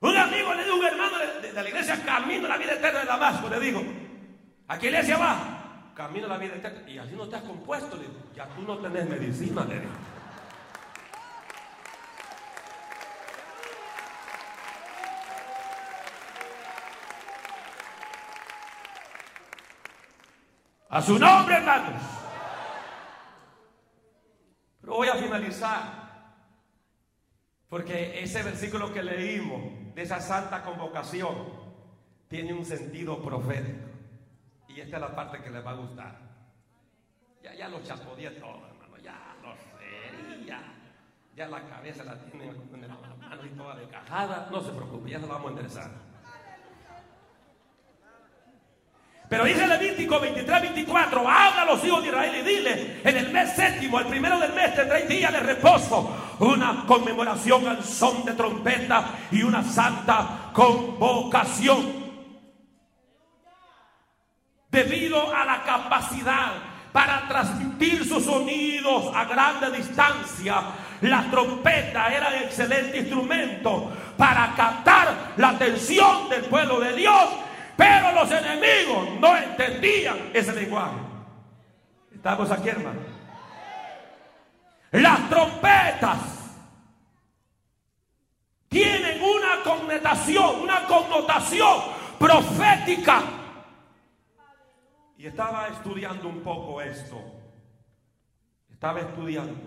Un 0.01 0.17
amigo 0.17 0.55
le 0.55 0.65
dijo 0.65 0.77
un 0.77 0.85
hermano 0.85 1.19
de, 1.19 1.53
la 1.53 1.69
iglesia 1.69 2.05
Camino 2.05 2.49
la 2.49 2.57
vida 2.57 2.73
eterna 2.73 2.99
de 2.99 3.07
Damasco, 3.07 3.49
le 3.49 3.61
digo, 3.61 3.81
¿a 4.67 4.77
qué 4.77 4.87
iglesia 4.89 5.19
va? 5.19 5.93
Camino 5.95 6.27
la 6.27 6.39
vida 6.39 6.57
eterna. 6.57 6.91
Y 6.91 6.99
así 6.99 7.15
no 7.15 7.29
te 7.29 7.37
has 7.37 7.43
compuesto, 7.43 7.95
le 7.95 8.09
digo, 8.09 8.15
ya 8.35 8.49
tú 8.49 8.63
no 8.63 8.77
tenés 8.79 9.09
medicina, 9.09 9.65
le. 9.67 9.83
A 20.93 21.01
su 21.01 21.19
nombre, 21.19 21.57
hermanos. 21.57 22.03
Pero 24.83 24.93
voy 24.95 25.09
a 25.09 25.15
finalizar. 25.15 26.03
Porque 27.71 28.23
ese 28.23 28.43
versículo 28.43 28.93
que 28.93 29.03
leímos 29.03 29.95
de 29.95 30.03
esa 30.03 30.21
santa 30.21 30.63
convocación 30.63 31.49
tiene 32.29 32.53
un 32.53 32.67
sentido 32.67 33.23
profético. 33.23 33.89
Y 34.69 34.81
esta 34.83 34.97
es 34.97 35.01
la 35.01 35.17
parte 35.17 35.41
que 35.43 35.49
les 35.49 35.65
va 35.65 35.71
a 35.71 35.77
gustar. 35.77 36.19
Ya, 37.43 37.55
ya 37.55 37.69
lo 37.71 37.83
chapodeé 37.83 38.33
todo, 38.33 38.67
hermano. 38.67 38.99
Ya 39.03 39.35
lo 39.43 39.55
sé. 39.55 40.47
Ya, 41.35 41.49
la 41.49 41.67
cabeza 41.71 42.05
la 42.05 42.19
tiene 42.19 42.51
en 42.51 42.81
la 42.83 43.17
mano 43.17 43.47
y 43.47 43.49
toda 43.57 43.77
decajada. 43.77 44.51
No 44.51 44.61
se 44.61 44.73
preocupe, 44.73 45.09
ya 45.09 45.21
se 45.21 45.27
la 45.27 45.33
vamos 45.33 45.47
a 45.47 45.51
enderezar. 45.53 46.12
Pero 49.33 49.47
dice 49.47 49.67
Levítico 49.67 50.21
23, 50.21 50.61
24, 50.61 51.21
habla 51.21 51.63
a 51.63 51.65
los 51.65 51.83
hijos 51.83 52.03
de 52.03 52.09
Israel 52.09 52.35
y 52.39 52.43
dile, 52.47 53.01
en 53.03 53.17
el 53.17 53.31
mes 53.31 53.55
séptimo, 53.57 53.99
el 53.99 54.05
primero 54.05 54.39
del 54.39 54.53
mes, 54.53 54.75
tendréis 54.75 55.09
días 55.09 55.33
de 55.33 55.41
reposo, 55.41 56.37
una 56.39 56.85
conmemoración 56.87 57.67
al 57.67 57.83
son 57.83 58.27
de 58.27 58.35
trompeta 58.35 59.07
y 59.31 59.43
una 59.43 59.65
santa 59.65 60.51
convocación. 60.53 61.81
Debido 64.71 65.35
a 65.35 65.47
la 65.47 65.63
capacidad 65.63 66.53
para 66.93 67.27
transmitir 67.27 68.07
sus 68.07 68.27
sonidos 68.27 69.17
a 69.17 69.25
grande 69.25 69.71
distancia, 69.79 70.61
la 71.01 71.23
trompeta 71.31 72.15
era 72.15 72.37
el 72.37 72.43
excelente 72.43 72.99
instrumento 72.99 73.93
para 74.19 74.53
captar 74.55 75.33
la 75.39 75.49
atención 75.49 76.29
del 76.29 76.43
pueblo 76.43 76.81
de 76.81 76.93
Dios 76.93 77.31
pero 77.83 78.13
los 78.13 78.31
enemigos 78.31 79.09
no 79.19 79.37
entendían 79.37 80.31
ese 80.33 80.55
lenguaje. 80.55 81.01
Estamos 82.15 82.49
aquí, 82.53 82.69
hermano. 82.69 83.01
Las 84.93 85.29
trompetas 85.29 86.19
tienen 88.69 89.21
una 89.21 89.65
connotación, 89.65 90.61
una 90.61 90.87
connotación 90.87 91.81
profética. 92.21 93.23
Y 95.19 95.27
estaba 95.27 95.67
estudiando 95.67 96.29
un 96.29 96.41
poco 96.41 96.81
esto. 96.81 97.21
Estaba 98.71 99.01
estudiando. 99.01 99.61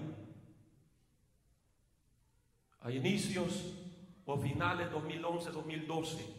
A 2.80 2.91
inicios 2.91 3.74
o 4.26 4.38
finales 4.38 4.89
2011-2012 4.89 6.34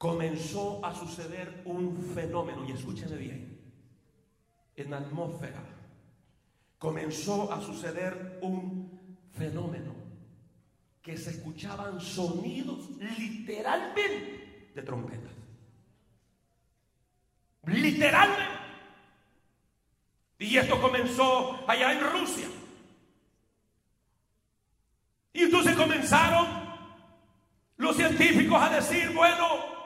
comenzó 0.00 0.82
a 0.82 0.94
suceder 0.94 1.60
un 1.66 1.94
fenómeno, 2.14 2.66
y 2.66 2.72
escúcheme 2.72 3.16
bien, 3.16 3.60
en 4.74 4.90
la 4.90 4.96
atmósfera 4.96 5.62
comenzó 6.78 7.52
a 7.52 7.60
suceder 7.60 8.38
un 8.40 9.18
fenómeno 9.36 9.92
que 11.02 11.18
se 11.18 11.32
escuchaban 11.32 12.00
sonidos 12.00 12.88
literalmente 13.18 14.70
de 14.74 14.82
trompetas. 14.82 15.32
Literalmente. 17.66 18.54
Y 20.38 20.56
esto 20.56 20.80
comenzó 20.80 21.62
allá 21.68 21.92
en 21.92 22.10
Rusia. 22.10 22.48
Y 25.34 25.42
entonces 25.42 25.76
comenzaron 25.76 26.46
los 27.76 27.94
científicos 27.96 28.62
a 28.62 28.70
decir, 28.70 29.12
bueno, 29.12 29.79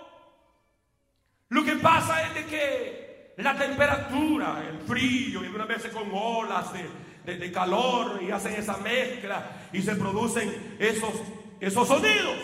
pasa 1.84 2.26
es 2.26 2.34
de 2.34 2.46
que 2.46 3.34
la 3.36 3.54
temperatura, 3.54 4.64
el 4.66 4.78
frío, 4.88 5.42
y 5.42 5.46
algunas 5.46 5.68
veces 5.68 5.92
con 5.92 6.10
olas 6.10 6.72
de, 6.72 7.52
calor 7.52 8.22
y 8.22 8.30
hacen 8.30 8.54
esa 8.54 8.78
mezcla 8.78 9.68
y 9.72 9.82
se 9.82 9.94
producen 9.94 10.76
esos, 10.78 11.12
esos 11.60 11.86
sonidos. 11.86 12.38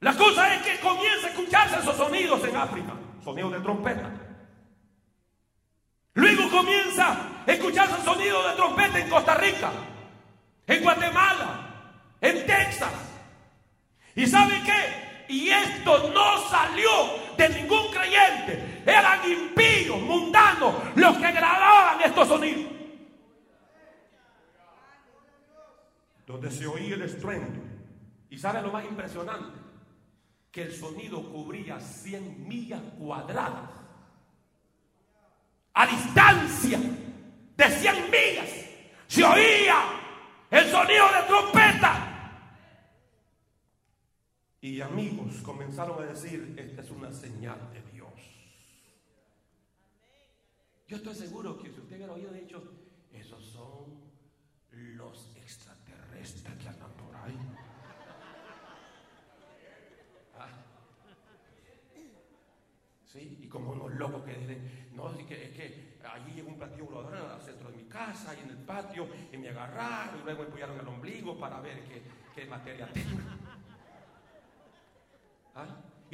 La 0.00 0.14
cosa 0.14 0.54
es 0.54 0.62
que 0.62 0.80
comienza 0.80 1.26
a 1.26 1.30
escucharse 1.30 1.78
esos 1.80 1.96
sonidos 1.96 2.42
en 2.44 2.56
África, 2.56 2.94
sonidos 3.22 3.52
de 3.52 3.60
trompeta. 3.60 4.10
Luego 6.14 6.50
comienza 6.50 7.18
a 7.46 7.52
escucharse 7.52 7.96
el 7.96 8.02
sonido 8.02 8.48
de 8.48 8.54
trompeta 8.54 8.98
en 8.98 9.10
Costa 9.10 9.34
Rica, 9.34 9.70
en 10.66 10.82
Guatemala, 10.82 12.14
en 12.20 12.46
Texas. 12.46 12.92
¿Y 14.14 14.26
sabe 14.26 14.62
qué? 14.64 15.07
Y 15.28 15.50
esto 15.50 16.10
no 16.10 16.48
salió 16.48 16.90
de 17.36 17.48
ningún 17.50 17.90
creyente. 17.92 18.82
Eran 18.86 19.30
impíos, 19.30 20.00
mundanos, 20.00 20.74
los 20.96 21.16
que 21.18 21.32
grababan 21.32 22.00
estos 22.00 22.28
sonidos. 22.28 22.72
Donde 26.26 26.50
se 26.50 26.66
oía 26.66 26.94
el 26.94 27.02
estruendo. 27.02 27.60
¿Y 28.30 28.38
sabe 28.38 28.62
lo 28.62 28.72
más 28.72 28.84
impresionante? 28.84 29.58
Que 30.50 30.62
el 30.62 30.74
sonido 30.74 31.22
cubría 31.30 31.78
100 31.78 32.48
millas 32.48 32.80
cuadradas. 32.98 33.70
A 35.74 35.86
distancia 35.86 36.78
de 37.56 37.70
100 37.70 38.10
millas 38.10 38.48
se 39.06 39.24
oía 39.24 39.76
el 40.50 40.70
sonido 40.70 41.06
de 41.12 41.22
trompeta. 41.26 42.07
Y 44.60 44.80
amigos 44.80 45.36
comenzaron 45.42 46.02
a 46.02 46.06
decir, 46.06 46.56
esta 46.58 46.82
es 46.82 46.90
una 46.90 47.12
señal 47.12 47.70
de 47.72 47.80
Dios. 47.92 48.12
Yo 50.88 50.96
estoy 50.96 51.14
seguro 51.14 51.56
que 51.58 51.70
si 51.70 51.78
usted 51.78 51.96
hubiera 51.96 52.12
oído 52.12 52.32
dicho, 52.32 52.62
esos 53.12 53.44
son 53.44 54.02
los 54.72 55.36
extraterrestres 55.36 56.56
que 56.56 56.68
andan 56.68 56.90
por 56.94 57.14
ahí. 57.14 57.38
Ah. 60.36 60.48
¿Sí? 63.04 63.38
Y 63.40 63.48
como 63.48 63.72
unos 63.72 63.92
locos 63.92 64.24
que 64.24 64.34
dicen, 64.34 64.90
no, 64.92 65.12
es 65.14 65.24
que, 65.24 65.44
es 65.44 65.52
que 65.52 65.98
allí 66.04 66.32
llegó 66.32 66.48
un 66.48 66.58
platillo 66.58 66.86
volador 66.86 67.14
al 67.14 67.40
centro 67.42 67.70
de 67.70 67.76
mi 67.76 67.84
casa 67.84 68.34
y 68.34 68.40
en 68.40 68.50
el 68.50 68.58
patio 68.58 69.06
y 69.32 69.36
me 69.36 69.50
agarraron 69.50 70.20
y 70.20 70.24
luego 70.24 70.42
me 70.42 70.48
apoyaron 70.48 70.80
el 70.80 70.88
ombligo 70.88 71.38
para 71.38 71.60
ver 71.60 71.84
qué, 71.84 72.02
qué 72.34 72.46
materia 72.46 72.92
tengo. 72.92 73.37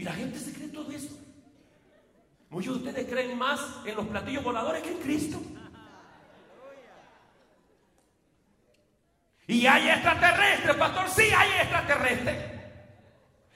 La 0.04 0.12
gente 0.12 0.38
se 0.38 0.52
cree 0.52 0.68
todo 0.68 0.92
eso. 0.92 1.18
Muchos 2.50 2.82
de 2.82 2.88
ustedes 2.88 3.08
creen 3.10 3.38
más 3.38 3.58
en 3.86 3.96
los 3.96 4.06
platillos 4.06 4.44
voladores 4.44 4.82
que 4.82 4.90
en 4.90 4.98
Cristo. 4.98 5.40
Y 9.46 9.66
hay 9.66 9.88
extraterrestres, 9.88 10.76
pastor, 10.76 11.08
sí 11.08 11.22
hay 11.22 11.50
extraterrestres. 11.62 12.54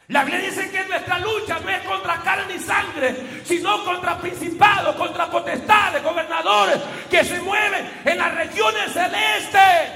La 0.08 0.24
Biblia 0.24 0.48
dice 0.48 0.70
que 0.70 0.84
nuestra 0.86 1.18
lucha 1.18 1.60
no 1.60 1.68
es 1.68 1.82
contra 1.82 2.22
carne 2.22 2.54
y 2.54 2.58
sangre, 2.58 3.42
sino 3.44 3.84
contra 3.84 4.18
principados, 4.18 4.96
contra 4.96 5.30
potestades, 5.30 6.02
gobernadores 6.02 6.78
que 7.10 7.24
se 7.24 7.42
mueven 7.42 7.90
en 8.06 8.16
las 8.16 8.34
regiones 8.34 8.90
celestes. 8.90 9.92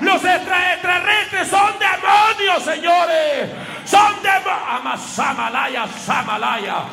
Los 0.00 0.24
extraterrestres 0.24 1.48
son 1.48 1.74
demonios, 1.78 2.62
señores. 2.62 3.75
Son 3.86 4.22
demonios. 4.22 4.46
Amasamalaya, 4.68 5.86
Samalaya 6.04 6.84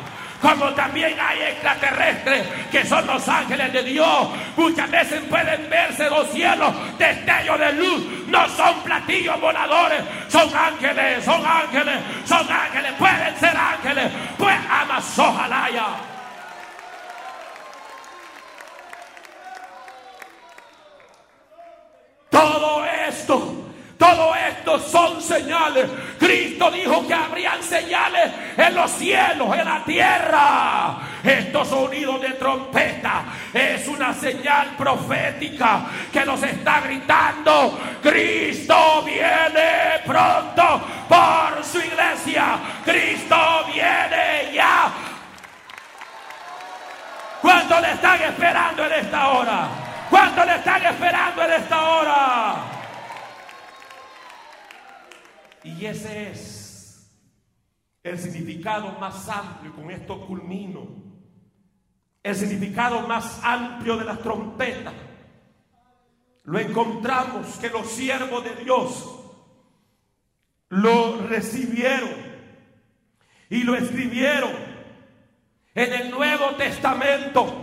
como 0.44 0.66
también 0.74 1.16
hay 1.18 1.40
extraterrestres 1.52 2.46
que 2.70 2.84
son 2.84 3.06
los 3.06 3.26
ángeles 3.26 3.72
de 3.72 3.82
Dios. 3.82 4.28
Muchas 4.56 4.90
veces 4.90 5.22
pueden 5.22 5.70
verse 5.70 6.10
los 6.10 6.28
cielos 6.30 6.74
destellos 6.98 7.58
de 7.58 7.72
luz. 7.72 8.04
No 8.28 8.46
son 8.50 8.74
platillos 8.82 9.40
voladores, 9.40 10.02
son 10.28 10.54
ángeles, 10.54 11.24
son 11.24 11.42
ángeles, 11.46 11.98
son 12.26 12.46
ángeles, 12.50 12.92
pueden 12.98 13.36
ser 13.40 13.56
ángeles. 13.56 14.12
Pues 14.36 14.56
amas, 14.68 15.18
ojalá 15.18 15.68
Todo 22.30 22.84
esto 22.84 23.63
todo 23.98 24.34
esto 24.34 24.78
son 24.78 25.20
señales. 25.20 25.86
Cristo 26.18 26.70
dijo 26.70 27.06
que 27.06 27.14
habrían 27.14 27.62
señales 27.62 28.32
en 28.56 28.74
los 28.74 28.90
cielos, 28.90 29.56
en 29.56 29.64
la 29.64 29.84
tierra. 29.84 30.98
Estos 31.22 31.68
sonidos 31.68 32.20
de 32.20 32.30
trompeta 32.30 33.24
es 33.52 33.86
una 33.88 34.12
señal 34.12 34.74
profética 34.76 35.86
que 36.12 36.24
nos 36.24 36.42
está 36.42 36.80
gritando. 36.80 37.78
Cristo 38.02 39.02
viene 39.04 40.00
pronto 40.04 40.82
por 41.08 41.64
su 41.64 41.78
iglesia. 41.78 42.58
Cristo 42.84 43.36
viene 43.72 44.54
ya. 44.54 44.92
¿Cuánto 47.40 47.80
le 47.80 47.92
están 47.92 48.22
esperando 48.22 48.86
en 48.86 48.92
esta 48.92 49.28
hora? 49.28 49.68
¿Cuánto 50.10 50.44
le 50.44 50.54
están 50.56 50.82
esperando 50.84 51.42
en 51.42 51.52
esta 51.52 51.82
hora? 51.82 52.83
Y 55.64 55.86
ese 55.86 56.30
es 56.30 57.10
el 58.02 58.18
significado 58.18 58.92
más 59.00 59.26
amplio, 59.30 59.74
con 59.74 59.90
esto 59.90 60.26
culmino, 60.26 60.86
el 62.22 62.36
significado 62.36 63.00
más 63.08 63.40
amplio 63.42 63.96
de 63.96 64.04
las 64.04 64.20
trompetas. 64.20 64.92
Lo 66.44 66.58
encontramos 66.58 67.56
que 67.56 67.70
los 67.70 67.88
siervos 67.88 68.44
de 68.44 68.54
Dios 68.56 69.20
lo 70.68 71.26
recibieron 71.26 72.12
y 73.48 73.62
lo 73.62 73.74
escribieron 73.74 74.52
en 75.74 75.92
el 75.94 76.10
Nuevo 76.10 76.50
Testamento. 76.56 77.60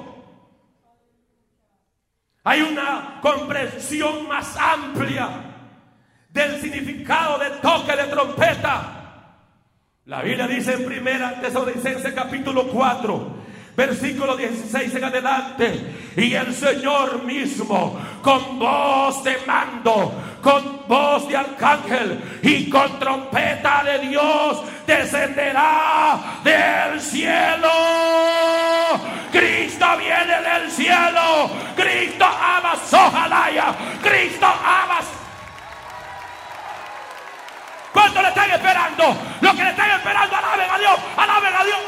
Hay 2.44 2.62
una 2.62 3.20
comprensión 3.22 4.28
más 4.28 4.58
amplia 4.58 5.51
del 6.32 6.62
significado 6.62 7.38
del 7.40 7.60
toque 7.60 7.96
de 7.96 8.04
trompeta. 8.06 8.98
La 10.06 10.22
Biblia 10.22 10.48
dice 10.48 10.74
en 10.74 10.86
primera 10.86 11.40
Tesalonicenses 11.40 12.14
capítulo 12.14 12.68
4, 12.68 13.36
versículo 13.76 14.36
16 14.36 14.96
en 14.96 15.04
adelante, 15.04 16.12
y 16.18 16.34
el 16.34 16.54
Señor 16.54 17.24
mismo 17.24 18.00
con 18.22 18.60
voz 18.60 19.24
de 19.24 19.38
mando, 19.46 20.14
con 20.42 20.88
voz 20.88 21.28
de 21.28 21.38
arcángel 21.38 22.20
y 22.42 22.70
con 22.70 23.00
trompeta 23.00 23.84
de 23.84 24.08
Dios 24.08 24.64
descenderá 24.88 26.42
del 26.44 27.00
cielo. 27.00 27.70
Cristo 29.32 29.86
viene 29.98 30.42
del 30.42 30.72
cielo. 30.72 31.50
Cristo 31.76 32.26
ama 32.26 32.76
Sojalaya. 32.76 33.76
Cristo 34.02 34.46
ama 34.46 35.00
están 38.32 38.52
esperando? 38.52 39.18
Los 39.42 39.56
que 39.56 39.64
le 39.64 39.70
están 39.70 39.92
esperando, 39.92 40.36
alaben 40.36 40.70
a 40.70 40.78
Dios, 40.80 41.00
alaben 41.18 41.56
a 41.56 41.64
Dios. 41.64 41.80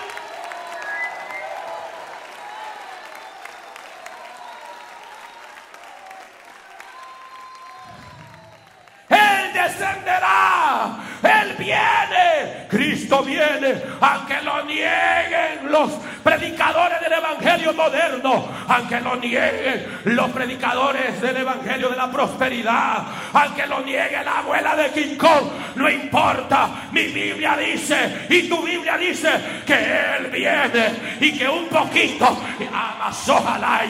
Él 9.10 9.54
descenderá, 9.54 10.92
Él 11.24 11.56
viene, 11.58 12.68
Cristo 12.70 13.24
viene, 13.24 13.82
aunque 14.02 14.42
lo 14.42 14.64
nieguen 14.66 15.72
los 15.72 15.92
predicadores 16.24 17.00
del 17.02 17.14
Evangelio 17.14 17.74
moderno, 17.74 18.48
aunque 18.68 19.00
lo 19.00 19.16
nieguen 19.16 19.86
los 20.06 20.30
predicadores 20.32 21.22
del 21.22 21.38
Evangelio 21.38 21.90
de 21.90 21.96
la 21.96 22.12
prosperidad, 22.12 23.04
aunque 23.34 23.66
lo 23.68 23.82
niegue 23.82 24.24
la 24.24 24.40
abuela 24.40 24.76
de 24.76 24.92
King 24.92 25.16
Kong, 25.16 25.46
no 25.76 25.90
importa, 25.90 26.70
mi 26.92 27.08
Biblia 27.08 27.56
dice 27.58 28.26
y 28.30 28.50
tu 28.50 28.62
Biblia 28.62 28.98
dice 28.98 29.30
que 29.66 29.74
Él 30.18 30.28
viene 30.28 31.18
y 31.20 31.38
que 31.38 31.48
un 31.48 31.68
poquito, 31.68 32.38
amas, 32.74 33.30
ojalá 33.30 33.84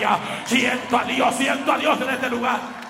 siento 0.46 0.98
a 0.98 1.04
Dios, 1.04 1.36
siento 1.36 1.72
a 1.72 1.78
Dios 1.78 2.00
en 2.02 2.10
este 2.10 2.30
lugar. 2.30 2.83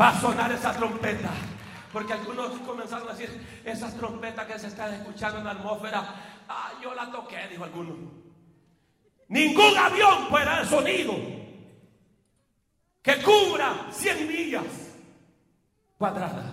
Va 0.00 0.08
a 0.08 0.20
sonar 0.20 0.50
esa 0.52 0.72
trompeta. 0.72 1.30
Porque 1.92 2.14
algunos 2.14 2.52
comenzaron 2.60 3.08
a 3.08 3.12
decir, 3.12 3.60
esas 3.64 3.94
trompetas 3.96 4.46
que 4.46 4.58
se 4.58 4.68
están 4.68 4.94
escuchando 4.94 5.38
en 5.38 5.44
la 5.44 5.50
atmósfera, 5.50 6.02
ah, 6.48 6.72
yo 6.82 6.94
la 6.94 7.10
toqué, 7.10 7.48
dijo 7.50 7.64
alguno. 7.64 7.94
Ningún 9.28 9.76
avión 9.76 10.28
puede 10.28 10.44
dar 10.46 10.66
sonido 10.66 11.14
que 13.02 13.22
cubra 13.22 13.88
100 13.90 14.28
millas 14.28 14.64
cuadradas. 15.98 16.52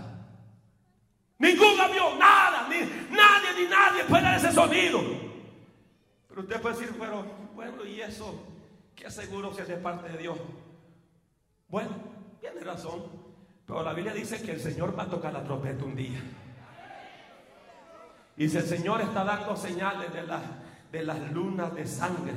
Ningún 1.38 1.80
avión, 1.80 2.20
nada, 2.20 2.68
ni, 2.68 2.80
nadie 3.16 3.50
ni 3.58 3.70
nadie 3.70 4.04
puede 4.04 4.24
dar 4.24 4.38
ese 4.38 4.52
sonido. 4.52 5.02
Pero 6.28 6.42
usted 6.42 6.62
puede 6.62 6.78
decir, 6.78 6.96
pero 7.00 7.24
bueno, 7.56 7.86
¿y 7.86 8.02
eso? 8.02 8.46
¿Qué 8.96 9.10
seguro 9.10 9.54
si 9.54 9.62
es 9.62 9.80
parte 9.80 10.10
de 10.10 10.18
Dios? 10.18 10.38
Bueno, 11.70 11.92
tiene 12.42 12.62
razón. 12.62 13.19
Pero 13.70 13.84
la 13.84 13.94
Biblia 13.94 14.14
dice 14.14 14.42
que 14.42 14.54
el 14.54 14.60
Señor 14.60 14.98
va 14.98 15.04
a 15.04 15.10
tocar 15.10 15.32
la 15.32 15.44
trompeta 15.44 15.86
un 15.86 15.96
día. 15.96 16.20
Y 18.36 18.50
si 18.50 18.58
el 18.58 18.64
Señor 18.64 19.00
está 19.02 19.24
dando 19.24 19.56
señales 19.56 20.12
de, 20.12 20.24
de 20.92 21.06
las 21.06 21.32
lunas 21.32 21.76
de 21.76 21.86
sangre 21.86 22.34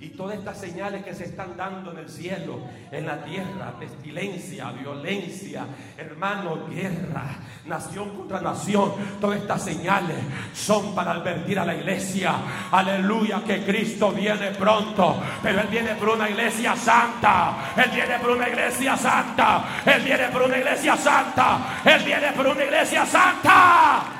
y 0.00 0.08
todas 0.08 0.38
estas 0.38 0.58
señales 0.58 1.04
que 1.04 1.14
se 1.14 1.24
están 1.24 1.58
dando 1.58 1.92
en 1.92 1.98
el 1.98 2.08
cielo, 2.08 2.60
en 2.90 3.04
la 3.04 3.22
tierra, 3.22 3.74
pestilencia, 3.78 4.72
violencia, 4.72 5.66
hermano, 5.98 6.66
guerra, 6.70 7.36
nación 7.66 8.16
contra 8.16 8.40
nación, 8.40 8.92
todas 9.20 9.40
estas 9.40 9.62
señales 9.62 10.16
son 10.54 10.94
para 10.94 11.12
advertir 11.12 11.58
a 11.58 11.66
la 11.66 11.74
iglesia, 11.74 12.34
aleluya, 12.70 13.42
que 13.46 13.62
Cristo 13.62 14.10
viene 14.10 14.52
pronto, 14.52 15.20
pero 15.42 15.60
Él 15.60 15.68
viene 15.70 15.94
por 15.96 16.08
una 16.08 16.30
iglesia 16.30 16.74
santa, 16.74 17.74
Él 17.76 17.90
viene 17.94 18.18
por 18.20 18.30
una 18.30 18.48
iglesia 18.48 18.96
santa, 18.96 19.82
Él 19.84 20.02
viene 20.02 20.28
por 20.28 20.42
una 20.42 20.56
iglesia 20.56 20.96
santa, 20.96 21.82
Él 21.84 22.02
viene 22.04 22.32
por 22.32 22.46
una 22.46 22.64
iglesia 22.64 23.04
santa. 23.04 24.19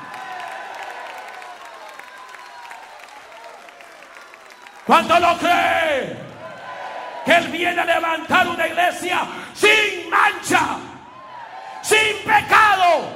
¿Cuánto 4.91 5.21
lo 5.21 5.39
cree? 5.39 6.17
Que 7.25 7.37
Él 7.37 7.47
viene 7.53 7.81
a 7.81 7.85
levantar 7.85 8.49
una 8.49 8.67
iglesia 8.67 9.21
sin 9.55 10.11
mancha, 10.11 10.79
sin 11.81 12.17
pecado. 12.25 13.09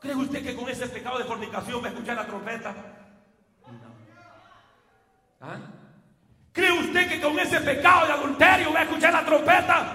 ¿Cree 0.00 0.16
usted 0.16 0.42
que 0.42 0.56
con 0.56 0.68
ese 0.68 0.88
pecado 0.88 1.18
de 1.18 1.24
fornicación 1.24 1.80
va 1.84 1.86
a 1.86 1.90
escuchar 1.90 2.16
la 2.16 2.26
trompeta? 2.26 2.74
No. 3.68 3.94
¿Ah? 5.40 5.58
¿Cree 6.50 6.72
usted 6.72 7.08
que 7.08 7.20
con 7.20 7.38
ese 7.38 7.60
pecado 7.60 8.08
de 8.08 8.12
adulterio 8.12 8.72
va 8.72 8.80
a 8.80 8.82
escuchar 8.82 9.12
la 9.12 9.24
trompeta? 9.24 9.86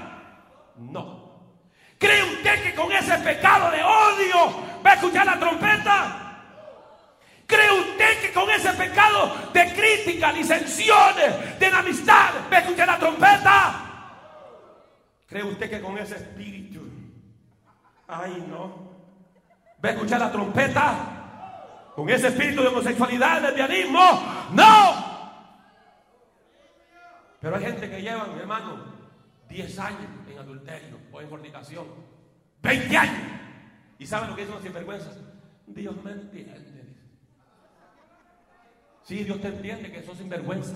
No. 0.77 1.57
¿Cree 1.97 2.23
usted 2.23 2.63
que 2.63 2.75
con 2.75 2.89
ese 2.93 3.17
pecado 3.17 3.71
de 3.71 3.83
odio 3.83 4.81
va 4.85 4.91
a 4.91 4.93
escuchar 4.93 5.25
la 5.25 5.37
trompeta? 5.37 6.30
¿Cree 7.51 7.69
usted 7.81 8.21
que 8.21 8.31
con 8.31 8.49
ese 8.49 8.71
pecado 8.71 9.35
de 9.53 9.73
crítica, 9.73 10.31
disensiones, 10.31 11.59
de 11.59 11.65
enemistad 11.65 12.29
va 12.49 12.57
a 12.57 12.59
escuchar 12.61 12.87
la 12.87 12.97
trompeta? 12.97 13.75
¿Cree 15.27 15.43
usted 15.43 15.69
que 15.69 15.81
con 15.81 15.97
ese 15.97 16.15
espíritu, 16.15 16.81
ay 18.07 18.45
no, 18.47 18.93
va 19.83 19.89
a 19.89 19.91
escuchar 19.91 20.21
la 20.21 20.31
trompeta? 20.31 21.91
Con 21.93 22.09
ese 22.09 22.29
espíritu 22.29 22.61
de 22.61 22.69
homosexualidad, 22.69 23.41
lesbianismo, 23.41 24.23
no. 24.53 25.11
Pero 27.41 27.57
hay 27.57 27.63
gente 27.65 27.89
que 27.89 28.01
llevan, 28.01 28.31
hermano, 28.39 28.85
10 29.49 29.79
años 29.79 30.09
en 30.29 30.39
adulterio 30.39 30.97
o 31.11 31.19
en 31.19 31.27
fornicación. 31.27 31.85
20 32.61 32.97
años. 32.97 33.31
¿Y 33.99 34.05
saben 34.05 34.29
lo 34.29 34.35
que 34.37 34.43
dicen 34.43 34.55
los 34.55 34.63
sinvergüenzas? 34.63 35.17
Dios 35.67 36.01
me 36.01 36.11
entiende. 36.11 36.80
Sí, 39.11 39.25
Dios 39.25 39.41
te 39.41 39.49
entiende 39.49 39.91
que 39.91 40.03
sos 40.03 40.17
sinvergüenza. 40.17 40.73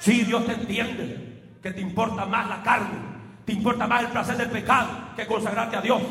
Sí, 0.00 0.24
Dios 0.24 0.44
te 0.44 0.54
entiende 0.54 1.58
que 1.62 1.70
te 1.70 1.80
importa 1.80 2.26
más 2.26 2.48
la 2.48 2.64
carne, 2.64 2.98
te 3.44 3.52
importa 3.52 3.86
más 3.86 4.02
el 4.02 4.08
placer 4.08 4.36
del 4.36 4.50
pecado 4.50 5.14
que 5.14 5.24
consagrarte 5.24 5.76
a 5.76 5.80
Dios. 5.82 6.02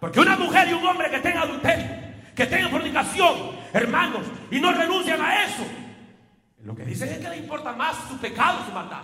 Porque 0.00 0.18
una 0.18 0.38
mujer 0.38 0.66
y 0.66 0.72
un 0.72 0.86
hombre 0.86 1.10
que 1.10 1.16
estén 1.16 1.36
adulterio, 1.36 1.94
que 2.34 2.46
tengan 2.46 2.70
fornicación, 2.70 3.36
hermanos, 3.74 4.24
y 4.50 4.58
no 4.58 4.72
renuncian 4.72 5.20
a 5.20 5.44
eso, 5.44 5.64
lo 6.62 6.74
que 6.74 6.86
dicen 6.86 7.10
es 7.10 7.18
que 7.18 7.28
le 7.28 7.36
importa 7.36 7.74
más 7.74 7.96
su 8.08 8.16
pecado, 8.16 8.64
su 8.64 8.72
maldad. 8.72 9.02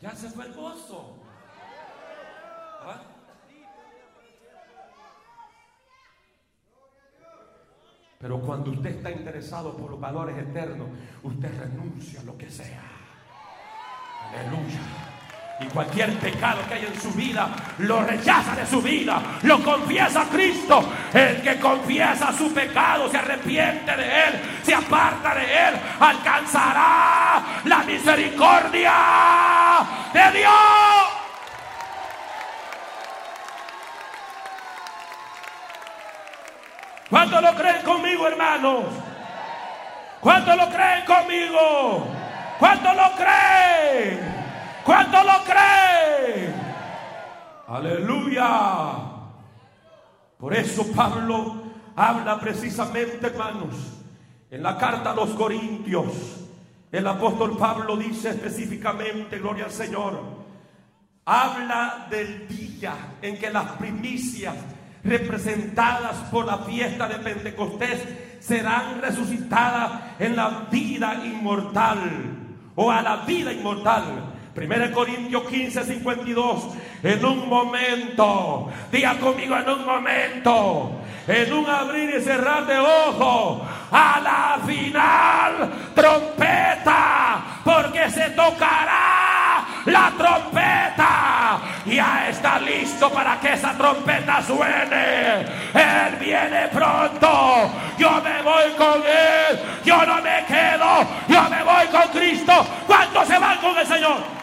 Ya 0.00 0.14
se 0.14 0.30
fue 0.30 0.44
el. 0.44 0.54
¿Ah? 2.86 3.11
Pero 8.22 8.38
cuando 8.38 8.70
usted 8.70 8.90
está 8.90 9.10
interesado 9.10 9.76
por 9.76 9.90
los 9.90 10.00
valores 10.00 10.38
eternos, 10.38 10.86
usted 11.24 11.50
renuncia 11.58 12.20
a 12.20 12.22
lo 12.22 12.38
que 12.38 12.48
sea. 12.48 12.84
Aleluya. 14.28 14.78
Y 15.60 15.64
cualquier 15.66 16.16
pecado 16.18 16.60
que 16.68 16.74
haya 16.74 16.86
en 16.86 17.00
su 17.00 17.10
vida, 17.10 17.48
lo 17.78 18.04
rechaza 18.04 18.54
de 18.54 18.64
su 18.64 18.80
vida, 18.80 19.20
lo 19.42 19.62
confiesa 19.62 20.22
a 20.22 20.28
Cristo. 20.28 20.84
El 21.12 21.42
que 21.42 21.58
confiesa 21.58 22.32
su 22.32 22.54
pecado, 22.54 23.10
se 23.10 23.16
arrepiente 23.16 23.96
de 23.96 24.04
él, 24.04 24.40
se 24.62 24.72
aparta 24.72 25.34
de 25.34 25.42
él, 25.42 25.74
alcanzará 25.98 27.42
la 27.64 27.82
misericordia 27.82 28.92
de 30.14 30.38
Dios. 30.38 31.11
¿Cuánto 37.12 37.42
lo 37.42 37.54
creen 37.54 37.84
conmigo, 37.84 38.26
hermanos? 38.26 38.86
¿Cuánto 40.18 40.56
lo 40.56 40.66
creen 40.70 41.04
conmigo? 41.04 42.06
¿Cuánto 42.58 42.94
lo 42.94 43.12
creen? 43.16 44.34
¿Cuánto 44.82 45.22
lo 45.22 45.44
cree? 45.44 46.54
Aleluya. 47.68 48.94
Por 50.38 50.54
eso 50.54 50.90
Pablo 50.96 51.64
habla 51.94 52.40
precisamente, 52.40 53.26
hermanos, 53.26 53.74
en 54.50 54.62
la 54.62 54.78
carta 54.78 55.10
a 55.10 55.14
los 55.14 55.32
Corintios. 55.32 56.14
El 56.90 57.06
apóstol 57.06 57.58
Pablo 57.58 57.98
dice 57.98 58.30
específicamente, 58.30 59.38
gloria 59.38 59.66
al 59.66 59.70
Señor, 59.70 60.18
habla 61.26 62.06
del 62.08 62.48
día 62.48 62.94
en 63.20 63.38
que 63.38 63.50
las 63.50 63.72
primicias 63.72 64.54
representadas 65.04 66.16
por 66.30 66.46
la 66.46 66.58
fiesta 66.58 67.08
de 67.08 67.16
Pentecostés 67.16 68.00
serán 68.40 69.00
resucitadas 69.00 69.92
en 70.18 70.36
la 70.36 70.66
vida 70.70 71.22
inmortal 71.24 71.98
o 72.74 72.90
a 72.90 73.02
la 73.02 73.16
vida 73.18 73.52
inmortal. 73.52 74.32
1 74.54 74.92
Corintios 74.92 75.44
15, 75.44 75.84
52. 75.84 76.68
En 77.02 77.24
un 77.24 77.48
momento, 77.48 78.70
diga 78.90 79.18
conmigo 79.18 79.56
en 79.56 79.68
un 79.68 79.84
momento, 79.84 81.00
en 81.26 81.52
un 81.52 81.66
abrir 81.66 82.14
y 82.18 82.20
cerrar 82.20 82.66
de 82.66 82.78
ojos, 82.78 83.62
a 83.90 84.20
la 84.20 84.66
final 84.66 85.72
trompeta, 85.94 87.60
porque 87.64 88.10
se 88.10 88.30
tocará 88.30 89.41
la 89.86 90.12
trompeta. 90.16 91.60
Ya 91.86 92.28
está 92.28 92.58
listo 92.60 93.10
para 93.10 93.38
que 93.40 93.54
esa 93.54 93.72
trompeta 93.76 94.42
suene. 94.42 95.40
Él 95.74 96.16
viene 96.20 96.68
pronto. 96.68 97.70
Yo 97.98 98.20
me 98.22 98.42
voy 98.42 98.70
con 98.76 99.02
Él. 99.02 99.60
Yo 99.84 100.06
no 100.06 100.16
me 100.22 100.44
quedo. 100.46 101.06
Yo 101.28 101.42
me 101.50 101.62
voy 101.62 101.86
con 101.88 102.08
Cristo. 102.12 102.66
¿Cuántos 102.86 103.26
se 103.28 103.38
van 103.38 103.58
con 103.58 103.76
el 103.78 103.86
Señor? 103.86 104.42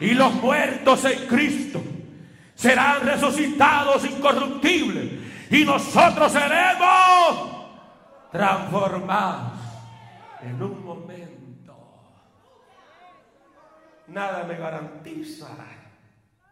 y 0.00 0.14
los 0.14 0.32
muertos 0.34 1.04
en 1.04 1.26
Cristo 1.26 1.82
serán 2.54 3.02
resucitados 3.02 4.04
incorruptibles 4.04 5.10
y 5.50 5.64
nosotros 5.64 6.32
seremos 6.32 7.50
transformados 8.32 9.49
en 10.42 10.62
un 10.62 10.84
momento. 10.84 11.76
Nada 14.08 14.44
me 14.44 14.56
garantiza 14.56 15.48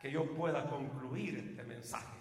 que 0.00 0.12
yo 0.12 0.24
pueda 0.34 0.68
concluir 0.68 1.38
este 1.38 1.64
mensaje. 1.64 2.18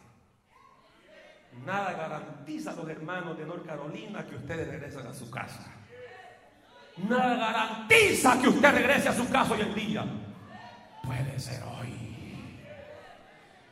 Nada 1.65 1.93
garantiza 1.93 2.71
a 2.71 2.75
los 2.75 2.89
hermanos 2.89 3.37
de 3.37 3.45
North 3.45 3.65
Carolina 3.65 4.25
que 4.25 4.35
ustedes 4.35 4.67
regresen 4.67 5.05
a 5.07 5.13
su 5.13 5.29
casa. 5.29 5.73
Nada 6.97 7.35
garantiza 7.35 8.41
que 8.41 8.49
usted 8.49 8.71
regrese 8.71 9.09
a 9.09 9.13
su 9.13 9.29
casa 9.29 9.53
hoy 9.53 9.61
en 9.61 9.75
día. 9.75 10.05
Puede 11.03 11.39
ser 11.39 11.61
hoy. 11.63 11.93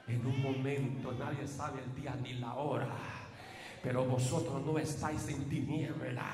En 0.08 0.26
un 0.26 0.42
momento 0.42 1.12
nadie 1.14 1.48
sabe 1.48 1.82
el 1.82 1.96
día 1.96 2.16
ni 2.22 2.34
la 2.34 2.54
hora. 2.54 2.96
Pero 3.82 4.06
vosotros 4.06 4.64
no 4.64 4.78
estáis 4.78 5.28
en 5.30 5.50
tiniebla 5.50 6.26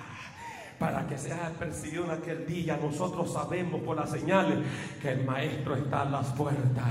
para 0.82 1.06
que 1.06 1.16
sea 1.16 1.52
percibido 1.60 2.06
en 2.06 2.12
aquel 2.12 2.48
día. 2.48 2.78
Nosotros 2.82 3.32
sabemos 3.32 3.82
por 3.82 3.96
las 3.96 4.10
señales 4.10 4.58
que 5.00 5.12
el 5.12 5.24
Maestro 5.24 5.76
está 5.76 6.02
en 6.04 6.12
las 6.12 6.26
puertas, 6.30 6.84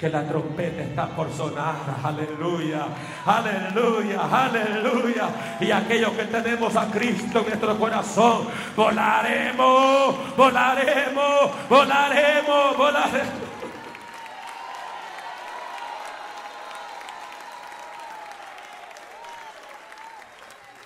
que 0.00 0.08
la 0.08 0.26
trompeta 0.26 0.82
está 0.82 1.06
por 1.14 1.32
sonar. 1.32 1.76
Aleluya, 2.02 2.88
aleluya, 3.24 4.22
aleluya. 4.22 5.56
Y 5.60 5.70
aquellos 5.70 6.10
que 6.14 6.24
tenemos 6.24 6.74
a 6.74 6.90
Cristo 6.90 7.38
en 7.38 7.46
nuestro 7.46 7.78
corazón, 7.78 8.48
volaremos, 8.74 10.36
volaremos, 10.36 11.68
volaremos, 11.68 12.76
volaremos. 12.76 13.48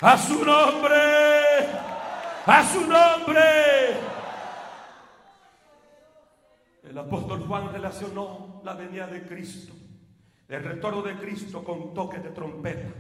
A 0.03 0.19
su 0.19 0.45
nombre. 0.45 1.92
A 2.47 2.65
su 2.65 2.81
nombre. 2.81 3.41
El 6.83 6.99
apóstol 6.99 7.45
Juan 7.47 7.73
relacionó 7.73 8.61
la 8.65 8.75
venida 8.75 9.07
de 9.07 9.23
Cristo, 9.23 9.73
el 10.49 10.65
retorno 10.65 11.03
de 11.03 11.15
Cristo 11.15 11.63
con 11.63 11.95
toque 11.95 12.19
de 12.19 12.31
trompeta. 12.31 12.93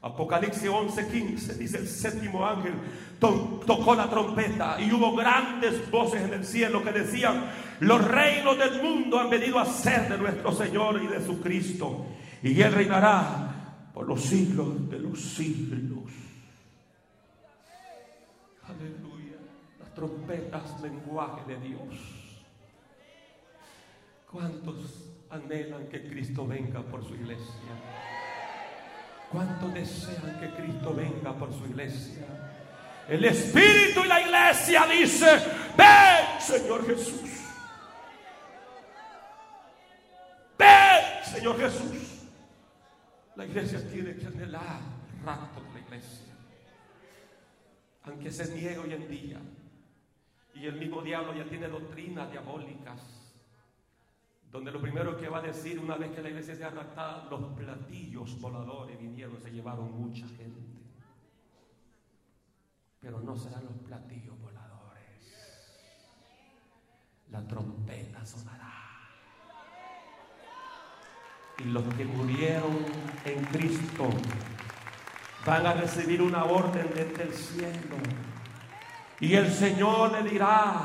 Apocalipsis 0.00 0.70
11:15 0.70 1.58
dice 1.58 1.76
el 1.76 1.86
séptimo 1.86 2.46
ángel 2.46 2.72
tocó 3.20 3.94
la 3.94 4.08
trompeta 4.08 4.80
y 4.80 4.90
hubo 4.90 5.14
grandes 5.14 5.90
voces 5.90 6.22
en 6.22 6.32
el 6.32 6.44
cielo 6.46 6.82
que 6.82 6.90
decían, 6.90 7.50
los 7.80 8.02
reinos 8.02 8.56
del 8.56 8.82
mundo 8.82 9.20
han 9.20 9.28
venido 9.28 9.58
a 9.58 9.66
ser 9.66 10.08
de 10.08 10.16
nuestro 10.16 10.52
Señor 10.52 11.02
y 11.02 11.06
de 11.06 11.24
su 11.24 11.38
Cristo 11.42 12.06
y 12.42 12.58
Él 12.62 12.72
reinará 12.72 13.90
por 13.92 14.08
los 14.08 14.22
siglos 14.22 14.88
de 14.88 14.98
los 15.00 15.20
siglos. 15.20 16.29
Aleluya. 18.70 19.36
Las 19.80 19.94
trompetas, 19.94 20.80
lenguaje 20.80 21.44
de 21.46 21.56
Dios. 21.60 22.40
¿Cuántos 24.30 25.10
anhelan 25.28 25.88
que 25.88 26.08
Cristo 26.08 26.46
venga 26.46 26.80
por 26.82 27.04
su 27.04 27.14
iglesia? 27.14 27.72
¿Cuántos 29.32 29.74
desean 29.74 30.38
que 30.38 30.50
Cristo 30.50 30.94
venga 30.94 31.32
por 31.32 31.52
su 31.52 31.66
iglesia? 31.66 32.26
El 33.08 33.24
Espíritu 33.24 34.04
y 34.04 34.08
la 34.08 34.20
iglesia 34.20 34.86
dice, 34.86 35.26
ven 35.76 36.40
Señor 36.40 36.86
Jesús. 36.86 37.30
Ven 40.56 41.24
Señor 41.24 41.58
Jesús. 41.58 42.24
La 43.34 43.46
iglesia 43.46 43.80
tiene 43.90 44.14
que 44.14 44.26
anhelar 44.26 44.80
el 45.12 45.26
rapto 45.26 45.60
de 45.60 45.72
la 45.72 45.80
iglesia. 45.80 46.29
Aunque 48.04 48.30
se 48.30 48.54
niegue 48.54 48.78
hoy 48.78 48.92
en 48.92 49.08
día. 49.08 49.40
Y 50.54 50.66
el 50.66 50.76
mismo 50.76 51.02
diablo 51.02 51.34
ya 51.34 51.48
tiene 51.48 51.68
doctrinas 51.68 52.30
diabólicas, 52.30 53.20
donde 54.50 54.72
lo 54.72 54.80
primero 54.80 55.16
que 55.16 55.28
va 55.28 55.38
a 55.38 55.42
decir 55.42 55.78
una 55.78 55.96
vez 55.96 56.10
que 56.10 56.22
la 56.22 56.30
iglesia 56.30 56.56
sea 56.56 56.68
arrastrada, 56.68 57.28
los 57.30 57.52
platillos 57.52 58.40
voladores 58.40 58.98
vinieron, 58.98 59.40
se 59.40 59.50
llevaron 59.50 59.92
mucha 59.92 60.26
gente. 60.26 60.60
Pero 63.00 63.20
no 63.20 63.36
serán 63.36 63.64
los 63.64 63.76
platillos 63.86 64.38
voladores. 64.40 64.60
La 67.30 67.46
trompeta 67.46 68.26
sonará. 68.26 68.74
Y 71.58 71.64
los 71.64 71.84
que 71.94 72.04
murieron 72.04 72.76
en 73.24 73.44
Cristo 73.44 74.08
van 75.44 75.66
a 75.66 75.72
recibir 75.74 76.20
una 76.22 76.44
orden 76.44 76.90
desde 76.94 77.22
el 77.22 77.32
cielo. 77.32 77.96
Y 79.20 79.34
el 79.34 79.50
Señor 79.50 80.12
le 80.12 80.30
dirá 80.30 80.82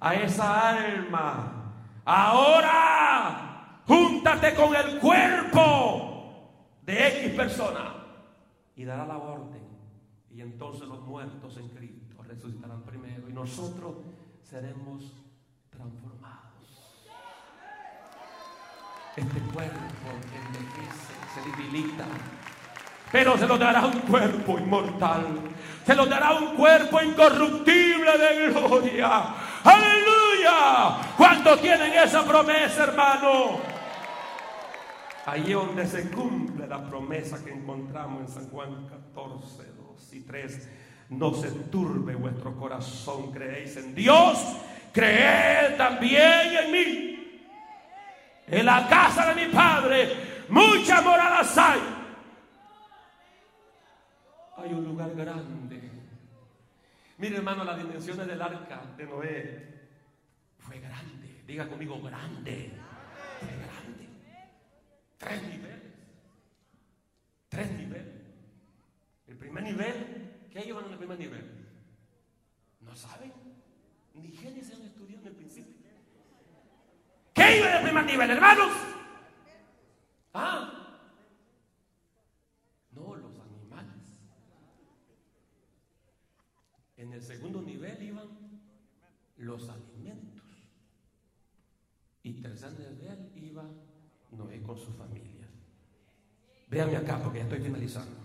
a 0.00 0.14
esa 0.14 0.70
alma, 0.70 1.72
ahora 2.04 3.80
júntate 3.86 4.54
con 4.54 4.74
el 4.74 4.98
cuerpo 4.98 6.50
de 6.82 7.26
X 7.26 7.36
persona. 7.36 7.94
Y 8.76 8.84
dará 8.84 9.06
la 9.06 9.18
orden. 9.18 9.62
Y 10.30 10.40
entonces 10.40 10.88
los 10.88 11.00
muertos 11.02 11.56
en 11.58 11.68
Cristo 11.68 12.22
resucitarán 12.24 12.82
primero. 12.82 13.28
Y 13.28 13.32
nosotros 13.32 13.98
seremos 14.42 15.12
transformados. 15.70 16.42
Este 19.16 19.40
cuerpo 19.52 19.78
envejece, 20.34 21.14
se 21.34 21.50
debilita 21.50 22.04
pero 23.10 23.38
se 23.38 23.46
lo 23.46 23.56
dará 23.56 23.86
un 23.86 24.00
cuerpo 24.00 24.58
inmortal. 24.58 25.26
Se 25.86 25.94
lo 25.94 26.06
dará 26.06 26.32
un 26.32 26.56
cuerpo 26.56 27.00
incorruptible 27.02 28.18
de 28.18 28.50
gloria. 28.50 29.24
Aleluya. 29.62 30.96
¿Cuántos 31.16 31.60
tienen 31.60 31.92
esa 31.92 32.24
promesa, 32.24 32.84
hermano? 32.84 33.60
Ahí 35.26 35.52
es 35.52 35.54
donde 35.54 35.86
se 35.86 36.10
cumple 36.10 36.66
la 36.66 36.82
promesa 36.82 37.42
que 37.42 37.52
encontramos 37.52 38.22
en 38.22 38.28
San 38.28 38.50
Juan 38.50 38.86
14, 38.86 39.62
2 39.76 40.14
y 40.14 40.20
3. 40.20 40.70
No 41.10 41.34
se 41.34 41.50
turbe 41.50 42.14
vuestro 42.14 42.56
corazón, 42.56 43.30
creéis 43.30 43.76
en 43.76 43.94
Dios, 43.94 44.38
creed 44.92 45.76
también 45.76 46.56
en 46.64 46.72
mí. 46.72 47.40
En 48.46 48.66
la 48.66 48.86
casa 48.88 49.32
de 49.32 49.46
mi 49.46 49.52
Padre 49.52 50.34
muchas 50.48 51.02
moradas 51.02 51.56
hay 51.56 51.80
hay 54.64 54.72
un 54.72 54.84
lugar 54.84 55.14
grande. 55.14 55.90
Mire 57.18 57.36
hermano, 57.36 57.64
las 57.64 57.76
dimensiones 57.78 58.26
del 58.26 58.40
arca 58.40 58.82
de 58.96 59.04
Noé 59.04 59.74
fue 60.58 60.78
grande. 60.80 61.42
Diga 61.46 61.68
conmigo, 61.68 62.00
grande. 62.00 62.72
Fue 63.40 63.48
grande. 63.48 64.08
Tres 65.18 65.42
niveles. 65.42 65.92
Tres 67.50 67.70
niveles. 67.72 68.14
El 69.28 69.36
primer 69.36 69.62
nivel, 69.62 70.48
¿qué 70.50 70.60
llevan 70.62 70.86
en 70.86 70.92
el 70.92 70.98
primer 70.98 71.18
nivel? 71.18 71.66
No 72.80 72.96
saben. 72.96 73.32
Ni 74.14 74.30
Génesis 74.30 74.74
han 74.74 74.82
estudiado 74.86 75.22
en 75.22 75.28
el 75.28 75.34
principio. 75.34 75.74
¿Qué 77.34 77.58
iba 77.58 77.68
en 77.68 77.76
el 77.76 77.82
primer 77.82 78.04
nivel, 78.04 78.30
hermanos? 78.30 78.72
Ah, 80.32 80.84
En 87.03 87.03
el 87.14 87.22
segundo 87.22 87.62
nivel 87.62 88.02
iban 88.02 88.28
los 89.36 89.68
alimentos. 89.68 90.42
Y 92.22 92.34
tercer 92.34 92.72
nivel 92.72 93.32
iba 93.36 93.64
Noé 94.32 94.62
con 94.62 94.76
su 94.76 94.92
familia. 94.92 95.48
Véanme 96.68 96.96
acá 96.96 97.22
porque 97.22 97.38
ya 97.38 97.44
estoy 97.44 97.60
finalizando. 97.60 98.16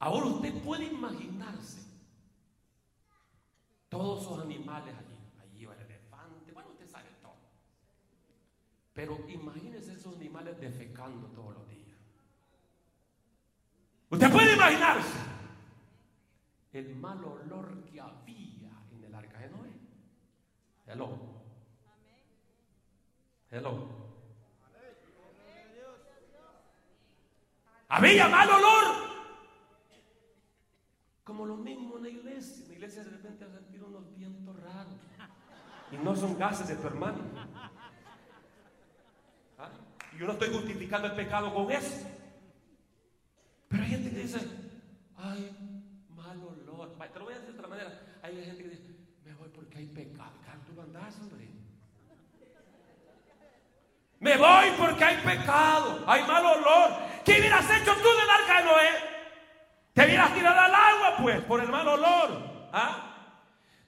Ahora 0.00 0.26
usted 0.26 0.52
puede 0.62 0.86
imaginarse 0.86 1.82
todos 3.88 4.22
esos 4.22 4.40
animales 4.40 4.94
allí. 4.96 5.16
Allí 5.40 5.62
iba 5.62 5.74
el 5.74 5.82
elefante, 5.82 6.52
bueno, 6.52 6.70
usted 6.70 6.88
sabe 6.88 7.10
todo. 7.22 7.36
Pero 8.92 9.24
imagínese 9.28 9.92
esos 9.92 10.16
animales 10.16 10.60
defecando 10.60 11.28
todos 11.28 11.54
los 11.54 11.68
días. 11.68 11.96
Usted 14.10 14.32
puede 14.32 14.54
imaginarse 14.54 15.35
el 16.78 16.94
mal 16.94 17.24
olor 17.24 17.84
que 17.84 18.00
había 18.00 18.70
en 18.92 19.04
el 19.04 19.14
arca 19.14 19.38
de 19.38 19.48
Noé. 19.48 19.70
Hello. 20.86 21.18
Hello. 23.50 24.06
Había 27.88 28.28
mal 28.28 28.50
olor. 28.50 28.84
Como 31.24 31.46
lo 31.46 31.56
mismo 31.56 31.96
en 31.96 32.02
la 32.02 32.08
iglesia. 32.10 32.64
En 32.64 32.68
la 32.68 32.74
iglesia 32.74 33.04
de 33.04 33.10
repente 33.10 33.44
ha 33.44 33.48
sentido 33.48 33.86
unos 33.86 34.14
vientos 34.14 34.54
raros. 34.60 34.94
Y 35.92 35.96
no 35.96 36.14
son 36.14 36.36
gases 36.36 36.68
de 36.68 36.76
tu 36.76 36.86
hermano. 36.86 37.22
¿Ah? 39.58 39.70
Y 40.12 40.18
yo 40.18 40.26
no 40.26 40.32
estoy 40.32 40.52
justificando 40.52 41.06
el 41.06 41.14
pecado 41.14 41.54
con 41.54 41.70
eso. 41.70 42.06
Pero 43.68 43.82
hay 43.82 43.88
gente 43.90 44.10
que 44.10 44.18
dice, 44.18 44.40
ay, 45.16 45.66
te 47.12 47.18
lo 47.18 47.24
voy 47.24 47.34
a 47.34 47.38
decir 47.38 47.52
de 47.52 47.58
otra 47.58 47.68
manera. 47.68 48.00
Hay 48.22 48.44
gente 48.44 48.62
que 48.62 48.68
dice, 48.68 48.96
me 49.24 49.34
voy 49.34 49.48
porque 49.48 49.78
hay 49.78 49.86
pecado. 49.86 50.32
Hombre. 51.20 51.48
Me 54.18 54.36
voy 54.36 54.66
porque 54.78 55.04
hay 55.04 55.16
pecado, 55.18 56.04
hay 56.06 56.22
mal 56.22 56.44
olor. 56.44 56.90
¿Qué 57.24 57.38
hubieras 57.38 57.64
hecho 57.70 57.94
tú 57.94 58.08
del 58.08 58.30
arca 58.30 58.58
de 58.58 58.64
Noé? 58.64 58.90
Te 59.92 60.04
hubieras 60.04 60.34
tirado 60.34 60.60
al 60.60 60.74
agua, 60.74 61.16
pues, 61.22 61.40
por 61.42 61.60
el 61.60 61.68
mal 61.68 61.86
olor. 61.86 62.68
¿Ah? 62.72 63.15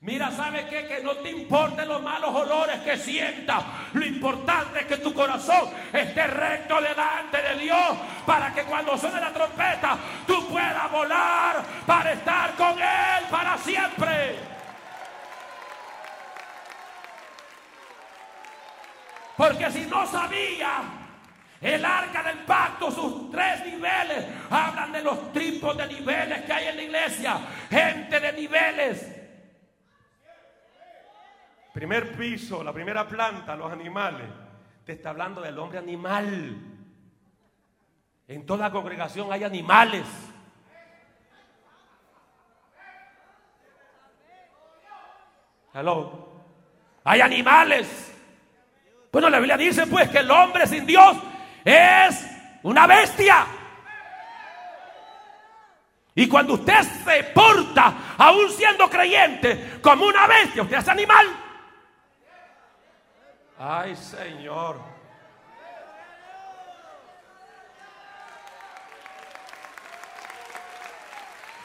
Mira, 0.01 0.31
¿sabe 0.31 0.65
qué? 0.69 0.87
Que 0.87 1.03
no 1.03 1.17
te 1.17 1.31
importen 1.31 1.89
los 1.89 2.01
malos 2.01 2.33
olores 2.33 2.79
que 2.83 2.97
sientas. 2.97 3.65
Lo 3.93 4.07
importante 4.07 4.81
es 4.81 4.87
que 4.87 4.99
tu 4.99 5.13
corazón 5.13 5.71
esté 5.93 6.25
recto 6.29 6.81
delante 6.81 7.43
de 7.43 7.59
Dios 7.59 7.99
para 8.25 8.55
que 8.55 8.63
cuando 8.63 8.97
suene 8.97 9.21
la 9.21 9.33
trompeta 9.33 9.99
tú 10.25 10.49
puedas 10.49 10.91
volar 10.93 11.65
para 11.85 12.13
estar 12.13 12.55
con 12.55 12.79
Él 12.79 13.25
para 13.29 13.59
siempre. 13.59 14.37
Porque 19.37 19.71
si 19.73 19.81
no 19.87 20.07
sabía, 20.07 20.83
el 21.61 21.85
arca 21.85 22.23
del 22.23 22.39
pacto, 22.39 22.91
sus 22.93 23.33
tres 23.33 23.65
niveles, 23.67 24.27
hablan 24.49 24.93
de 24.93 25.03
los 25.03 25.33
tipos 25.33 25.77
de 25.77 25.87
niveles 25.89 26.43
que 26.43 26.53
hay 26.53 26.69
en 26.69 26.77
la 26.77 26.83
iglesia. 26.83 27.39
Gente 27.69 28.21
de 28.21 28.33
niveles. 28.33 29.18
Primer 31.79 32.11
piso, 32.17 32.65
la 32.65 32.73
primera 32.73 33.07
planta, 33.07 33.55
los 33.55 33.71
animales. 33.71 34.27
Te 34.85 34.95
está 34.95 35.11
hablando 35.11 35.41
del 35.41 35.57
hombre 35.61 35.79
animal. 35.79 36.57
En 38.27 38.45
toda 38.45 38.73
congregación 38.73 39.33
hay 39.33 39.45
animales. 39.45 40.05
Hello. 45.73 46.43
Hay 47.05 47.21
animales. 47.21 48.13
Bueno, 49.13 49.31
la 49.31 49.39
Biblia 49.39 49.57
dice 49.57 49.87
pues 49.87 50.09
que 50.09 50.19
el 50.19 50.31
hombre 50.33 50.67
sin 50.67 50.85
Dios 50.85 51.17
es 51.65 52.27
una 52.65 52.89
bestia. 52.89 53.47
Y 56.17 56.27
cuando 56.27 56.55
usted 56.55 56.83
se 57.05 57.23
porta, 57.33 58.17
aún 58.19 58.51
siendo 58.51 58.91
creyente, 58.91 59.79
como 59.81 60.07
una 60.07 60.27
bestia, 60.27 60.65
usted 60.65 60.79
es 60.79 60.89
animal. 60.89 61.45
Ay, 63.59 63.97
Señor. 63.97 64.81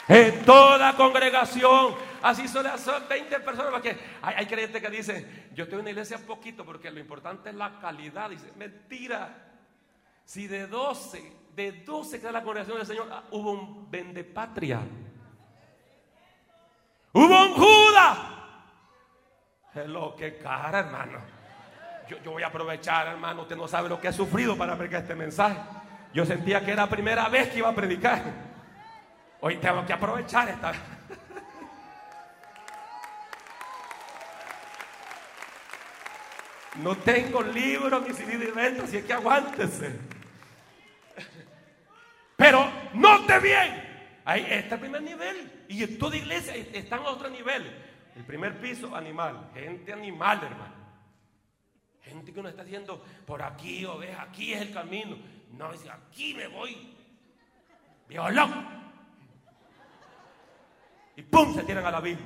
En 0.08 0.44
toda 0.44 0.96
congregación, 0.96 1.96
así 2.22 2.48
son 2.48 2.66
20 3.08 3.40
personas, 3.40 3.72
porque 3.72 3.98
hay, 4.22 4.36
hay 4.38 4.46
creyentes 4.48 4.82
que 4.82 4.90
dicen, 4.90 5.50
yo 5.54 5.64
estoy 5.64 5.78
en 5.78 5.82
una 5.82 5.92
iglesia 5.92 6.18
poquito 6.18 6.66
porque 6.66 6.92
lo 6.92 7.00
importante 7.00 7.50
es 7.50 7.56
la 7.56 7.80
calidad. 7.80 8.30
Dice, 8.30 8.52
mentira. 8.58 9.52
Si 10.26 10.48
de 10.48 10.68
12, 10.68 11.34
de 11.56 11.72
12 11.84 12.20
que 12.20 12.26
era 12.26 12.32
la 12.32 12.44
congregación 12.44 12.78
del 12.78 12.88
Señor, 12.88 13.08
ah, 13.12 13.24
hubo 13.32 13.52
un 13.52 13.92
vendepatria. 13.92 14.82
Hubo 17.14 17.44
un 17.44 17.54
Judas. 17.54 18.18
Hello, 19.76 20.16
qué 20.16 20.38
cara, 20.38 20.80
hermano 20.80 21.43
yo, 22.22 22.32
voy 22.32 22.44
a 22.44 22.48
aprovechar, 22.48 23.08
hermano. 23.08 23.44
Usted 23.44 23.56
no 23.56 23.68
sabe 23.68 23.90
lo 23.90 24.00
que 24.00 24.10
he 24.10 24.14
sufrido 24.14 24.58
para 24.58 24.78
predicar 24.78 25.02
este 25.02 25.16
mensaje. 25.16 25.58
Yo 26.14 26.26
sentía 26.26 26.64
que 26.64 26.72
era 26.72 26.84
la 26.84 26.90
primera 26.90 27.28
vez 27.30 27.50
que 27.50 27.60
iba 27.60 27.70
a 27.70 27.76
predicar. 27.76 28.22
Hoy 29.42 29.58
tengo 29.58 29.86
que 29.86 29.94
aprovechar 29.94 30.50
esta. 30.50 30.74
No 36.76 36.96
tengo 36.98 37.42
libro 37.42 38.00
ni 38.00 38.14
CD 38.14 38.38
de 38.38 38.52
venta, 38.52 38.84
así 38.84 38.98
es 38.98 39.06
que 39.06 39.14
aguántese. 39.14 40.00
Pero 42.36 42.68
note 42.94 43.40
bien, 43.40 44.22
ahí 44.26 44.46
está 44.50 44.76
el 44.76 44.82
primer 44.82 45.02
nivel. 45.02 45.66
Y 45.68 45.84
en 45.84 46.00
toda 46.00 46.18
iglesia 46.18 46.56
están 46.56 47.00
a 47.02 47.10
otro 47.10 47.30
nivel. 47.30 47.72
El 48.16 48.24
primer 48.24 48.60
piso, 48.60 48.96
animal. 48.96 49.50
Gente 49.54 49.94
animal, 49.94 50.44
hermano. 50.44 50.83
Gente 52.04 52.34
que 52.34 52.40
uno 52.40 52.50
está 52.50 52.64
diciendo, 52.64 53.04
por 53.26 53.42
aquí 53.42 53.86
o 53.86 53.98
ves, 53.98 54.18
aquí 54.20 54.54
es 54.54 54.62
el 54.62 54.74
camino. 54.74 55.18
No, 55.52 55.72
dice, 55.72 55.90
aquí 55.90 56.34
me 56.34 56.48
voy. 56.48 56.96
Violón. 58.08 58.84
Y 61.16 61.22
¡pum! 61.22 61.54
se 61.54 61.64
tiran 61.64 61.86
a 61.86 61.92
la 61.92 62.02
Biblia. 62.02 62.26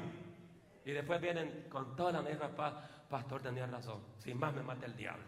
Y 0.85 0.91
después 0.91 1.21
vienen 1.21 1.67
con 1.69 1.95
toda 1.95 2.13
la 2.13 2.21
negra 2.21 2.47
paz. 2.49 2.73
Pastor 3.09 3.41
tenía 3.41 3.67
razón. 3.67 4.01
Sin 4.17 4.39
más 4.39 4.53
me 4.53 4.63
mata 4.63 4.85
el 4.85 4.95
diablo. 4.95 5.23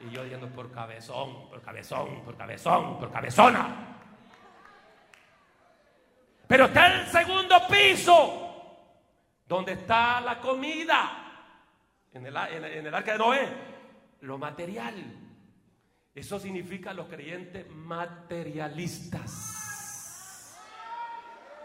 Y 0.00 0.10
yo 0.10 0.22
diciendo 0.22 0.48
por 0.48 0.70
cabezón, 0.72 1.48
por 1.48 1.60
cabezón, 1.60 2.22
por 2.24 2.36
cabezón, 2.36 2.98
por 2.98 3.12
cabezona. 3.12 3.98
Pero 6.46 6.64
está 6.64 6.86
el 6.86 7.06
segundo 7.08 7.56
piso, 7.68 8.94
donde 9.46 9.72
está 9.72 10.20
la 10.20 10.40
comida, 10.40 11.27
en 12.12 12.26
el, 12.26 12.36
arca 12.94 13.12
de 13.12 13.18
Noé, 13.18 13.48
lo 14.20 14.38
material. 14.38 14.94
Eso 16.14 16.38
significa 16.40 16.92
los 16.92 17.08
creyentes 17.08 17.70
materialistas. 17.70 20.58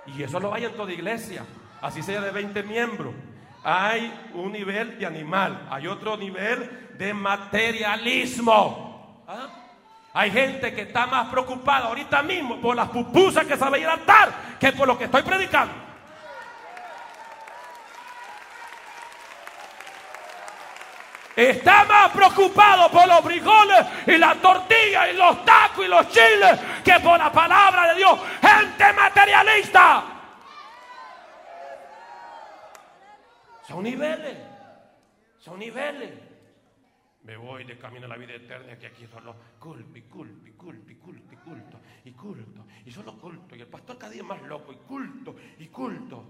Y 0.06 0.22
eso 0.22 0.40
lo 0.40 0.54
hay 0.54 0.66
en 0.66 0.76
toda 0.76 0.92
iglesia, 0.92 1.46
así 1.82 2.04
sea 2.04 2.22
de 2.22 2.32
20 2.32 2.62
miembros. 2.64 3.16
Hay 3.64 4.14
un 4.34 4.52
nivel 4.52 5.00
de 5.00 5.06
animal, 5.06 5.66
hay 5.72 5.88
otro 5.88 6.18
nivel 6.18 6.90
de 6.98 7.14
materialismo. 7.14 9.24
¿Ah? 9.28 9.48
Hay 10.14 10.30
gente 10.30 10.76
que 10.76 10.82
está 10.82 11.08
más 11.08 11.30
preocupada 11.30 11.88
ahorita 11.88 12.22
mismo 12.22 12.62
por 12.62 12.76
las 12.76 12.90
pupusas 12.90 13.46
que 13.46 13.58
sabe 13.58 13.80
ir 13.80 13.88
a 13.88 13.98
dar 13.98 14.58
que 14.60 14.72
por 14.74 14.88
lo 14.88 14.98
que 14.98 15.06
estoy 15.06 15.24
predicando. 15.24 15.83
Está 21.36 21.84
más 21.86 22.12
preocupado 22.12 22.92
por 22.92 23.08
los 23.08 23.22
frijoles 23.22 23.86
y 24.06 24.18
la 24.18 24.36
tortilla 24.36 25.10
y 25.12 25.18
los 25.18 25.44
tacos 25.44 25.84
y 25.84 25.88
los 25.88 26.08
chiles 26.10 26.60
que 26.84 27.00
por 27.00 27.18
la 27.18 27.32
palabra 27.32 27.92
de 27.92 27.96
Dios. 27.96 28.20
Gente 28.42 28.94
materialista. 28.94 30.04
Son 33.68 33.84
niveles. 33.84 34.38
Son 35.40 35.58
niveles. 35.58 36.12
Me 37.24 37.38
voy 37.38 37.64
de 37.64 37.78
camino 37.78 38.06
a 38.06 38.10
la 38.10 38.18
vida 38.18 38.34
eterna 38.34 38.78
que 38.78 38.88
aquí 38.88 39.08
solo 39.08 39.36
culto 39.58 39.98
y 39.98 40.02
culto 40.04 40.48
y 40.48 40.52
culto 40.52 40.92
y 40.92 40.96
culto 40.96 41.34
y 41.34 41.38
culto 41.38 41.80
y 42.04 42.12
culto 42.12 42.66
y 42.86 42.92
solo 42.92 43.18
culto 43.18 43.56
y 43.56 43.62
el 43.62 43.68
pastor 43.68 43.98
cada 43.98 44.12
día 44.12 44.24
más 44.24 44.42
loco 44.42 44.74
y 44.74 44.76
culto 44.76 45.34
y 45.58 45.68
culto 45.68 46.26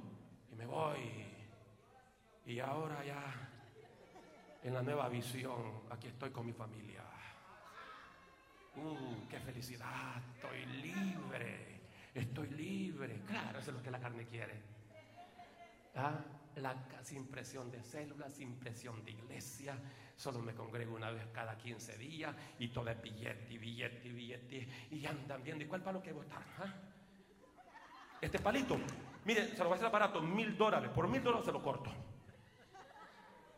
y 0.51 0.55
me 0.55 0.67
voy 0.67 1.25
y 2.45 2.59
ahora 2.59 3.03
ya 3.03 3.52
en 4.63 4.73
la 4.73 4.81
nueva 4.81 5.09
visión 5.09 5.83
aquí 5.89 6.07
estoy 6.07 6.31
con 6.31 6.45
mi 6.45 6.53
familia. 6.53 7.03
Uh, 8.75 9.27
qué 9.29 9.39
felicidad, 9.39 10.21
estoy 10.35 10.65
libre, 10.81 11.81
estoy 12.13 12.49
libre. 12.49 13.21
Claro, 13.27 13.59
eso 13.59 13.71
es 13.71 13.77
lo 13.77 13.83
que 13.83 13.91
la 13.91 13.99
carne 13.99 14.25
quiere. 14.25 14.59
¿Ah? 15.95 16.19
La, 16.55 16.75
sin 17.03 17.27
presión 17.27 17.71
de 17.71 17.83
células, 17.83 18.33
sin 18.33 18.55
presión 18.55 19.03
de 19.03 19.11
iglesia, 19.11 19.77
Solo 20.15 20.39
me 20.39 20.53
congrego 20.53 20.95
una 20.95 21.09
vez 21.09 21.25
cada 21.33 21.57
15 21.57 21.97
días 21.97 22.35
y 22.59 22.67
todo 22.67 22.87
es 22.89 23.01
billete 23.01 23.57
billete 23.57 24.09
billete. 24.09 24.67
Y 24.91 25.05
andan 25.05 25.43
viendo, 25.43 25.63
¿y 25.63 25.67
cuál 25.67 25.81
palo 25.81 26.01
que 26.01 26.11
votar? 26.13 26.43
¿Ah? 26.59 26.71
Este 28.21 28.39
palito, 28.39 28.77
miren, 29.25 29.49
se 29.49 29.57
lo 29.57 29.65
voy 29.65 29.73
a 29.73 29.75
hacer 29.75 29.87
aparato, 29.87 30.21
mil 30.21 30.55
dólares. 30.55 30.91
Por 30.91 31.07
mil 31.07 31.21
dólares 31.23 31.45
se 31.45 31.51
lo 31.51 31.61
corto. 31.61 31.91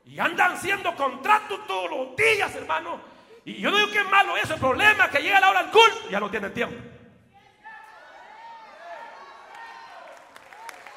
Y 0.05 0.19
andan 0.19 0.53
haciendo 0.53 0.95
contratos 0.95 1.65
todos 1.67 1.89
los 1.89 2.15
días, 2.15 2.53
hermano. 2.55 2.99
Y 3.43 3.55
yo 3.55 3.71
no 3.71 3.77
digo 3.77 3.91
que 3.91 3.99
es 3.99 4.09
malo 4.09 4.37
eso, 4.37 4.53
el 4.53 4.59
problema 4.59 5.05
es 5.05 5.11
que 5.11 5.21
llega 5.21 5.39
la 5.39 5.49
hora 5.49 5.63
del 5.63 5.71
culto, 5.71 6.09
ya 6.09 6.19
no 6.19 6.29
tiene 6.29 6.49
tiempo. 6.49 6.75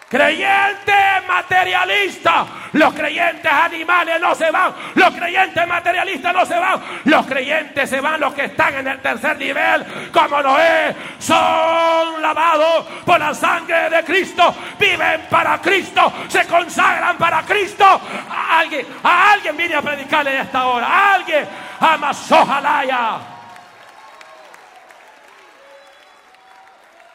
Creyente 0.08 0.94
materialista. 1.26 2.46
Los 2.72 2.94
creyentes 2.94 3.52
animales 3.52 4.18
no 4.18 4.34
se 4.34 4.50
van. 4.50 4.74
Los 4.94 5.14
creyentes 5.14 5.68
materialistas 5.68 6.32
no 6.32 6.46
se 6.46 6.58
van. 6.58 6.82
Los 7.04 7.26
creyentes 7.26 7.90
se 7.90 8.00
van 8.00 8.18
los 8.18 8.32
que 8.32 8.46
están 8.46 8.74
en 8.74 8.88
el 8.88 9.00
tercer 9.00 9.36
nivel, 9.36 9.84
como 10.10 10.42
Noé. 10.42 10.96
Son 11.18 12.22
lavados 12.22 12.86
por 13.04 13.20
la 13.20 13.34
sangre 13.34 13.90
de 13.90 14.02
Cristo. 14.02 14.54
Viven 14.78 15.26
para 15.28 15.58
Cristo. 15.58 16.10
Se 16.28 16.46
consagran 16.46 17.18
para 17.18 17.42
Cristo. 17.42 17.84
A 17.84 18.60
alguien, 18.60 18.86
a 19.02 19.32
alguien 19.32 19.56
viene 19.58 19.74
a 19.74 19.82
predicarle 19.82 20.36
en 20.36 20.40
esta 20.40 20.66
hora. 20.66 20.86
A 20.86 21.14
alguien. 21.16 21.46
Amasojalaya. 21.80 23.18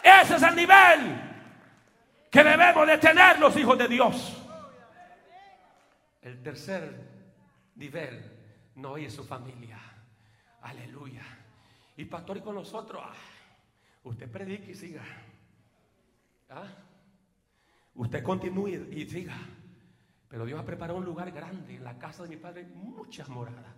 Ese 0.04 0.36
es 0.36 0.44
el 0.44 0.56
nivel 0.56 1.33
que 2.34 2.44
debemos 2.44 2.88
de 2.88 2.98
tener 2.98 3.38
los 3.40 3.56
hijos 3.56 3.78
de 3.78 3.88
Dios. 3.88 4.44
El 6.20 6.42
tercer 6.42 6.92
nivel, 7.76 8.24
no 8.76 8.98
y 8.98 9.08
su 9.12 9.24
familia. 9.24 9.80
Aleluya. 10.64 11.22
Y 11.96 12.06
pastor 12.06 12.38
y 12.38 12.42
con 12.42 12.56
nosotros, 12.56 13.04
ah, 13.06 13.14
usted 14.04 14.32
predique 14.32 14.72
y 14.72 14.76
siga. 14.76 15.04
¿Ah? 16.50 16.66
Usted 17.94 18.24
continúe 18.24 18.88
y 18.90 19.06
siga. 19.06 19.38
Pero 20.28 20.46
Dios 20.46 20.60
ha 20.60 20.66
preparado 20.66 20.98
un 20.98 21.06
lugar 21.06 21.32
grande 21.32 21.76
en 21.76 21.84
la 21.84 22.00
casa 22.00 22.24
de 22.24 22.30
mi 22.30 22.38
padre, 22.38 22.66
muchas 22.74 23.30
moradas. 23.30 23.76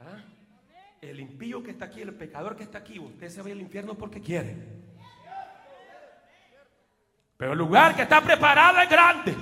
¿Ah? 0.00 0.20
El 1.00 1.20
impío 1.20 1.62
que 1.62 1.70
está 1.70 1.84
aquí, 1.84 2.00
el 2.00 2.12
pecador 2.14 2.56
que 2.56 2.64
está 2.64 2.78
aquí, 2.78 2.98
usted 2.98 3.28
se 3.28 3.40
va 3.40 3.50
al 3.50 3.60
infierno 3.60 3.94
porque 3.94 4.20
quiere. 4.20 4.82
Pero 7.36 7.52
el 7.52 7.58
lugar 7.58 7.96
que 7.96 8.02
está 8.02 8.20
preparado 8.20 8.80
es 8.80 8.88
grande. 8.88 9.34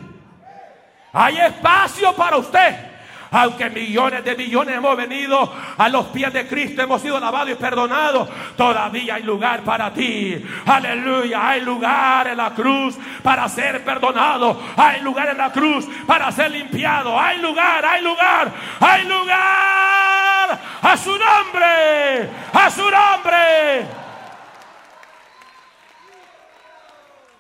Hay 1.13 1.39
espacio 1.39 2.15
para 2.15 2.37
usted. 2.39 2.93
Aunque 3.35 3.71
millones 3.71 4.23
de 4.25 4.37
millones 4.37 4.77
hemos 4.77 4.95
venido 4.95 5.51
a 5.79 5.89
los 5.89 6.07
pies 6.07 6.31
de 6.35 6.47
Cristo, 6.47 6.83
hemos 6.83 7.01
sido 7.01 7.19
lavados 7.19 7.51
y 7.51 7.55
perdonados, 7.55 8.29
todavía 8.59 9.15
hay 9.15 9.23
lugar 9.23 9.63
para 9.63 9.91
ti. 9.91 10.45
Aleluya, 10.67 11.49
hay 11.49 11.63
lugar 11.63 12.27
en 12.29 12.37
la 12.37 12.51
cruz 12.51 12.99
para 13.23 13.49
ser 13.49 13.83
perdonado. 13.85 14.61
Hay 14.77 15.01
lugar 15.01 15.31
en 15.31 15.39
la 15.39 15.51
cruz 15.51 15.87
para 16.07 16.31
ser 16.31 16.51
limpiado. 16.51 17.19
Hay 17.19 17.39
lugar, 17.39 17.83
hay 17.87 18.03
lugar, 18.03 18.53
hay 18.81 19.05
lugar. 19.05 20.61
A 20.83 20.97
su 20.99 21.13
nombre, 21.13 22.29
a 22.53 22.71
su 22.71 22.83
nombre. 22.83 24.02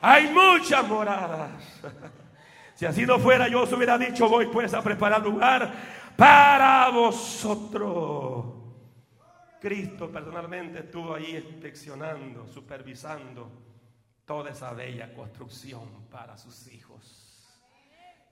Hay 0.02 0.28
muchas 0.30 0.86
moradas. 0.86 1.80
Si 2.74 2.86
así 2.86 3.06
no 3.06 3.20
fuera, 3.20 3.46
yo 3.46 3.62
os 3.62 3.72
hubiera 3.72 3.96
dicho, 3.96 4.28
voy 4.28 4.46
pues 4.46 4.74
a 4.74 4.82
preparar 4.82 5.22
lugar 5.22 5.72
para 6.16 6.88
vosotros. 6.88 8.46
Cristo 9.60 10.10
personalmente 10.10 10.80
estuvo 10.80 11.14
ahí 11.14 11.36
inspeccionando, 11.36 12.44
supervisando 12.48 13.52
toda 14.24 14.50
esa 14.50 14.72
bella 14.72 15.14
construcción 15.14 16.08
para 16.10 16.36
sus 16.36 16.66
hijos. 16.72 17.46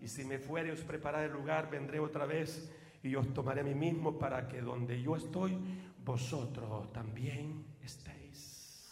Y 0.00 0.08
si 0.08 0.24
me 0.24 0.40
fuere 0.40 0.72
os 0.72 0.80
preparar 0.80 1.22
el 1.22 1.32
lugar, 1.32 1.70
vendré 1.70 2.00
otra 2.00 2.26
vez 2.26 2.72
y 3.04 3.14
os 3.14 3.32
tomaré 3.32 3.60
a 3.60 3.64
mí 3.64 3.74
mismo 3.74 4.18
para 4.18 4.48
que 4.48 4.62
donde 4.62 5.00
yo 5.00 5.14
estoy, 5.14 5.56
vosotros 6.04 6.92
también 6.92 7.66
estéis. 7.84 8.90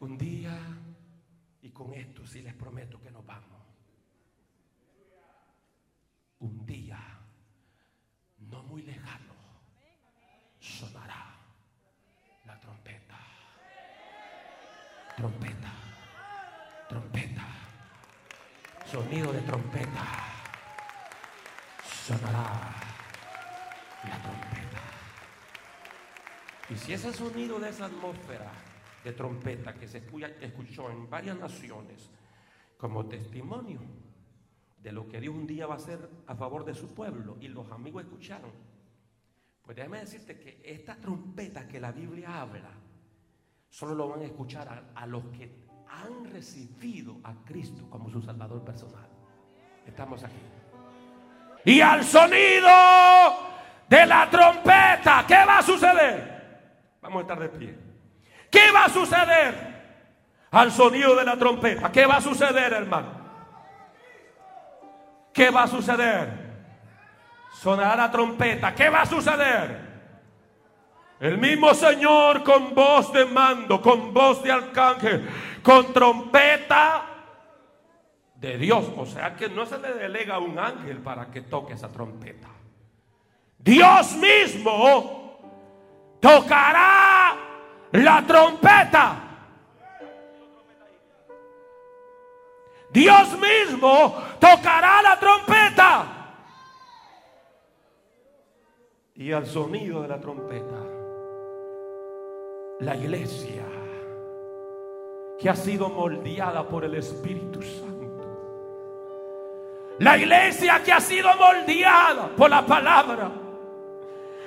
Un 0.00 0.18
día 0.18 0.58
y 1.66 1.70
con 1.70 1.92
esto 1.94 2.24
sí 2.24 2.42
les 2.42 2.54
prometo 2.54 3.00
que 3.00 3.10
nos 3.10 3.26
vamos. 3.26 3.60
Un 6.38 6.64
día, 6.64 6.96
no 8.38 8.62
muy 8.62 8.82
lejano, 8.82 9.34
sonará 10.60 11.34
la 12.44 12.60
trompeta. 12.60 13.18
Trompeta, 15.16 15.72
trompeta, 16.88 17.46
sonido 18.88 19.32
de 19.32 19.40
trompeta. 19.40 20.06
Sonará 22.06 22.74
la 24.04 24.22
trompeta. 24.22 24.82
Y 26.70 26.76
si 26.76 26.92
ese 26.92 27.12
sonido 27.12 27.58
de 27.58 27.70
esa 27.70 27.86
atmósfera 27.86 28.52
de 29.06 29.12
trompeta 29.12 29.72
que 29.72 29.86
se 29.86 30.02
escuchó 30.40 30.90
en 30.90 31.08
varias 31.08 31.38
naciones 31.38 32.10
como 32.76 33.06
testimonio 33.06 33.78
de 34.82 34.90
lo 34.90 35.06
que 35.06 35.20
Dios 35.20 35.32
un 35.32 35.46
día 35.46 35.68
va 35.68 35.74
a 35.74 35.76
hacer 35.76 36.10
a 36.26 36.34
favor 36.34 36.64
de 36.64 36.74
su 36.74 36.92
pueblo 36.92 37.36
y 37.40 37.46
los 37.46 37.70
amigos 37.70 38.02
escucharon. 38.02 38.50
Pues 39.62 39.76
déjame 39.76 40.00
decirte 40.00 40.40
que 40.40 40.60
esta 40.64 40.96
trompeta 40.96 41.68
que 41.68 41.78
la 41.78 41.92
Biblia 41.92 42.42
habla, 42.42 42.72
solo 43.68 43.94
lo 43.94 44.08
van 44.08 44.22
a 44.22 44.24
escuchar 44.24 44.68
a, 44.68 45.00
a 45.00 45.06
los 45.06 45.24
que 45.26 45.54
han 45.88 46.24
recibido 46.32 47.20
a 47.22 47.44
Cristo 47.44 47.88
como 47.88 48.10
su 48.10 48.20
Salvador 48.20 48.64
personal. 48.64 49.08
Estamos 49.86 50.24
aquí. 50.24 50.34
Y 51.64 51.80
al 51.80 52.02
sonido 52.02 52.68
de 53.88 54.04
la 54.04 54.28
trompeta, 54.28 55.24
¿qué 55.28 55.44
va 55.46 55.58
a 55.58 55.62
suceder? 55.62 56.98
Vamos 57.00 57.18
a 57.18 57.22
estar 57.22 57.38
de 57.38 57.48
pie. 57.50 57.85
¿Qué 58.56 58.72
va 58.72 58.86
a 58.86 58.88
suceder? 58.88 59.54
Al 60.50 60.72
sonido 60.72 61.14
de 61.14 61.26
la 61.26 61.36
trompeta. 61.36 61.92
¿Qué 61.92 62.06
va 62.06 62.16
a 62.16 62.20
suceder, 62.22 62.72
hermano? 62.72 63.10
¿Qué 65.30 65.50
va 65.50 65.64
a 65.64 65.66
suceder? 65.66 66.30
Sonará 67.52 67.96
la 67.96 68.10
trompeta. 68.10 68.74
¿Qué 68.74 68.88
va 68.88 69.02
a 69.02 69.06
suceder? 69.06 69.78
El 71.20 71.36
mismo 71.36 71.74
Señor 71.74 72.42
con 72.42 72.74
voz 72.74 73.12
de 73.12 73.26
mando, 73.26 73.82
con 73.82 74.14
voz 74.14 74.42
de 74.42 74.52
arcángel, 74.52 75.28
con 75.62 75.92
trompeta 75.92 77.02
de 78.36 78.56
Dios. 78.56 78.86
O 78.96 79.04
sea 79.04 79.36
que 79.36 79.50
no 79.50 79.66
se 79.66 79.78
le 79.78 79.92
delega 79.92 80.36
a 80.36 80.38
un 80.38 80.58
ángel 80.58 81.02
para 81.02 81.30
que 81.30 81.42
toque 81.42 81.74
esa 81.74 81.92
trompeta. 81.92 82.48
Dios 83.58 84.12
mismo 84.12 86.16
tocará 86.20 87.45
la 88.02 88.24
trompeta. 88.26 89.22
Dios 92.90 93.38
mismo 93.38 94.14
tocará 94.38 95.02
la 95.02 95.18
trompeta. 95.18 96.06
Y 99.16 99.32
al 99.32 99.46
sonido 99.46 100.02
de 100.02 100.08
la 100.08 100.20
trompeta, 100.20 100.76
la 102.80 102.96
iglesia 102.96 103.64
que 105.38 105.50
ha 105.50 105.56
sido 105.56 105.88
moldeada 105.88 106.66
por 106.66 106.84
el 106.84 106.94
Espíritu 106.94 107.62
Santo. 107.62 107.96
La 109.98 110.18
iglesia 110.18 110.82
que 110.82 110.92
ha 110.92 111.00
sido 111.00 111.28
moldeada 111.36 112.28
por 112.36 112.50
la 112.50 112.64
palabra 112.64 113.30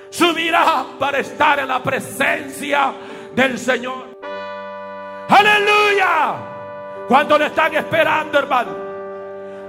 subirá 0.09 0.85
para 0.99 1.19
estar 1.19 1.59
en 1.59 1.67
la 1.67 1.81
presencia 1.81 2.93
del 3.39 3.57
Señor. 3.57 4.19
Aleluya. 5.29 6.35
¿Cuánto 7.07 7.37
le 7.37 7.45
están 7.45 7.73
esperando, 7.73 8.37
hermano? 8.37 8.71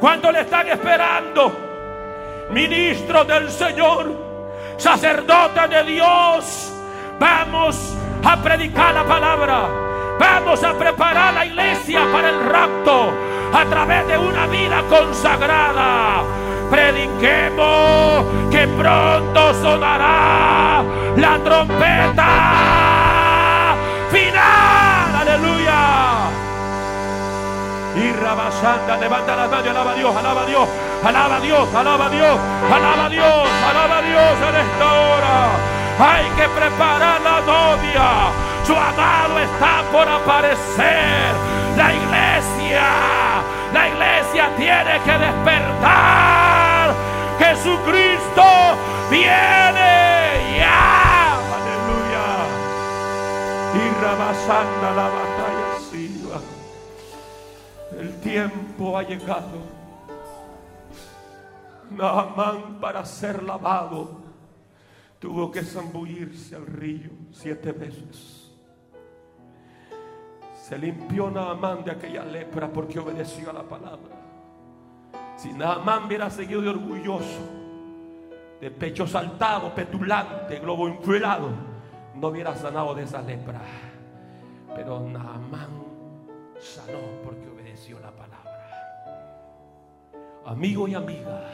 ¿Cuánto 0.00 0.32
le 0.32 0.40
están 0.40 0.68
esperando? 0.68 1.52
Ministro 2.50 3.24
del 3.24 3.48
Señor, 3.48 4.12
sacerdote 4.76 5.68
de 5.68 5.84
Dios, 5.84 6.72
vamos 7.20 7.94
a 8.24 8.36
predicar 8.42 8.92
la 8.92 9.04
palabra. 9.04 9.68
Vamos 10.18 10.64
a 10.64 10.76
preparar 10.76 11.32
la 11.32 11.46
iglesia 11.46 12.00
para 12.12 12.28
el 12.28 12.40
rapto 12.46 13.12
a 13.52 13.64
través 13.66 14.06
de 14.08 14.18
una 14.18 14.46
vida 14.48 14.82
consagrada 14.90 16.24
prediquemos 16.70 18.24
que 18.50 18.66
pronto 18.68 19.54
sonará 19.54 20.84
la 21.16 21.38
trompeta 21.42 22.69
Y 28.00 28.12
Rabasanda, 28.12 28.96
levanta 28.96 29.36
las 29.36 29.50
manos, 29.50 29.68
alaba 29.68 29.90
a 29.90 29.94
Dios, 29.94 30.16
alaba 30.16 30.40
a 30.40 30.46
Dios, 30.46 30.68
alaba 31.04 31.36
a 31.36 31.40
Dios, 31.40 31.68
alaba 31.74 32.06
a 32.06 32.08
Dios, 32.08 32.40
alaba 32.72 33.04
a 33.04 33.08
Dios, 33.10 33.48
alaba 33.68 33.98
a 33.98 34.02
Dios 34.02 34.32
en 34.48 34.56
esta 34.56 34.86
hora. 34.86 35.50
Hay 36.00 36.24
que 36.30 36.48
preparar 36.48 37.20
la 37.20 37.40
novia. 37.42 38.32
Su 38.64 38.74
amado 38.74 39.38
está 39.38 39.82
por 39.92 40.08
aparecer. 40.08 41.34
La 41.76 41.92
iglesia, 41.92 42.88
la 43.74 43.88
iglesia 43.88 44.48
tiene 44.56 44.98
que 45.04 45.18
despertar. 45.18 46.94
Jesucristo 47.38 48.44
viene 49.10 50.56
ya. 50.56 51.36
Aleluya. 51.52 52.26
Y 53.74 54.02
rabasanda 54.02 54.90
siga. 54.96 55.39
El 58.00 58.18
tiempo 58.20 58.96
ha 58.96 59.02
llegado. 59.02 59.58
Naamán 61.90 62.80
para 62.80 63.04
ser 63.04 63.42
lavado 63.42 64.22
tuvo 65.18 65.50
que 65.50 65.60
zambullirse 65.60 66.56
al 66.56 66.64
río 66.64 67.10
siete 67.30 67.72
veces. 67.72 68.52
Se 70.62 70.78
limpió 70.78 71.30
Naamán 71.30 71.84
de 71.84 71.90
aquella 71.90 72.24
lepra 72.24 72.72
porque 72.72 72.98
obedeció 72.98 73.50
a 73.50 73.52
la 73.52 73.64
palabra. 73.64 74.16
Si 75.36 75.52
Naamán 75.52 76.06
hubiera 76.06 76.30
seguido 76.30 76.62
de 76.62 76.70
orgulloso, 76.70 77.42
de 78.62 78.70
pecho 78.70 79.06
saltado, 79.06 79.74
petulante, 79.74 80.58
globo 80.58 80.88
inflado, 80.88 81.50
no 82.14 82.28
hubiera 82.28 82.56
sanado 82.56 82.94
de 82.94 83.02
esa 83.02 83.20
lepra. 83.20 83.60
Pero 84.74 85.00
Naamán 85.00 85.90
sanó 86.60 86.98
Amigo 90.50 90.88
y 90.88 90.96
amiga, 90.96 91.44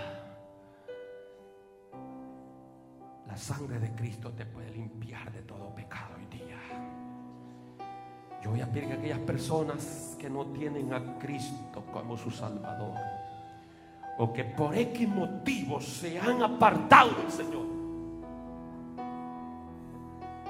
la 3.26 3.36
sangre 3.36 3.78
de 3.78 3.94
Cristo 3.94 4.30
te 4.30 4.46
puede 4.46 4.70
limpiar 4.70 5.30
de 5.32 5.42
todo 5.42 5.68
pecado 5.74 6.14
hoy 6.16 6.24
día. 6.34 6.56
Yo 8.42 8.52
voy 8.52 8.62
a 8.62 8.72
pedir 8.72 8.88
que 8.88 8.94
aquellas 8.94 9.18
personas 9.18 10.16
que 10.18 10.30
no 10.30 10.46
tienen 10.46 10.94
a 10.94 11.18
Cristo 11.18 11.84
como 11.92 12.16
su 12.16 12.30
Salvador, 12.30 12.96
o 14.16 14.32
que 14.32 14.44
por 14.44 14.74
X 14.74 15.06
motivos 15.06 15.84
se 15.84 16.18
han 16.18 16.42
apartado 16.42 17.10
del 17.20 17.30
Señor 17.30 17.66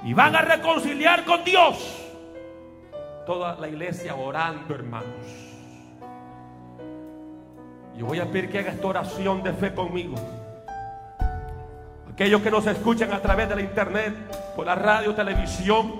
y 0.05 0.13
van 0.13 0.37
a 0.37 0.41
reconciliar 0.41 1.25
con 1.25 1.43
Dios. 1.43 2.01
Toda 3.25 3.59
la 3.59 3.67
iglesia 3.67 4.15
orando, 4.15 4.73
hermanos. 4.73 5.46
Yo 7.97 8.05
voy 8.05 8.19
a 8.19 8.25
pedir 8.25 8.51
que 8.51 8.59
haga 8.59 8.71
esta 8.71 8.87
oración 8.87 9.41
de 9.41 9.53
fe 9.53 9.73
conmigo. 9.73 10.15
Aquellos 12.13 12.41
que 12.41 12.51
nos 12.51 12.67
escuchan 12.67 13.11
a 13.11 13.19
través 13.19 13.49
de 13.49 13.55
la 13.55 13.61
internet, 13.61 14.13
por 14.55 14.67
la 14.67 14.75
radio, 14.75 15.15
televisión. 15.15 15.93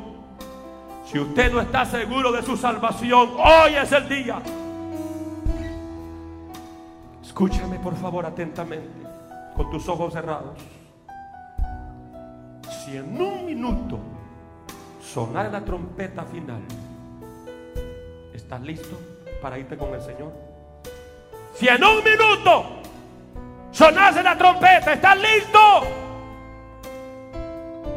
Si 1.06 1.18
usted 1.18 1.52
no 1.52 1.60
está 1.60 1.86
seguro 1.86 2.32
de 2.32 2.44
su 2.44 2.56
salvación, 2.56 3.32
hoy 3.38 3.76
es 3.76 3.92
el 3.92 4.08
día. 4.08 4.42
Escúchame 7.24 7.80
por 7.80 7.96
favor 7.96 8.28
atentamente, 8.28 9.08
con 9.56 9.72
tus 9.72 9.88
ojos 9.90 10.14
cerrados. 10.14 10.60
Si 12.84 12.96
en 12.96 13.20
un 13.20 13.46
minuto 13.46 14.00
sonara 15.02 15.50
la 15.50 15.62
trompeta 15.66 16.24
final, 16.26 16.62
¿estás 18.34 18.62
listo 18.62 19.00
para 19.42 19.58
irte 19.58 19.78
con 19.78 19.94
el 19.94 20.02
Señor? 20.02 20.47
Si 21.58 21.68
en 21.68 21.84
un 21.84 22.04
minuto 22.04 22.82
sonase 23.72 24.22
la 24.22 24.38
trompeta, 24.38 24.94
¿estás 24.94 25.18
listo? 25.18 25.60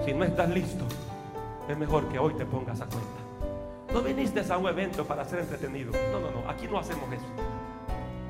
Si 0.02 0.14
no 0.14 0.24
estás 0.24 0.48
listo, 0.48 0.86
es 1.68 1.76
mejor 1.76 2.08
que 2.08 2.18
hoy 2.18 2.32
te 2.34 2.46
pongas 2.46 2.80
a 2.80 2.86
cuenta. 2.86 3.20
No 3.92 4.00
viniste 4.00 4.42
a 4.50 4.56
un 4.56 4.66
evento 4.66 5.04
para 5.04 5.26
ser 5.26 5.40
entretenido. 5.40 5.92
No, 6.10 6.20
no, 6.20 6.30
no. 6.30 6.48
Aquí 6.48 6.66
no 6.68 6.78
hacemos 6.78 7.12
eso. 7.12 7.26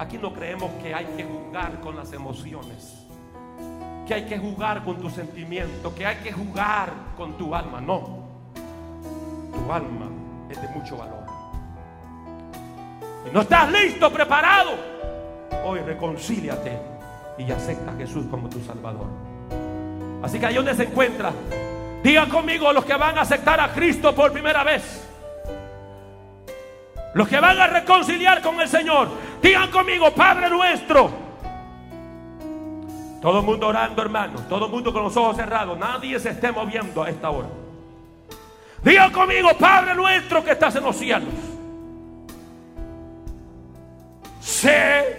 Aquí 0.01 0.19
no 0.19 0.35
creemos 0.35 0.69
que 0.83 0.93
hay 0.93 1.05
que 1.17 1.23
jugar 1.23 1.79
con 1.81 1.95
las 1.95 2.13
emociones, 2.13 3.07
que 4.09 4.15
hay 4.15 4.25
que 4.25 4.37
jugar 4.37 4.83
con 4.83 4.97
tus 4.97 5.13
sentimientos, 5.13 5.93
que 5.93 6.07
hay 6.07 6.17
que 6.17 6.33
jugar 6.33 6.91
con 7.17 7.35
tu 7.39 7.55
alma. 7.55 7.81
No, 7.81 8.25
tu 9.53 9.73
alma 9.73 10.09
es 10.51 10.61
de 10.61 10.69
mucho 10.69 10.97
valor. 10.97 11.25
Y 13.29 13.33
no 13.33 13.43
estás 13.43 13.71
listo, 13.71 14.13
preparado. 14.13 14.91
Hoy 15.65 15.81
reconcíliate 15.81 16.79
y 17.39 17.51
acepta 17.51 17.93
a 17.93 17.97
Jesús 17.97 18.27
como 18.31 18.49
tu 18.49 18.61
Salvador. 18.61 19.07
Así 20.23 20.39
que 20.39 20.47
ahí 20.47 20.55
donde 20.55 20.75
se 20.75 20.85
encuentra, 20.85 21.33
digan 22.03 22.29
conmigo 22.29 22.73
los 22.73 22.85
que 22.85 22.95
van 22.95 23.19
a 23.19 23.23
aceptar 23.23 23.61
a 23.61 23.73
Cristo 23.73 24.15
por 24.15 24.33
primera 24.33 24.65
vez. 24.65 25.07
Los 27.15 27.29
que 27.29 27.41
van 27.41 27.59
a 27.59 27.67
reconciliar 27.67 28.41
con 28.41 28.61
el 28.61 28.69
Señor, 28.69 29.09
digan 29.43 29.71
conmigo, 29.71 30.13
Padre 30.15 30.49
nuestro. 30.49 31.11
Todo 33.21 33.41
el 33.41 33.45
mundo 33.45 33.69
orando, 33.69 34.01
hermano. 34.01 34.41
Todo 34.49 34.67
el 34.67 34.71
mundo 34.71 34.93
con 34.93 35.03
los 35.03 35.17
ojos 35.17 35.37
cerrados. 35.37 35.79
Nadie 35.79 36.19
se 36.19 36.31
esté 36.31 36.53
moviendo 36.53 37.03
a 37.03 37.11
esta 37.11 37.31
hora. 37.31 37.49
Diga 38.83 39.11
conmigo, 39.13 39.51
Padre 39.59 39.95
nuestro 39.95 40.43
que 40.43 40.53
estás 40.53 40.77
en 40.77 40.85
los 40.85 40.97
cielos. 40.97 41.29
Sé 44.41 45.19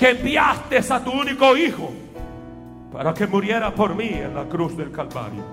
que 0.00 0.12
enviaste 0.12 0.78
a 0.78 1.04
tu 1.04 1.10
único 1.10 1.54
hijo 1.54 1.92
para 2.90 3.12
que 3.12 3.26
muriera 3.26 3.74
por 3.74 3.94
mí 3.94 4.08
en 4.08 4.34
la 4.34 4.44
cruz 4.46 4.74
del 4.74 4.90
Calvario. 4.90 5.44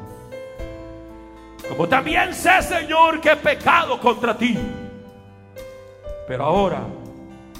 Como 1.67 1.85
también 1.89 2.33
sé, 2.33 2.61
Señor, 2.61 3.19
que 3.19 3.31
he 3.31 3.35
pecado 3.35 3.99
contra 3.99 4.37
ti. 4.37 4.57
Pero 6.29 6.45
ahora 6.45 6.79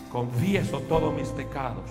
confieso 0.10 0.80
todos 0.88 1.14
mis 1.14 1.28
pecados. 1.28 1.84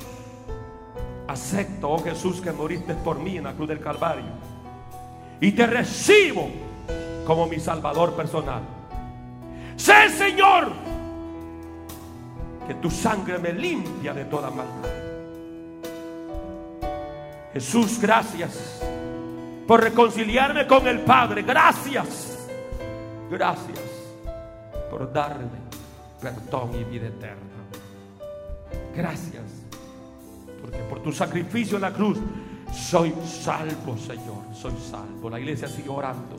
Acepto, 1.29 1.91
oh 1.91 2.03
Jesús, 2.03 2.41
que 2.41 2.51
moriste 2.51 2.95
por 2.95 3.19
mí 3.19 3.37
en 3.37 3.45
la 3.45 3.53
cruz 3.53 3.69
del 3.69 3.81
Calvario. 3.81 4.25
Y 5.43 5.53
te 5.53 5.67
recibo 5.67 6.49
como 7.27 7.47
mi 7.47 7.61
Salvador 7.61 8.15
personal. 8.15 8.63
Sé, 9.77 10.09
Señor, 10.09 10.73
que 12.67 12.75
tu 12.75 12.91
sangre 12.91 13.39
me 13.39 13.53
limpia 13.53 14.13
de 14.13 14.25
toda 14.25 14.51
maldad. 14.51 14.91
Jesús, 17.53 17.99
gracias 18.01 18.83
por 19.67 19.83
reconciliarme 19.83 20.67
con 20.67 20.87
el 20.87 21.01
Padre. 21.01 21.43
Gracias. 21.43 22.49
Gracias 23.31 23.81
por 24.91 25.13
darme 25.13 25.67
perdón 26.21 26.71
y 26.75 26.85
vida 26.85 27.07
eterna. 27.07 27.57
Gracias. 28.95 29.45
Porque 30.61 30.79
por 30.79 31.03
tu 31.03 31.13
sacrificio 31.13 31.77
en 31.77 31.83
la 31.83 31.93
cruz 31.93 32.19
soy 32.73 33.15
salvo, 33.25 33.97
Señor. 33.97 34.55
Soy 34.55 34.75
salvo. 34.91 35.31
La 35.31 35.39
iglesia 35.39 35.69
sigue 35.69 35.89
orando. 35.89 36.37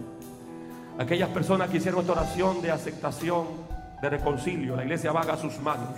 Aquellas 1.00 1.30
personas 1.30 1.70
que 1.70 1.78
hicieron 1.78 2.02
esta 2.02 2.14
oración 2.14 2.62
de 2.62 2.72
aceptación, 2.72 3.46
de 4.02 4.10
reconcilio, 4.10 4.76
la 4.76 4.84
iglesia 4.84 5.12
baja 5.12 5.38
sus 5.38 5.60
manos. 5.60 5.90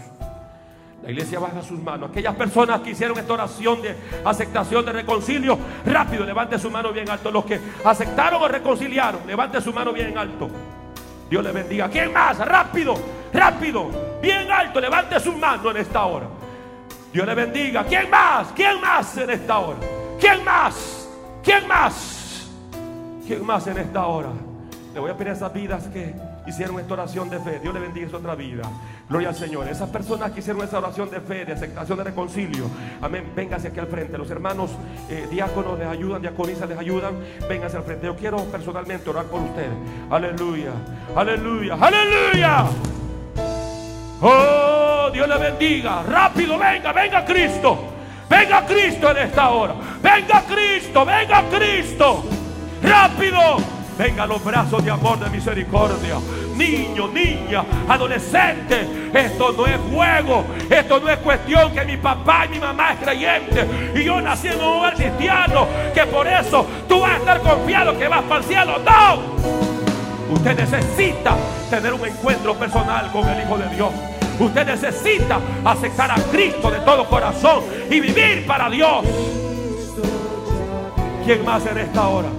La 1.04 1.12
iglesia 1.12 1.40
baja 1.40 1.62
sus 1.62 1.82
manos. 1.82 2.10
Aquellas 2.10 2.36
personas 2.36 2.82
que 2.82 2.92
hicieron 2.92 3.18
esta 3.18 3.34
oración 3.34 3.82
de 3.82 3.96
aceptación, 4.26 4.86
de 4.86 4.92
reconcilio, 4.92 5.58
rápido, 5.86 6.26
levante 6.26 6.60
su 6.60 6.70
mano 6.70 6.92
bien 6.92 7.10
alto. 7.10 7.32
Los 7.32 7.46
que 7.46 7.60
aceptaron 7.86 8.42
o 8.42 8.48
reconciliaron, 8.48 9.26
levante 9.26 9.62
su 9.62 9.72
mano 9.72 9.94
bien 9.94 10.18
alto. 10.18 10.50
Dios 11.30 11.44
le 11.44 11.52
bendiga. 11.52 11.90
¿Quién 11.90 12.12
más? 12.12 12.38
Rápido, 12.40 12.96
rápido, 13.34 13.90
bien 14.22 14.52
alto, 14.52 14.82
levante 14.82 15.20
su 15.20 15.38
mano 15.38 15.72
en 15.72 15.78
esta 15.78 16.04
hora. 16.04 16.28
Dios 17.14 17.26
le 17.26 17.36
bendiga. 17.36 17.86
¿Quién 17.86 18.10
más? 18.10 18.50
¿Quién 18.54 18.82
más 18.82 19.18
en 19.18 19.30
esta 19.30 19.60
hora? 19.60 19.80
¿Quién 20.20 20.44
más? 20.44 21.10
¿Quién 21.44 21.68
más? 21.68 22.50
¿Quién 23.26 23.46
más 23.46 23.68
en 23.68 23.78
esta 23.78 24.06
hora? 24.06 24.30
Le 24.94 25.00
voy 25.00 25.12
a 25.12 25.18
pedir 25.18 25.32
esas 25.32 25.54
vidas 25.54 25.88
que 25.88 26.14
hicieron 26.50 26.80
esta 26.80 26.94
oración 26.94 27.30
de 27.30 27.40
fe. 27.40 27.60
Dios 27.60 27.74
le 27.74 27.80
bendiga 27.80 28.10
su 28.10 28.18
otra 28.18 28.36
vida. 28.36 28.64
Gloria 29.08 29.30
al 29.30 29.36
Señor. 29.36 29.68
Esas 29.68 29.90
personas 29.90 30.32
que 30.32 30.40
hicieron 30.40 30.62
esa 30.64 30.78
oración 30.78 31.10
de 31.10 31.22
fe, 31.22 31.46
de 31.46 31.54
aceptación, 31.54 31.98
de 31.98 32.04
reconcilio. 32.04 32.66
Amén. 33.02 33.32
Véngase 33.36 33.70
aquí 33.70 33.80
al 33.80 33.88
frente. 33.88 34.18
Los 34.18 34.30
hermanos 34.30 34.72
eh, 35.10 35.28
diáconos 35.30 35.80
les 35.80 35.88
ayudan, 35.88 36.22
diaconisas 36.22 36.68
les 36.68 36.78
ayudan. 36.78 37.16
Véngase 37.48 37.78
al 37.78 37.84
frente. 37.84 38.06
Yo 38.06 38.16
quiero 38.16 38.38
personalmente 38.46 39.10
orar 39.10 39.26
por 39.26 39.42
ustedes. 39.42 39.70
Aleluya. 40.10 40.72
Aleluya. 41.16 41.78
Aleluya. 41.80 42.66
Oh, 44.22 45.10
Dios 45.12 45.28
le 45.28 45.38
bendiga. 45.38 46.04
Rápido, 46.04 46.58
venga, 46.58 46.92
venga 46.92 47.26
Cristo. 47.26 47.78
Venga 48.30 48.66
Cristo 48.66 49.12
en 49.12 49.18
esta 49.18 49.50
hora. 49.50 49.76
Venga 50.02 50.44
Cristo, 50.44 51.06
venga 51.06 51.44
Cristo. 51.50 52.24
Rápido. 52.84 53.79
Venga 54.00 54.26
los 54.26 54.42
brazos 54.42 54.82
de 54.86 54.92
amor, 54.92 55.20
de 55.20 55.30
misericordia. 55.30 56.16
Niño, 56.56 57.10
niña, 57.10 57.66
adolescente. 57.86 59.10
Esto 59.14 59.52
no 59.52 59.68
es 59.68 59.78
juego. 59.92 60.46
Esto 60.70 61.02
no 61.02 61.10
es 61.10 61.18
cuestión 61.18 61.74
que 61.74 61.84
mi 61.84 61.98
papá 61.98 62.46
y 62.46 62.50
mi 62.50 62.60
mamá 62.60 62.94
es 62.94 63.00
creyente. 63.02 63.68
Y 63.94 64.06
yo 64.06 64.22
nací 64.22 64.48
en 64.48 64.56
un 64.56 64.78
hogar 64.78 64.96
cristiano. 64.96 65.68
Que 65.94 66.06
por 66.06 66.26
eso 66.26 66.66
tú 66.88 67.02
vas 67.02 67.12
a 67.12 67.18
estar 67.18 67.42
confiado 67.42 68.00
que 68.00 68.08
vas 68.08 68.24
para 68.24 68.40
el 68.40 68.44
cielo. 68.46 68.78
No. 68.86 70.34
Usted 70.34 70.56
necesita 70.56 71.36
tener 71.70 71.94
un 71.94 72.06
encuentro 72.08 72.56
personal 72.56 73.12
con 73.12 73.28
el 73.28 73.44
Hijo 73.44 73.58
de 73.58 73.76
Dios. 73.76 73.90
Usted 74.40 74.66
necesita 74.66 75.42
aceptar 75.66 76.12
a 76.12 76.16
Cristo 76.32 76.72
de 76.72 76.80
todo 76.80 77.06
corazón 77.06 77.66
y 77.92 78.00
vivir 78.00 78.48
para 78.48 78.70
Dios. 78.70 79.04
¿Quién 81.26 81.44
más 81.44 81.66
en 81.66 81.80
esta 81.80 82.08
hora? 82.08 82.30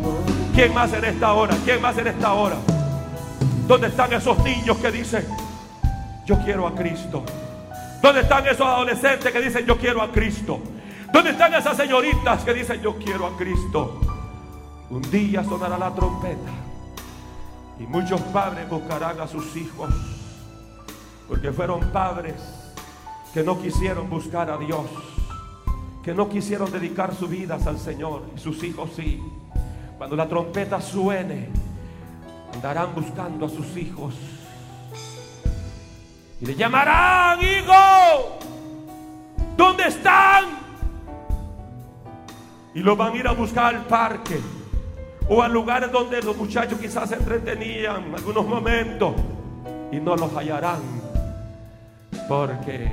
¿Quién 0.55 0.75
más 0.75 0.93
en 0.93 1.05
esta 1.05 1.33
hora? 1.33 1.57
¿Quién 1.65 1.81
más 1.81 1.97
en 1.99 2.07
esta 2.09 2.33
hora? 2.33 2.57
¿Dónde 3.67 3.87
están 3.89 4.13
esos 4.13 4.39
niños 4.45 4.77
que 4.79 4.91
dicen, 4.91 5.25
yo 6.27 6.39
quiero 6.45 6.67
a 6.67 6.75
Cristo? 6.75 7.25
¿Dónde 8.03 8.23
están 8.23 8.47
esos 8.47 8.67
adolescentes 8.67 9.33
que 9.33 9.41
dicen, 9.41 9.65
yo 9.65 9.79
quiero 9.79 10.03
a 10.03 10.11
Cristo? 10.11 10.61
¿Dónde 11.13 11.31
están 11.31 11.55
esas 11.55 11.77
señoritas 11.77 12.43
que 12.45 12.55
dicen, 12.55 12.81
yo 12.81 12.97
quiero 12.97 13.27
a 13.27 13.37
Cristo? 13.37 14.01
Un 14.91 15.03
día 15.11 15.45
sonará 15.45 15.79
la 15.79 15.95
trompeta 15.95 16.51
y 17.79 17.85
muchos 17.85 18.21
padres 18.23 18.69
buscarán 18.69 19.21
a 19.21 19.27
sus 19.27 19.57
hijos 19.57 19.89
porque 21.29 21.53
fueron 21.53 21.81
padres 21.93 22.35
que 23.33 23.45
no 23.45 23.63
quisieron 23.63 24.11
buscar 24.11 24.51
a 24.51 24.59
Dios, 24.59 24.85
que 26.03 26.13
no 26.13 26.29
quisieron 26.29 26.73
dedicar 26.73 27.15
sus 27.15 27.31
vidas 27.31 27.69
al 27.69 27.79
Señor 27.79 28.25
y 28.37 28.41
sus 28.41 28.63
hijos 28.65 28.91
sí. 28.97 29.23
Cuando 30.01 30.17
la 30.17 30.27
trompeta 30.27 30.81
suene, 30.81 31.51
andarán 32.55 32.95
buscando 32.95 33.45
a 33.45 33.49
sus 33.51 33.77
hijos. 33.77 34.15
Y 36.41 36.47
le 36.47 36.55
llamarán, 36.55 37.39
hijo, 37.43 38.39
¿dónde 39.59 39.89
están? 39.89 40.45
Y 42.73 42.81
lo 42.81 42.97
van 42.97 43.13
a 43.13 43.17
ir 43.17 43.29
a 43.29 43.33
buscar 43.33 43.75
al 43.75 43.85
parque 43.85 44.41
o 45.29 45.43
a 45.43 45.49
lugares 45.49 45.93
donde 45.93 46.23
los 46.23 46.35
muchachos 46.35 46.79
quizás 46.79 47.11
se 47.11 47.17
entretenían 47.17 48.15
algunos 48.15 48.47
momentos 48.47 49.13
y 49.93 49.97
no 49.97 50.17
los 50.17 50.33
hallarán 50.33 50.81
porque 52.27 52.91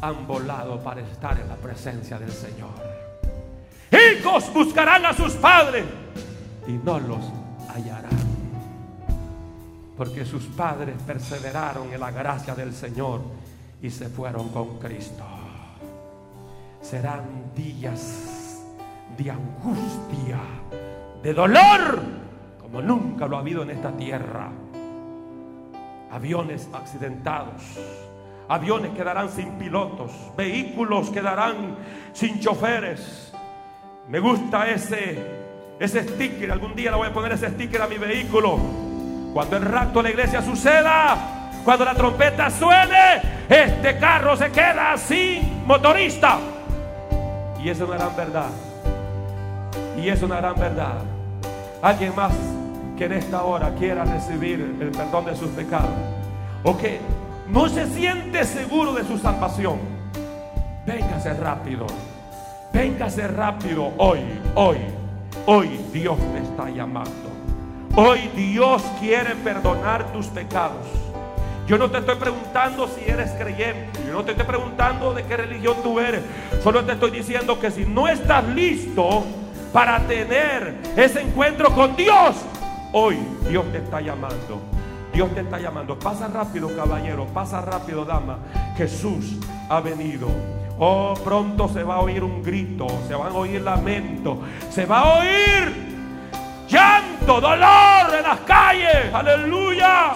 han 0.00 0.26
volado 0.26 0.82
para 0.82 1.02
estar 1.02 1.38
en 1.38 1.48
la 1.48 1.54
presencia 1.54 2.18
del 2.18 2.32
Señor. 2.32 2.74
Hijos 3.92 4.52
buscarán 4.52 5.06
a 5.06 5.12
sus 5.12 5.34
padres 5.34 5.84
y 6.66 6.72
no 6.72 6.98
los 6.98 7.32
hallarán. 7.68 8.10
Porque 9.96 10.24
sus 10.24 10.44
padres 10.44 10.96
perseveraron 11.06 11.92
en 11.92 12.00
la 12.00 12.10
gracia 12.10 12.54
del 12.54 12.72
Señor 12.72 13.22
y 13.80 13.90
se 13.90 14.08
fueron 14.08 14.50
con 14.50 14.78
Cristo. 14.78 15.24
Serán 16.82 17.52
días 17.54 18.62
de 19.16 19.30
angustia, 19.30 20.38
de 21.22 21.32
dolor, 21.32 22.02
como 22.60 22.82
nunca 22.82 23.26
lo 23.26 23.36
ha 23.36 23.40
habido 23.40 23.62
en 23.62 23.70
esta 23.70 23.90
tierra. 23.92 24.50
Aviones 26.10 26.68
accidentados, 26.72 27.62
aviones 28.48 28.92
quedarán 28.92 29.30
sin 29.30 29.52
pilotos, 29.52 30.12
vehículos 30.36 31.10
quedarán 31.10 31.76
sin 32.12 32.38
choferes. 32.38 33.32
Me 34.08 34.20
gusta 34.20 34.68
ese 34.68 35.35
ese 35.78 36.02
sticker, 36.04 36.50
algún 36.50 36.74
día 36.74 36.90
le 36.90 36.96
voy 36.96 37.08
a 37.08 37.12
poner 37.12 37.32
ese 37.32 37.50
sticker 37.50 37.82
a 37.82 37.86
mi 37.86 37.98
vehículo. 37.98 38.58
Cuando 39.34 39.56
el 39.56 39.62
rapto 39.64 39.98
de 39.98 40.04
la 40.04 40.10
iglesia 40.10 40.40
suceda, 40.40 41.50
cuando 41.64 41.84
la 41.84 41.94
trompeta 41.94 42.50
suene, 42.50 43.20
este 43.48 43.98
carro 43.98 44.36
se 44.36 44.50
queda 44.50 44.96
sin 44.96 45.66
motorista. 45.66 46.38
Y 47.62 47.68
eso 47.68 47.84
es 47.84 47.90
una 47.90 47.98
gran 47.98 48.16
verdad. 48.16 48.50
Y 49.98 50.08
es 50.08 50.22
una 50.22 50.36
gran 50.36 50.54
verdad. 50.54 51.02
Alguien 51.82 52.14
más 52.16 52.32
que 52.96 53.04
en 53.04 53.12
esta 53.12 53.42
hora 53.42 53.74
quiera 53.74 54.04
recibir 54.04 54.60
el 54.80 54.90
perdón 54.90 55.26
de 55.26 55.36
sus 55.36 55.50
pecados. 55.50 55.90
O 56.62 56.76
que 56.78 57.00
no 57.48 57.68
se 57.68 57.86
siente 57.88 58.44
seguro 58.44 58.94
de 58.94 59.04
su 59.04 59.18
salvación. 59.18 59.78
Véngase 60.86 61.34
rápido. 61.34 61.86
Véngase 62.72 63.28
rápido 63.28 63.92
hoy, 63.98 64.20
hoy. 64.54 64.95
Hoy 65.44 65.78
Dios 65.92 66.18
te 66.32 66.38
está 66.38 66.70
llamando. 66.70 67.10
Hoy 67.94 68.30
Dios 68.34 68.82
quiere 69.00 69.34
perdonar 69.36 70.12
tus 70.12 70.26
pecados. 70.26 70.86
Yo 71.66 71.78
no 71.78 71.90
te 71.90 71.98
estoy 71.98 72.16
preguntando 72.16 72.86
si 72.88 73.10
eres 73.10 73.32
creyente. 73.32 74.00
Yo 74.06 74.12
no 74.12 74.24
te 74.24 74.30
estoy 74.32 74.46
preguntando 74.46 75.12
de 75.12 75.24
qué 75.24 75.36
religión 75.36 75.76
tú 75.82 75.98
eres. 75.98 76.22
Solo 76.62 76.84
te 76.84 76.92
estoy 76.92 77.10
diciendo 77.10 77.58
que 77.58 77.70
si 77.70 77.84
no 77.84 78.06
estás 78.06 78.46
listo 78.48 79.24
para 79.72 79.98
tener 80.06 80.76
ese 80.96 81.22
encuentro 81.22 81.74
con 81.74 81.96
Dios, 81.96 82.36
hoy 82.92 83.18
Dios 83.48 83.64
te 83.72 83.78
está 83.78 84.00
llamando. 84.00 84.60
Dios 85.12 85.34
te 85.34 85.40
está 85.40 85.58
llamando. 85.58 85.98
Pasa 85.98 86.28
rápido, 86.28 86.68
caballero. 86.76 87.26
Pasa 87.26 87.60
rápido, 87.60 88.04
dama. 88.04 88.38
Jesús 88.76 89.38
ha 89.68 89.80
venido. 89.80 90.28
Oh, 90.78 91.14
pronto 91.24 91.68
se 91.68 91.82
va 91.82 91.94
a 91.94 92.00
oír 92.00 92.22
un 92.22 92.42
grito, 92.42 92.86
se 93.08 93.14
van 93.14 93.32
a 93.32 93.36
oír 93.36 93.62
lamentos, 93.62 94.36
se 94.70 94.84
va 94.84 94.98
a 94.98 95.18
oír 95.20 95.72
llanto 96.68 97.40
dolor 97.40 98.14
en 98.14 98.22
las 98.22 98.40
calles. 98.40 99.14
Aleluya. 99.14 100.12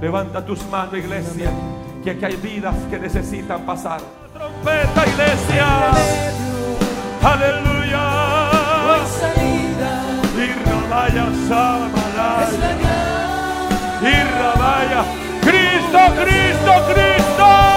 Levanta 0.00 0.44
tus 0.44 0.66
manos, 0.66 0.94
iglesia, 0.94 1.50
que 2.02 2.10
aquí 2.10 2.24
hay 2.24 2.36
vidas 2.36 2.74
que 2.90 2.98
necesitan 2.98 3.64
pasar. 3.64 4.00
Trompeta, 4.32 5.06
iglesia. 5.06 5.90
Aleluya. 7.22 7.70
Y 10.36 10.90
vaya 10.90 11.26
Samalaya. 11.48 12.48
Y 14.02 14.22
Rabaya. 14.38 15.04
Cristo, 15.42 15.98
Cristo, 16.24 16.72
Cristo. 16.92 17.10
Cristo 17.40 17.69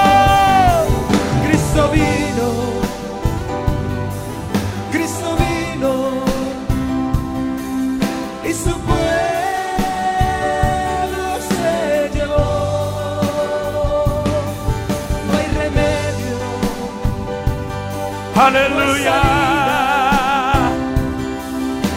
Aleluya. 18.36 19.22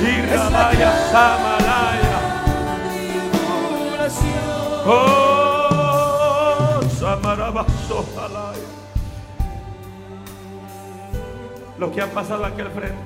Y 0.02 0.20
Rabaya 0.26 0.92
Samalaya. 1.10 2.18
Oh, 4.86 6.80
Samarabaso. 6.98 8.04
Los 11.78 11.90
que 11.90 12.02
han 12.02 12.10
pasado 12.10 12.44
aquí 12.44 12.60
al 12.60 12.70
frente 12.70 12.96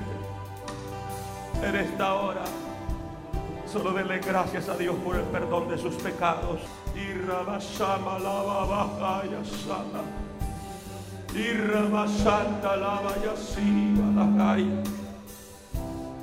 en 1.63 1.75
esta 1.75 2.13
hora, 2.15 2.43
solo 3.71 3.91
denle 3.91 4.19
gracias 4.19 4.69
a 4.69 4.77
Dios 4.77 4.95
por 5.03 5.15
el 5.15 5.23
perdón 5.23 5.69
de 5.69 5.77
sus 5.77 5.95
pecados. 5.95 6.59
Y 6.93 7.13
lava 7.25 8.65
bajaya 8.65 9.43
sana. 9.45 10.30
Y 11.33 11.53
Rabashanta 11.53 12.75
lava 12.75 13.15
yasiva 13.23 14.05
la 14.15 14.25
jaya. 14.37 14.83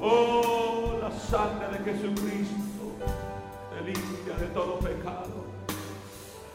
Oh, 0.00 0.98
la 1.00 1.10
sangre 1.10 1.78
de 1.78 1.92
Jesucristo 1.92 2.92
te 3.70 3.84
limpia 3.84 4.34
de 4.38 4.46
todo 4.48 4.78
pecado. 4.78 5.46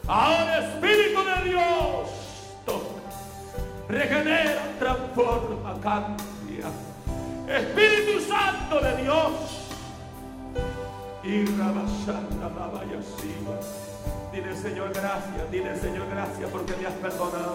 Ahora 0.06 0.58
Espíritu 0.58 1.20
de 1.24 1.50
Dios 1.50 2.08
toca, 2.64 3.02
regenera, 3.88 4.62
transforma, 4.78 5.74
cambia. 5.80 6.70
Espíritu 7.48 8.20
Santo 8.20 8.80
de 8.80 9.02
Dios. 9.02 9.32
Y 11.24 11.44
Rabashanda 11.56 12.50
la 12.56 12.66
vaya 12.68 13.00
Dile 14.32 14.56
Señor 14.56 14.92
gracias, 14.92 15.50
dile 15.50 15.76
Señor 15.78 16.06
gracias 16.08 16.50
porque 16.50 16.74
me 16.76 16.86
has 16.86 16.94
perdonado. 16.94 17.54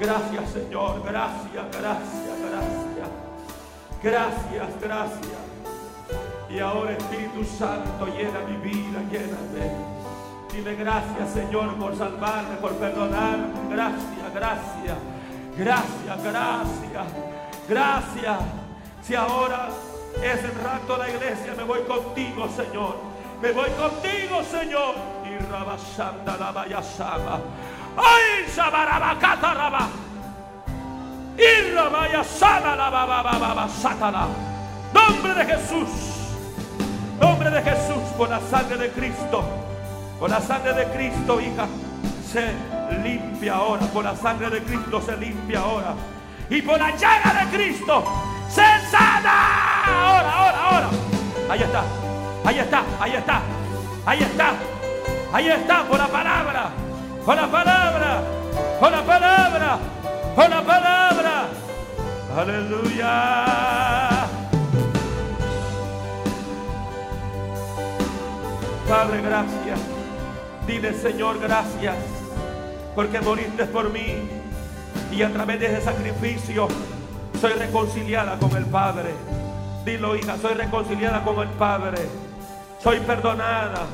Gracias 0.00 0.50
Señor, 0.50 1.02
gracias, 1.04 1.64
gracias, 1.70 2.38
gracias. 2.50 3.08
Gracias, 4.02 4.80
gracias. 4.80 5.44
Y 6.50 6.58
ahora 6.58 6.92
Espíritu 6.92 7.44
Santo 7.44 8.06
llena 8.06 8.40
mi 8.48 8.56
vida, 8.56 9.00
lléname. 9.10 9.94
Dile 10.52 10.74
gracias 10.76 11.30
Señor 11.30 11.74
por 11.76 11.96
salvarme, 11.96 12.56
por 12.56 12.72
perdonarme. 12.72 13.46
Gracias, 13.70 14.34
gracias. 14.34 14.98
Gracias, 15.56 16.24
gracias. 16.24 17.06
Gracias. 17.68 18.38
Si 19.02 19.14
ahora 19.14 19.68
es 20.22 20.44
el 20.44 20.54
rato 20.62 20.94
de 20.94 20.98
la 20.98 21.10
iglesia, 21.10 21.54
me 21.56 21.64
voy 21.64 21.80
contigo, 21.80 22.48
Señor. 22.48 22.96
Me 23.40 23.52
voy 23.52 23.70
contigo, 23.70 24.42
Señor. 24.42 24.94
Y 25.24 25.38
rabashanda 25.50 26.36
la 26.36 26.52
vayasama. 26.52 27.40
¡Ay, 27.96 28.46
shabarabakata 28.54 29.54
raba! 29.54 29.88
Y 31.36 31.70
rabayasana 31.72 32.76
la 32.76 32.90
babababa 32.90 33.68
satana. 33.68 34.26
Nombre 34.92 35.34
de 35.34 35.44
Jesús. 35.44 35.88
Nombre 37.20 37.50
de 37.50 37.62
Jesús, 37.62 38.02
por 38.16 38.28
la 38.28 38.40
sangre 38.40 38.76
de 38.76 38.90
Cristo. 38.90 39.44
Por 40.18 40.30
la 40.30 40.40
sangre 40.40 40.72
de 40.74 40.84
Cristo, 40.86 41.40
hija, 41.40 41.66
se 42.30 42.52
limpia 43.02 43.54
ahora. 43.54 43.86
Por 43.86 44.04
la 44.04 44.14
sangre 44.14 44.50
de 44.50 44.62
Cristo 44.62 45.02
se 45.02 45.16
limpia 45.16 45.60
ahora. 45.60 45.94
Y 46.50 46.62
por 46.62 46.78
la 46.78 46.90
llaga 46.96 47.44
de 47.44 47.56
Cristo 47.56 48.04
se 48.48 48.62
sana. 48.90 49.82
Ahora, 49.86 50.32
ahora, 50.32 50.64
ahora. 50.64 50.88
Ahí 51.50 51.62
está. 51.62 51.82
Ahí 52.44 52.58
está. 52.58 52.82
Ahí 53.00 53.12
está. 53.12 53.42
Ahí 54.06 54.22
está. 54.22 54.52
Ahí 55.32 55.48
está. 55.48 55.82
Por 55.84 55.98
la 55.98 56.08
palabra. 56.08 56.70
Por 57.24 57.36
la 57.36 57.50
palabra. 57.50 58.22
Por 58.78 58.92
la 58.92 59.02
palabra. 59.02 59.78
Por 60.36 60.50
la 60.50 60.62
palabra. 60.62 61.48
Aleluya. 62.36 64.26
Padre, 68.86 69.22
gracias. 69.22 69.80
Dile, 70.66 70.92
Señor, 70.92 71.40
gracias. 71.40 71.96
Porque 72.94 73.20
moriste 73.22 73.64
por 73.64 73.90
mí. 73.90 74.28
Y 75.10 75.22
a 75.22 75.32
través 75.32 75.60
de 75.60 75.66
ese 75.66 75.80
sacrificio 75.80 76.68
soy 77.40 77.52
reconciliada 77.54 78.38
con 78.38 78.54
el 78.54 78.66
Padre. 78.66 79.14
Dilo, 79.86 80.14
hija, 80.14 80.36
soy 80.36 80.54
reconciliada 80.54 81.24
con 81.24 81.38
el 81.38 81.48
Padre. 81.50 82.06
Soy 82.82 83.00
perdonada. 83.00 83.86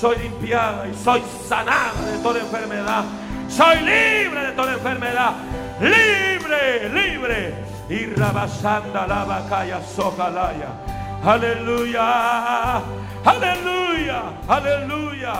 Soy 0.00 0.16
limpiada 0.16 0.86
y 0.86 0.94
soy 0.94 1.20
sanada 1.48 2.00
de 2.06 2.18
toda 2.22 2.38
enfermedad. 2.38 3.04
Soy 3.48 3.78
libre 3.78 4.46
de 4.46 4.52
toda 4.52 4.74
enfermedad. 4.74 5.32
Libre, 5.80 6.88
libre. 6.90 7.54
Y 7.88 8.06
rabasanda 8.14 9.08
la 9.08 9.24
bacaya 9.24 9.80
sojalaya. 9.82 10.68
Aleluya. 11.24 12.76
Aleluya. 13.24 14.22
Aleluya. 14.46 15.34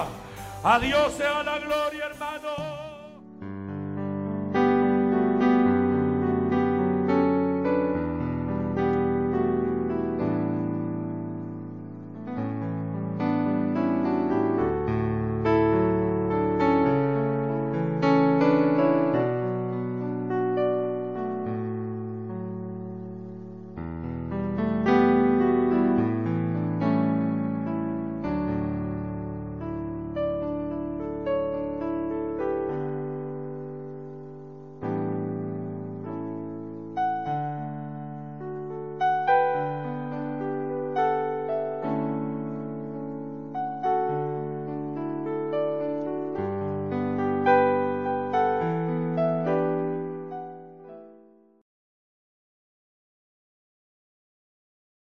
A 0.65 0.79
Dios 0.81 1.13
sea 1.15 1.45
la 1.45 1.59
gloria, 1.61 2.07
hermano. 2.07 2.68